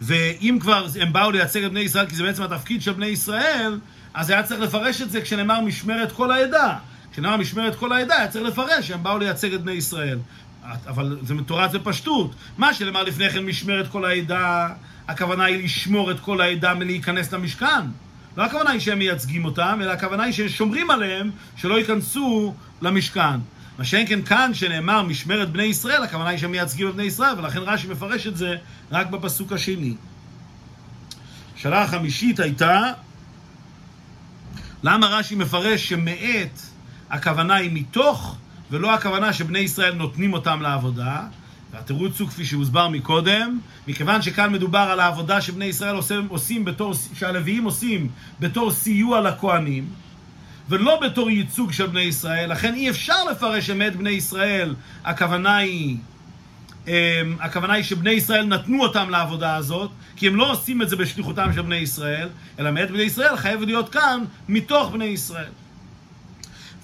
ואם 0.00 0.58
כבר 0.60 0.86
הם 1.00 1.12
באו 1.12 1.30
לייצג 1.30 1.64
את 1.64 1.70
בני 1.70 1.80
ישראל 1.80 2.06
כי 2.06 2.14
זה 2.14 2.22
בעצם 2.22 2.42
התפקיד 2.42 2.82
של 2.82 2.92
בני 2.92 3.06
ישראל, 3.06 3.78
אז 4.14 4.30
היה 4.30 4.42
צריך 4.42 4.60
לפרש 4.60 5.02
את 5.02 5.10
זה 5.10 5.20
כשנאמר 5.20 5.60
משמרת 5.60 6.12
כל 6.12 6.32
העדה. 6.32 6.76
כשנאמר 7.12 7.36
משמרת 7.36 7.74
כל 7.74 7.92
העדה, 7.92 8.16
היה 8.16 8.28
צריך 8.28 8.44
לפרש 8.44 8.88
שהם 8.88 9.02
באו 9.02 9.18
לייצג 9.18 9.54
את 9.54 9.62
בני 9.62 9.72
ישראל. 9.72 10.18
אבל 10.86 11.18
זה 11.22 11.34
מתורץ 11.34 11.72
בפשטות. 11.72 12.34
מה 12.58 12.74
שנאמר 12.74 13.02
לפני 13.02 13.30
כן 13.30 13.44
משמרת 13.44 13.88
כל 13.88 14.04
העדה, 14.04 14.68
הכוונה 15.08 15.44
היא 15.44 15.64
לשמור 15.64 16.10
את 16.10 16.20
כל 16.20 16.40
העדה 16.40 16.74
מלהיכנס 16.74 17.32
למשכן. 17.32 17.86
לא 18.36 18.44
הכוונה 18.44 18.70
היא 18.70 18.80
שהם 18.80 18.98
מייצגים 18.98 19.44
אותם, 19.44 19.78
אלא 19.82 19.90
הכוונה 19.90 20.22
היא 20.22 20.32
ששומרים 20.32 20.90
עליהם 20.90 21.30
שלא 21.56 21.78
ייכנסו 21.78 22.54
למשכן. 22.82 23.38
מה 23.78 23.84
שאין 23.84 24.06
כן 24.06 24.22
כאן, 24.22 24.54
שנאמר 24.54 25.02
משמרת 25.02 25.50
בני 25.50 25.62
ישראל, 25.62 26.02
הכוונה 26.02 26.30
היא 26.30 26.38
שהם 26.38 26.50
מייצגים 26.50 26.88
את 26.88 26.94
בני 26.94 27.02
ישראל, 27.02 27.38
ולכן 27.38 27.58
רש"י 27.58 27.88
מפרש 27.88 28.26
את 28.26 28.36
זה 28.36 28.56
רק 28.92 29.06
בפסוק 29.06 29.52
השני. 29.52 29.94
השאלה 31.56 31.82
החמישית 31.82 32.40
הייתה, 32.40 32.92
למה 34.86 35.06
רש"י 35.06 35.34
מפרש 35.34 35.88
שמאת 35.88 36.58
הכוונה 37.10 37.54
היא 37.54 37.70
מתוך, 37.72 38.36
ולא 38.70 38.94
הכוונה 38.94 39.32
שבני 39.32 39.58
ישראל 39.58 39.94
נותנים 39.94 40.32
אותם 40.32 40.62
לעבודה? 40.62 41.20
והתירוץ 41.72 42.20
הוא 42.20 42.28
כפי 42.28 42.44
שהוסבר 42.44 42.88
מקודם, 42.88 43.58
מכיוון 43.88 44.22
שכאן 44.22 44.52
מדובר 44.52 44.78
על 44.78 45.00
העבודה 45.00 45.40
שבני 45.40 45.64
ישראל 45.64 45.94
עושים, 45.96 46.26
עושים 46.28 46.64
בתור, 46.64 46.94
שהלוויים 47.14 47.64
עושים 47.64 48.08
בתור 48.40 48.70
סיוע 48.70 49.20
לכהנים, 49.20 49.88
ולא 50.68 51.00
בתור 51.00 51.30
ייצוג 51.30 51.72
של 51.72 51.86
בני 51.86 52.00
ישראל, 52.02 52.52
לכן 52.52 52.74
אי 52.74 52.90
אפשר 52.90 53.24
לפרש 53.30 53.70
אמת 53.70 53.96
בני 53.96 54.10
ישראל, 54.10 54.74
הכוונה 55.04 55.56
היא, 55.56 55.96
הכוונה 57.40 57.72
היא 57.72 57.84
שבני 57.84 58.10
ישראל 58.10 58.44
נתנו 58.44 58.82
אותם 58.82 59.10
לעבודה 59.10 59.56
הזאת, 59.56 59.90
כי 60.16 60.26
הם 60.26 60.36
לא 60.36 60.52
עושים 60.52 60.82
את 60.82 60.88
זה 60.88 60.96
בשליחותם 60.96 61.52
של 61.54 61.62
בני 61.62 61.76
ישראל, 61.76 62.28
אלא 62.58 62.70
מאת 62.70 62.90
בני 62.90 63.02
ישראל 63.02 63.36
חייב 63.36 63.62
להיות 63.62 63.88
כאן 63.88 64.24
מתוך 64.48 64.90
בני 64.92 65.04
ישראל. 65.04 65.50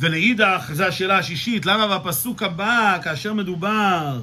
ולאידך, 0.00 0.70
זו 0.72 0.84
השאלה 0.84 1.18
השישית, 1.18 1.66
למה 1.66 1.98
בפסוק 1.98 2.42
הבא, 2.42 2.98
כאשר 3.02 3.32
מדובר 3.34 4.20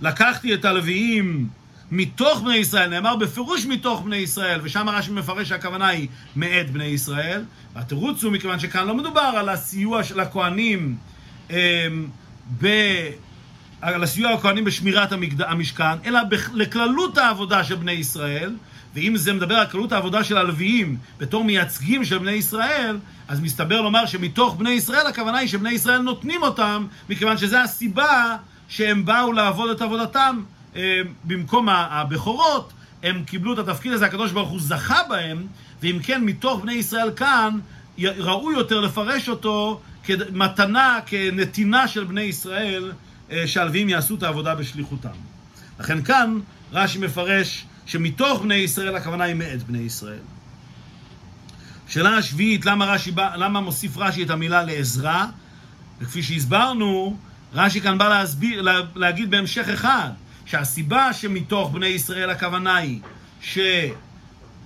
לקחתי 0.00 0.54
את 0.54 0.64
הלוויים 0.64 1.48
מתוך 1.90 2.40
בני 2.40 2.56
ישראל, 2.56 2.90
נאמר 2.90 3.16
בפירוש 3.16 3.66
מתוך 3.66 4.02
בני 4.02 4.16
ישראל, 4.16 4.60
ושם 4.62 4.88
רש"י 4.88 5.10
מפרש 5.10 5.48
שהכוונה 5.48 5.88
היא 5.88 6.08
מאת 6.36 6.70
בני 6.70 6.84
ישראל. 6.84 7.44
והתירוץ 7.74 8.24
הוא 8.24 8.32
מכיוון 8.32 8.58
שכאן 8.58 8.86
לא 8.86 8.94
מדובר 8.94 9.32
על 9.36 9.48
הסיוע 9.48 10.04
של 10.04 10.20
הכהנים, 10.20 10.96
אמ, 11.50 11.56
ב... 12.60 12.66
על 13.82 14.02
הסיוע 14.02 14.34
לכהנים 14.34 14.64
בשמירת 14.64 15.12
המקד... 15.12 15.42
המשכן, 15.42 15.98
אלא 16.04 16.20
לכללות 16.54 17.18
העבודה 17.18 17.64
של 17.64 17.74
בני 17.74 17.92
ישראל, 17.92 18.54
ואם 18.94 19.16
זה 19.16 19.32
מדבר 19.32 19.54
על 19.54 19.66
כללות 19.66 19.92
העבודה 19.92 20.24
של 20.24 20.36
הלוויים 20.36 20.96
בתור 21.18 21.44
מייצגים 21.44 22.04
של 22.04 22.18
בני 22.18 22.32
ישראל, 22.32 22.98
אז 23.28 23.40
מסתבר 23.40 23.80
לומר 23.80 24.06
שמתוך 24.06 24.56
בני 24.56 24.70
ישראל 24.70 25.06
הכוונה 25.06 25.38
היא 25.38 25.48
שבני 25.48 25.70
ישראל 25.70 25.98
נותנים 25.98 26.42
אותם, 26.42 26.86
מכיוון 27.08 27.38
שזו 27.38 27.56
הסיבה 27.56 28.36
שהם 28.68 29.04
באו 29.04 29.32
לעבוד 29.32 29.70
את 29.70 29.82
עבודתם 29.82 30.42
אה, 30.76 31.00
במקום 31.24 31.68
הבכורות, 31.68 32.72
הם 33.02 33.24
קיבלו 33.24 33.52
את 33.52 33.58
התפקיד 33.58 33.92
הזה, 33.92 34.06
הקדוש 34.06 34.32
ברוך 34.32 34.48
הוא 34.48 34.60
זכה 34.60 35.00
בהם, 35.08 35.46
ואם 35.82 35.98
כן, 36.02 36.24
מתוך 36.24 36.60
בני 36.60 36.72
ישראל 36.72 37.10
כאן, 37.16 37.58
ראוי 37.98 38.54
יותר 38.54 38.80
לפרש 38.80 39.28
אותו 39.28 39.80
כמתנה, 40.04 40.98
כנתינה 41.06 41.88
של 41.88 42.04
בני 42.04 42.20
ישראל, 42.20 42.92
שהלווים 43.46 43.88
יעשו 43.88 44.14
את 44.14 44.22
העבודה 44.22 44.54
בשליחותם. 44.54 45.08
לכן 45.80 46.02
כאן 46.02 46.40
רש"י 46.72 46.98
מפרש 46.98 47.66
שמתוך 47.86 48.42
בני 48.42 48.54
ישראל 48.54 48.96
הכוונה 48.96 49.24
היא 49.24 49.34
מאת 49.34 49.62
בני 49.62 49.78
ישראל. 49.78 50.22
שאלה 51.88 52.16
השביעית, 52.16 52.66
למה, 52.66 52.84
רש"י, 52.84 53.12
למה 53.16 53.60
מוסיף 53.60 53.96
רש"י 53.96 54.22
את 54.22 54.30
המילה 54.30 54.62
לעזרה? 54.62 55.26
וכפי 56.00 56.22
שהסברנו, 56.22 57.16
רש"י 57.54 57.80
כאן 57.80 57.98
בא 57.98 58.08
להסביר, 58.08 58.62
לה, 58.62 58.80
להגיד 58.94 59.30
בהמשך 59.30 59.68
אחד, 59.68 60.10
שהסיבה 60.44 61.12
שמתוך 61.12 61.70
בני 61.70 61.86
ישראל 61.86 62.30
הכוונה 62.30 62.76
היא 62.76 63.00
שהם 63.40 63.92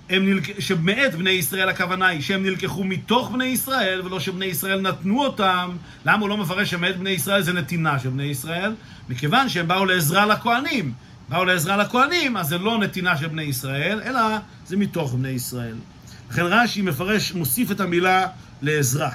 נלק... 0.09 0.59
שמאת 0.59 1.15
בני 1.15 1.29
ישראל 1.29 1.69
הכוונה 1.69 2.07
היא 2.07 2.21
שהם 2.21 2.43
נלקחו 2.43 2.83
מתוך 2.83 3.31
בני 3.31 3.45
ישראל 3.45 4.01
ולא 4.05 4.19
שבני 4.19 4.45
ישראל 4.45 4.81
נתנו 4.81 5.23
אותם. 5.23 5.69
למה 6.05 6.21
הוא 6.21 6.29
לא 6.29 6.37
מפרש 6.37 6.71
שמאת 6.71 6.97
בני 6.97 7.09
ישראל 7.09 7.41
זה 7.41 7.53
נתינה 7.53 7.99
של 7.99 8.09
בני 8.09 8.23
ישראל? 8.23 8.73
מכיוון 9.09 9.49
שהם 9.49 9.67
באו 9.67 9.85
לעזרה 9.85 10.25
לכהנים. 10.25 10.93
באו 11.29 11.45
לעזרה 11.45 11.77
לכהנים 11.77 12.37
אז 12.37 12.47
זה 12.47 12.57
לא 12.57 12.77
נתינה 12.77 13.17
של 13.17 13.27
בני 13.27 13.43
ישראל 13.43 14.01
אלא 14.05 14.19
זה 14.67 14.77
מתוך 14.77 15.13
בני 15.13 15.29
ישראל. 15.29 15.75
לכן 16.31 16.43
רש"י 16.45 16.81
מפרש, 16.81 17.31
מוסיף 17.31 17.71
את 17.71 17.79
המילה 17.79 18.27
לעזרה. 18.61 19.11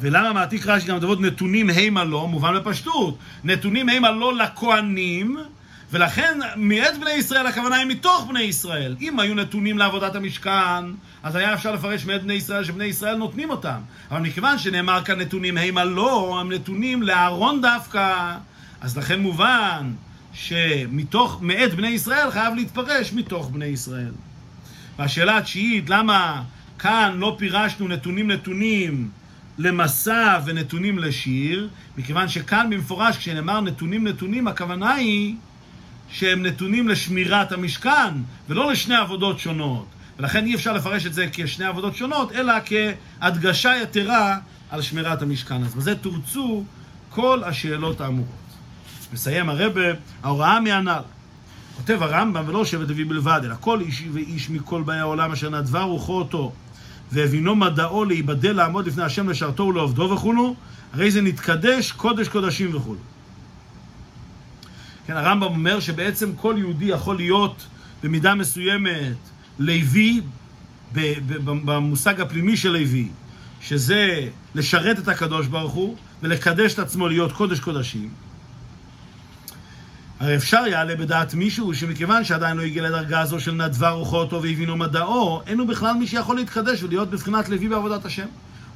ולמה 0.00 0.32
מעתיק 0.32 0.66
רש"י 0.66 0.86
גם 0.86 0.98
דבות 0.98 1.20
נתונים 1.20 1.70
המה 1.70 2.04
לא, 2.04 2.28
מובן 2.28 2.54
בפשטות. 2.54 3.18
נתונים 3.44 3.88
המה 3.88 4.10
לא 4.10 4.36
לכהנים, 4.36 5.38
ולכן 5.92 6.38
מאת 6.56 6.98
בני 7.00 7.10
ישראל 7.10 7.46
הכוונה 7.46 7.76
היא 7.76 7.86
מתוך 7.86 8.26
בני 8.28 8.40
ישראל. 8.42 8.96
אם 9.00 9.20
היו 9.20 9.34
נתונים 9.34 9.78
לעבודת 9.78 10.14
המשכן, 10.14 10.84
אז 11.22 11.36
היה 11.36 11.54
אפשר 11.54 11.72
לפרש 11.72 12.04
מאת 12.04 12.22
בני 12.22 12.32
ישראל 12.32 12.64
שבני 12.64 12.84
ישראל 12.84 13.16
נותנים 13.16 13.50
אותם. 13.50 13.80
אבל 14.10 14.20
מכיוון 14.20 14.58
שנאמר 14.58 15.04
כאן 15.04 15.20
נתונים 15.20 15.58
המה 15.58 15.84
לא, 15.84 16.38
הם 16.40 16.52
נתונים 16.52 17.02
לאהרון 17.02 17.62
דווקא, 17.62 18.36
אז 18.80 18.98
לכן 18.98 19.20
מובן 19.20 19.92
שמתוך, 20.32 21.38
מאת 21.42 21.74
בני 21.74 21.88
ישראל 21.88 22.30
חייב 22.30 22.54
להתפרש 22.54 23.12
מתוך 23.12 23.50
בני 23.50 23.64
ישראל. 23.64 24.12
והשאלה 24.98 25.38
התשיעית, 25.38 25.90
למה 25.90 26.42
כאן 26.78 27.16
לא 27.18 27.36
פירשנו 27.38 27.88
נתונים 27.88 28.30
נתונים 28.30 29.08
למסע 29.58 30.38
ונתונים 30.44 30.98
לשיר, 30.98 31.68
מכיוון 31.98 32.28
שכאן 32.28 32.66
במפורש 32.70 33.16
כשנאמר 33.16 33.60
נתונים 33.60 34.06
נתונים, 34.06 34.48
הכוונה 34.48 34.94
היא 34.94 35.34
שהם 36.10 36.42
נתונים 36.42 36.88
לשמירת 36.88 37.52
המשכן, 37.52 38.14
ולא 38.48 38.72
לשני 38.72 38.96
עבודות 38.96 39.38
שונות. 39.38 39.86
ולכן 40.18 40.46
אי 40.46 40.54
אפשר 40.54 40.72
לפרש 40.72 41.06
את 41.06 41.14
זה 41.14 41.26
כשני 41.32 41.64
עבודות 41.64 41.96
שונות, 41.96 42.32
אלא 42.32 42.52
כהדגשה 43.20 43.72
יתרה 43.82 44.38
על 44.70 44.82
שמירת 44.82 45.22
המשכן. 45.22 45.62
אז 45.62 45.74
בזה 45.74 45.94
תורצו 45.94 46.64
כל 47.10 47.42
השאלות 47.44 48.00
האמורות. 48.00 48.34
מסיים 49.12 49.48
הרבה, 49.48 49.82
ההוראה 50.22 50.60
מהנ"ל. 50.60 51.02
כותב 51.76 52.02
הרמב"ם, 52.02 52.44
ולא 52.46 52.64
שבט 52.64 52.88
לוי 52.88 53.04
בלבד, 53.04 53.40
אלא 53.44 53.54
כל 53.60 53.80
איש 53.80 54.04
ואיש 54.12 54.50
מכל 54.50 54.82
באי 54.82 54.98
העולם 54.98 55.32
אשר 55.32 55.50
נדבה 55.50 55.82
רוחו 55.82 56.18
אותו 56.18 56.52
והבינו 57.12 57.54
מדעו 57.54 58.04
להיבדל 58.04 58.52
לעמוד 58.52 58.86
לפני 58.86 59.02
השם 59.02 59.28
לשרתו 59.28 59.62
ולעובדו 59.62 60.02
וכולו, 60.02 60.54
הרי 60.92 61.10
זה 61.10 61.22
נתקדש 61.22 61.92
קודש 61.92 62.28
קודשים 62.28 62.76
וכולו. 62.76 62.98
כן, 65.10 65.16
הרמב"ם 65.16 65.42
אומר 65.42 65.80
שבעצם 65.80 66.32
כל 66.36 66.54
יהודי 66.58 66.84
יכול 66.84 67.16
להיות 67.16 67.66
במידה 68.02 68.34
מסוימת 68.34 69.16
לוי, 69.58 70.20
במושג 71.44 72.20
הפנימי 72.20 72.56
של 72.56 72.68
לוי, 72.70 73.08
שזה 73.60 74.28
לשרת 74.54 74.98
את 74.98 75.08
הקדוש 75.08 75.46
ברוך 75.46 75.72
הוא 75.72 75.96
ולקדש 76.22 76.74
את 76.74 76.78
עצמו 76.78 77.08
להיות 77.08 77.32
קודש 77.32 77.60
קודשים. 77.60 78.10
הרי 80.20 80.36
אפשר 80.36 80.66
יעלה 80.66 80.96
בדעת 80.96 81.34
מישהו 81.34 81.74
שמכיוון 81.74 82.24
שעדיין 82.24 82.56
לא 82.56 82.62
הגיע 82.62 82.82
לדרגה 82.82 83.20
הזו 83.20 83.40
של 83.40 83.52
נדבה 83.52 83.90
רוחו 83.90 84.16
אותו 84.16 84.42
והבינו 84.42 84.76
מדעו, 84.76 85.42
אין 85.46 85.58
הוא 85.58 85.68
בכלל 85.68 85.94
מי 85.94 86.06
שיכול 86.06 86.36
להתקדש 86.36 86.82
ולהיות 86.82 87.10
בבחינת 87.10 87.48
לוי 87.48 87.68
בעבודת 87.68 88.04
השם. 88.04 88.26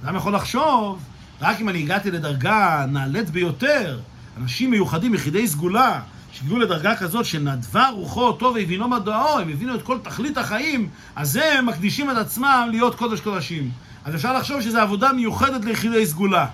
אדם 0.04 0.16
יכול 0.16 0.34
לחשוב, 0.34 1.02
רק 1.40 1.60
אם 1.60 1.68
אני 1.68 1.78
הגעתי 1.78 2.10
לדרגה 2.10 2.86
נעלית 2.88 3.30
ביותר, 3.30 4.00
אנשים 4.36 4.70
מיוחדים, 4.70 5.14
יחידי 5.14 5.48
סגולה, 5.48 6.00
שהגיעו 6.34 6.58
לדרגה 6.58 6.96
כזאת 6.96 7.24
שנדבה 7.24 7.88
רוחו 7.88 8.26
אותו 8.26 8.52
והבינו 8.54 8.88
מדעו, 8.88 9.38
הם 9.38 9.48
הבינו 9.48 9.74
את 9.74 9.82
כל 9.82 9.98
תכלית 10.02 10.38
החיים, 10.38 10.88
אז 11.16 11.36
הם 11.36 11.66
מקדישים 11.66 12.10
את 12.10 12.16
עצמם 12.16 12.68
להיות 12.70 12.94
קודש 12.94 13.20
קודשים. 13.20 13.70
אז 14.04 14.14
אפשר 14.14 14.32
לחשוב 14.32 14.60
שזו 14.60 14.78
עבודה 14.78 15.12
מיוחדת 15.12 15.64
ליחידי 15.64 16.06
סגולה. 16.06 16.46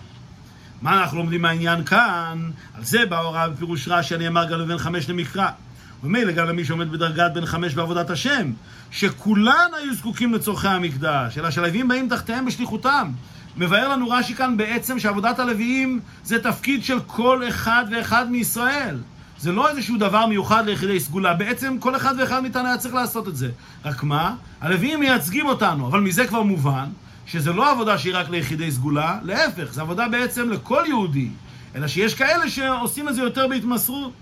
מה 0.83 1.01
אנחנו 1.01 1.19
לומדים 1.19 1.43
מהעניין 1.43 1.85
כאן? 1.85 2.51
על 2.77 2.85
זה 2.85 3.07
בא 3.07 3.19
הוראה 3.19 3.49
בפירוש 3.49 3.89
רש"י, 3.89 4.15
אני 4.15 4.29
אמר 4.29 4.51
גם 4.51 4.61
לבין 4.61 4.79
חמש 4.79 5.11
למקרא. 5.11 5.49
ומילא 6.05 6.33
גם 6.33 6.47
למי 6.47 6.65
שעומד 6.65 6.93
בדרגת 6.93 7.33
בין 7.35 7.47
חמש 7.47 7.75
בעבודת 7.75 8.11
השם, 8.11 8.53
שכולן 8.91 9.71
היו 9.77 9.95
זקוקים 9.95 10.35
לצורכי 10.35 10.69
המקדש, 10.69 11.39
אלא 11.39 11.51
שהלוויים 11.51 11.89
באים 11.89 12.09
תחתיהם 12.09 12.47
בשליחותם. 12.47 13.11
מבאר 13.57 13.89
לנו 13.89 14.09
רש"י 14.09 14.35
כאן 14.35 14.57
בעצם 14.57 14.99
שעבודת 14.99 15.39
הלוויים 15.39 16.01
זה 16.25 16.43
תפקיד 16.43 16.85
של 16.85 17.01
כל 17.01 17.49
אחד 17.49 17.85
ואחד 17.91 18.31
מישראל. 18.31 18.97
זה 19.41 19.53
לא 19.53 19.69
איזשהו 19.69 19.97
דבר 19.97 20.27
מיוחד 20.27 20.67
ליחידי 20.67 21.01
סגולה, 21.01 21.35
בעצם 21.35 21.79
כל 21.79 21.97
אחד 21.97 22.15
ואחד 22.19 22.43
מאיתנו 22.43 22.67
היה 22.67 22.79
צריך 22.79 22.95
לעשות 22.95 23.29
את 23.29 23.37
זה. 23.37 23.51
רק 23.85 24.03
מה? 24.03 24.35
הלוויים 24.61 25.01
מייצגים 25.01 25.47
אותנו, 25.47 25.87
אבל 25.87 26.01
מזה 26.01 26.27
כבר 26.27 26.43
מובן 26.43 26.87
שזה 27.27 27.53
לא 27.53 27.71
עבודה 27.71 27.99
שהיא 27.99 28.17
רק 28.17 28.31
ליחידי 28.31 28.73
סגולה, 28.73 29.19
להפך, 29.23 29.73
זו 29.73 29.81
עבודה 29.81 30.09
בעצם 30.09 30.51
לכל 30.51 30.83
יהודי, 30.87 31.29
אלא 31.75 31.89
שיש 31.89 32.15
כאלה 32.15 32.51
שעושים 32.51 33.09
את 33.09 33.15
זה 33.15 33.23
יותר 33.23 33.49
בהתמסרות. 33.49 34.13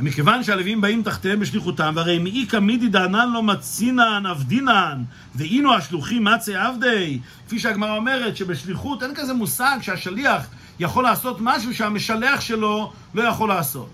מכיוון 0.00 0.42
שהלוויים 0.42 0.80
באים 0.80 1.02
תחתיהם 1.02 1.40
בשליחותם, 1.40 1.92
והרי 1.96 2.18
מאיכא 2.18 2.56
מידי 2.56 2.88
דענן 2.88 3.30
לא 3.32 3.42
מצינן 3.42 4.26
עבדינן, 4.26 5.02
ואינו 5.34 5.74
השלוחים 5.74 6.24
מצי 6.24 6.56
עבדי, 6.56 7.18
כפי 7.46 7.58
שהגמרא 7.58 7.96
אומרת, 7.96 8.36
שבשליחות 8.36 9.02
אין 9.02 9.14
כזה 9.14 9.32
מושג 9.34 9.78
שהשליח 9.82 10.46
יכול 10.80 11.04
לעשות 11.04 11.36
משהו 11.40 11.74
שהמשלח 11.74 12.40
שלו 12.40 12.92
לא 13.14 13.22
יכול 13.22 13.48
לעשות. 13.48 13.90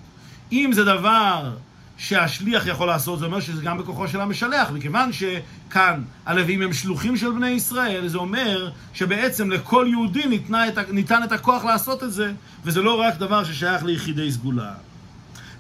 אם 0.53 0.71
זה 0.75 0.85
דבר 0.85 1.51
שהשליח 1.97 2.67
יכול 2.67 2.87
לעשות, 2.87 3.19
זה 3.19 3.25
אומר 3.25 3.41
שזה 3.41 3.63
גם 3.63 3.79
בכוחו 3.79 4.09
של 4.09 4.21
המשלח, 4.21 4.71
מכיוון 4.71 5.11
שכאן 5.13 6.03
הלווים 6.27 6.63
הם 6.63 6.73
שלוחים 6.73 7.17
של 7.17 7.31
בני 7.31 7.49
ישראל, 7.49 8.09
זה 8.09 8.19
אומר 8.19 8.71
שבעצם 8.95 9.51
לכל 9.51 9.87
יהודי 9.91 10.27
ניתנה 10.27 10.69
את, 10.69 10.79
ניתן 10.79 11.23
את 11.25 11.33
הכוח 11.33 11.65
לעשות 11.65 12.03
את 12.03 12.13
זה, 12.13 12.33
וזה 12.65 12.83
לא 12.83 13.01
רק 13.01 13.15
דבר 13.17 13.45
ששייך 13.45 13.85
ליחידי 13.85 14.33
סגולה. 14.33 14.73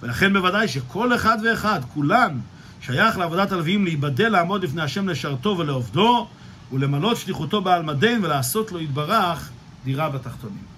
ולכן 0.02 0.32
בוודאי 0.32 0.68
שכל 0.68 1.14
אחד 1.14 1.38
ואחד, 1.44 1.80
כולן, 1.94 2.38
שייך 2.80 3.18
לעבודת 3.18 3.52
הלווים 3.52 3.84
להיבדל 3.84 4.28
לעמוד 4.28 4.64
לפני 4.64 4.82
השם 4.82 5.08
לשרתו 5.08 5.58
ולעובדו, 5.58 6.28
ולמלות 6.72 7.16
שליחותו 7.16 7.60
בעל 7.60 7.82
מדין 7.82 8.24
ולעשות 8.24 8.72
לו 8.72 8.80
יתברך 8.80 9.50
דירה 9.84 10.08
בתחתונים. 10.08 10.75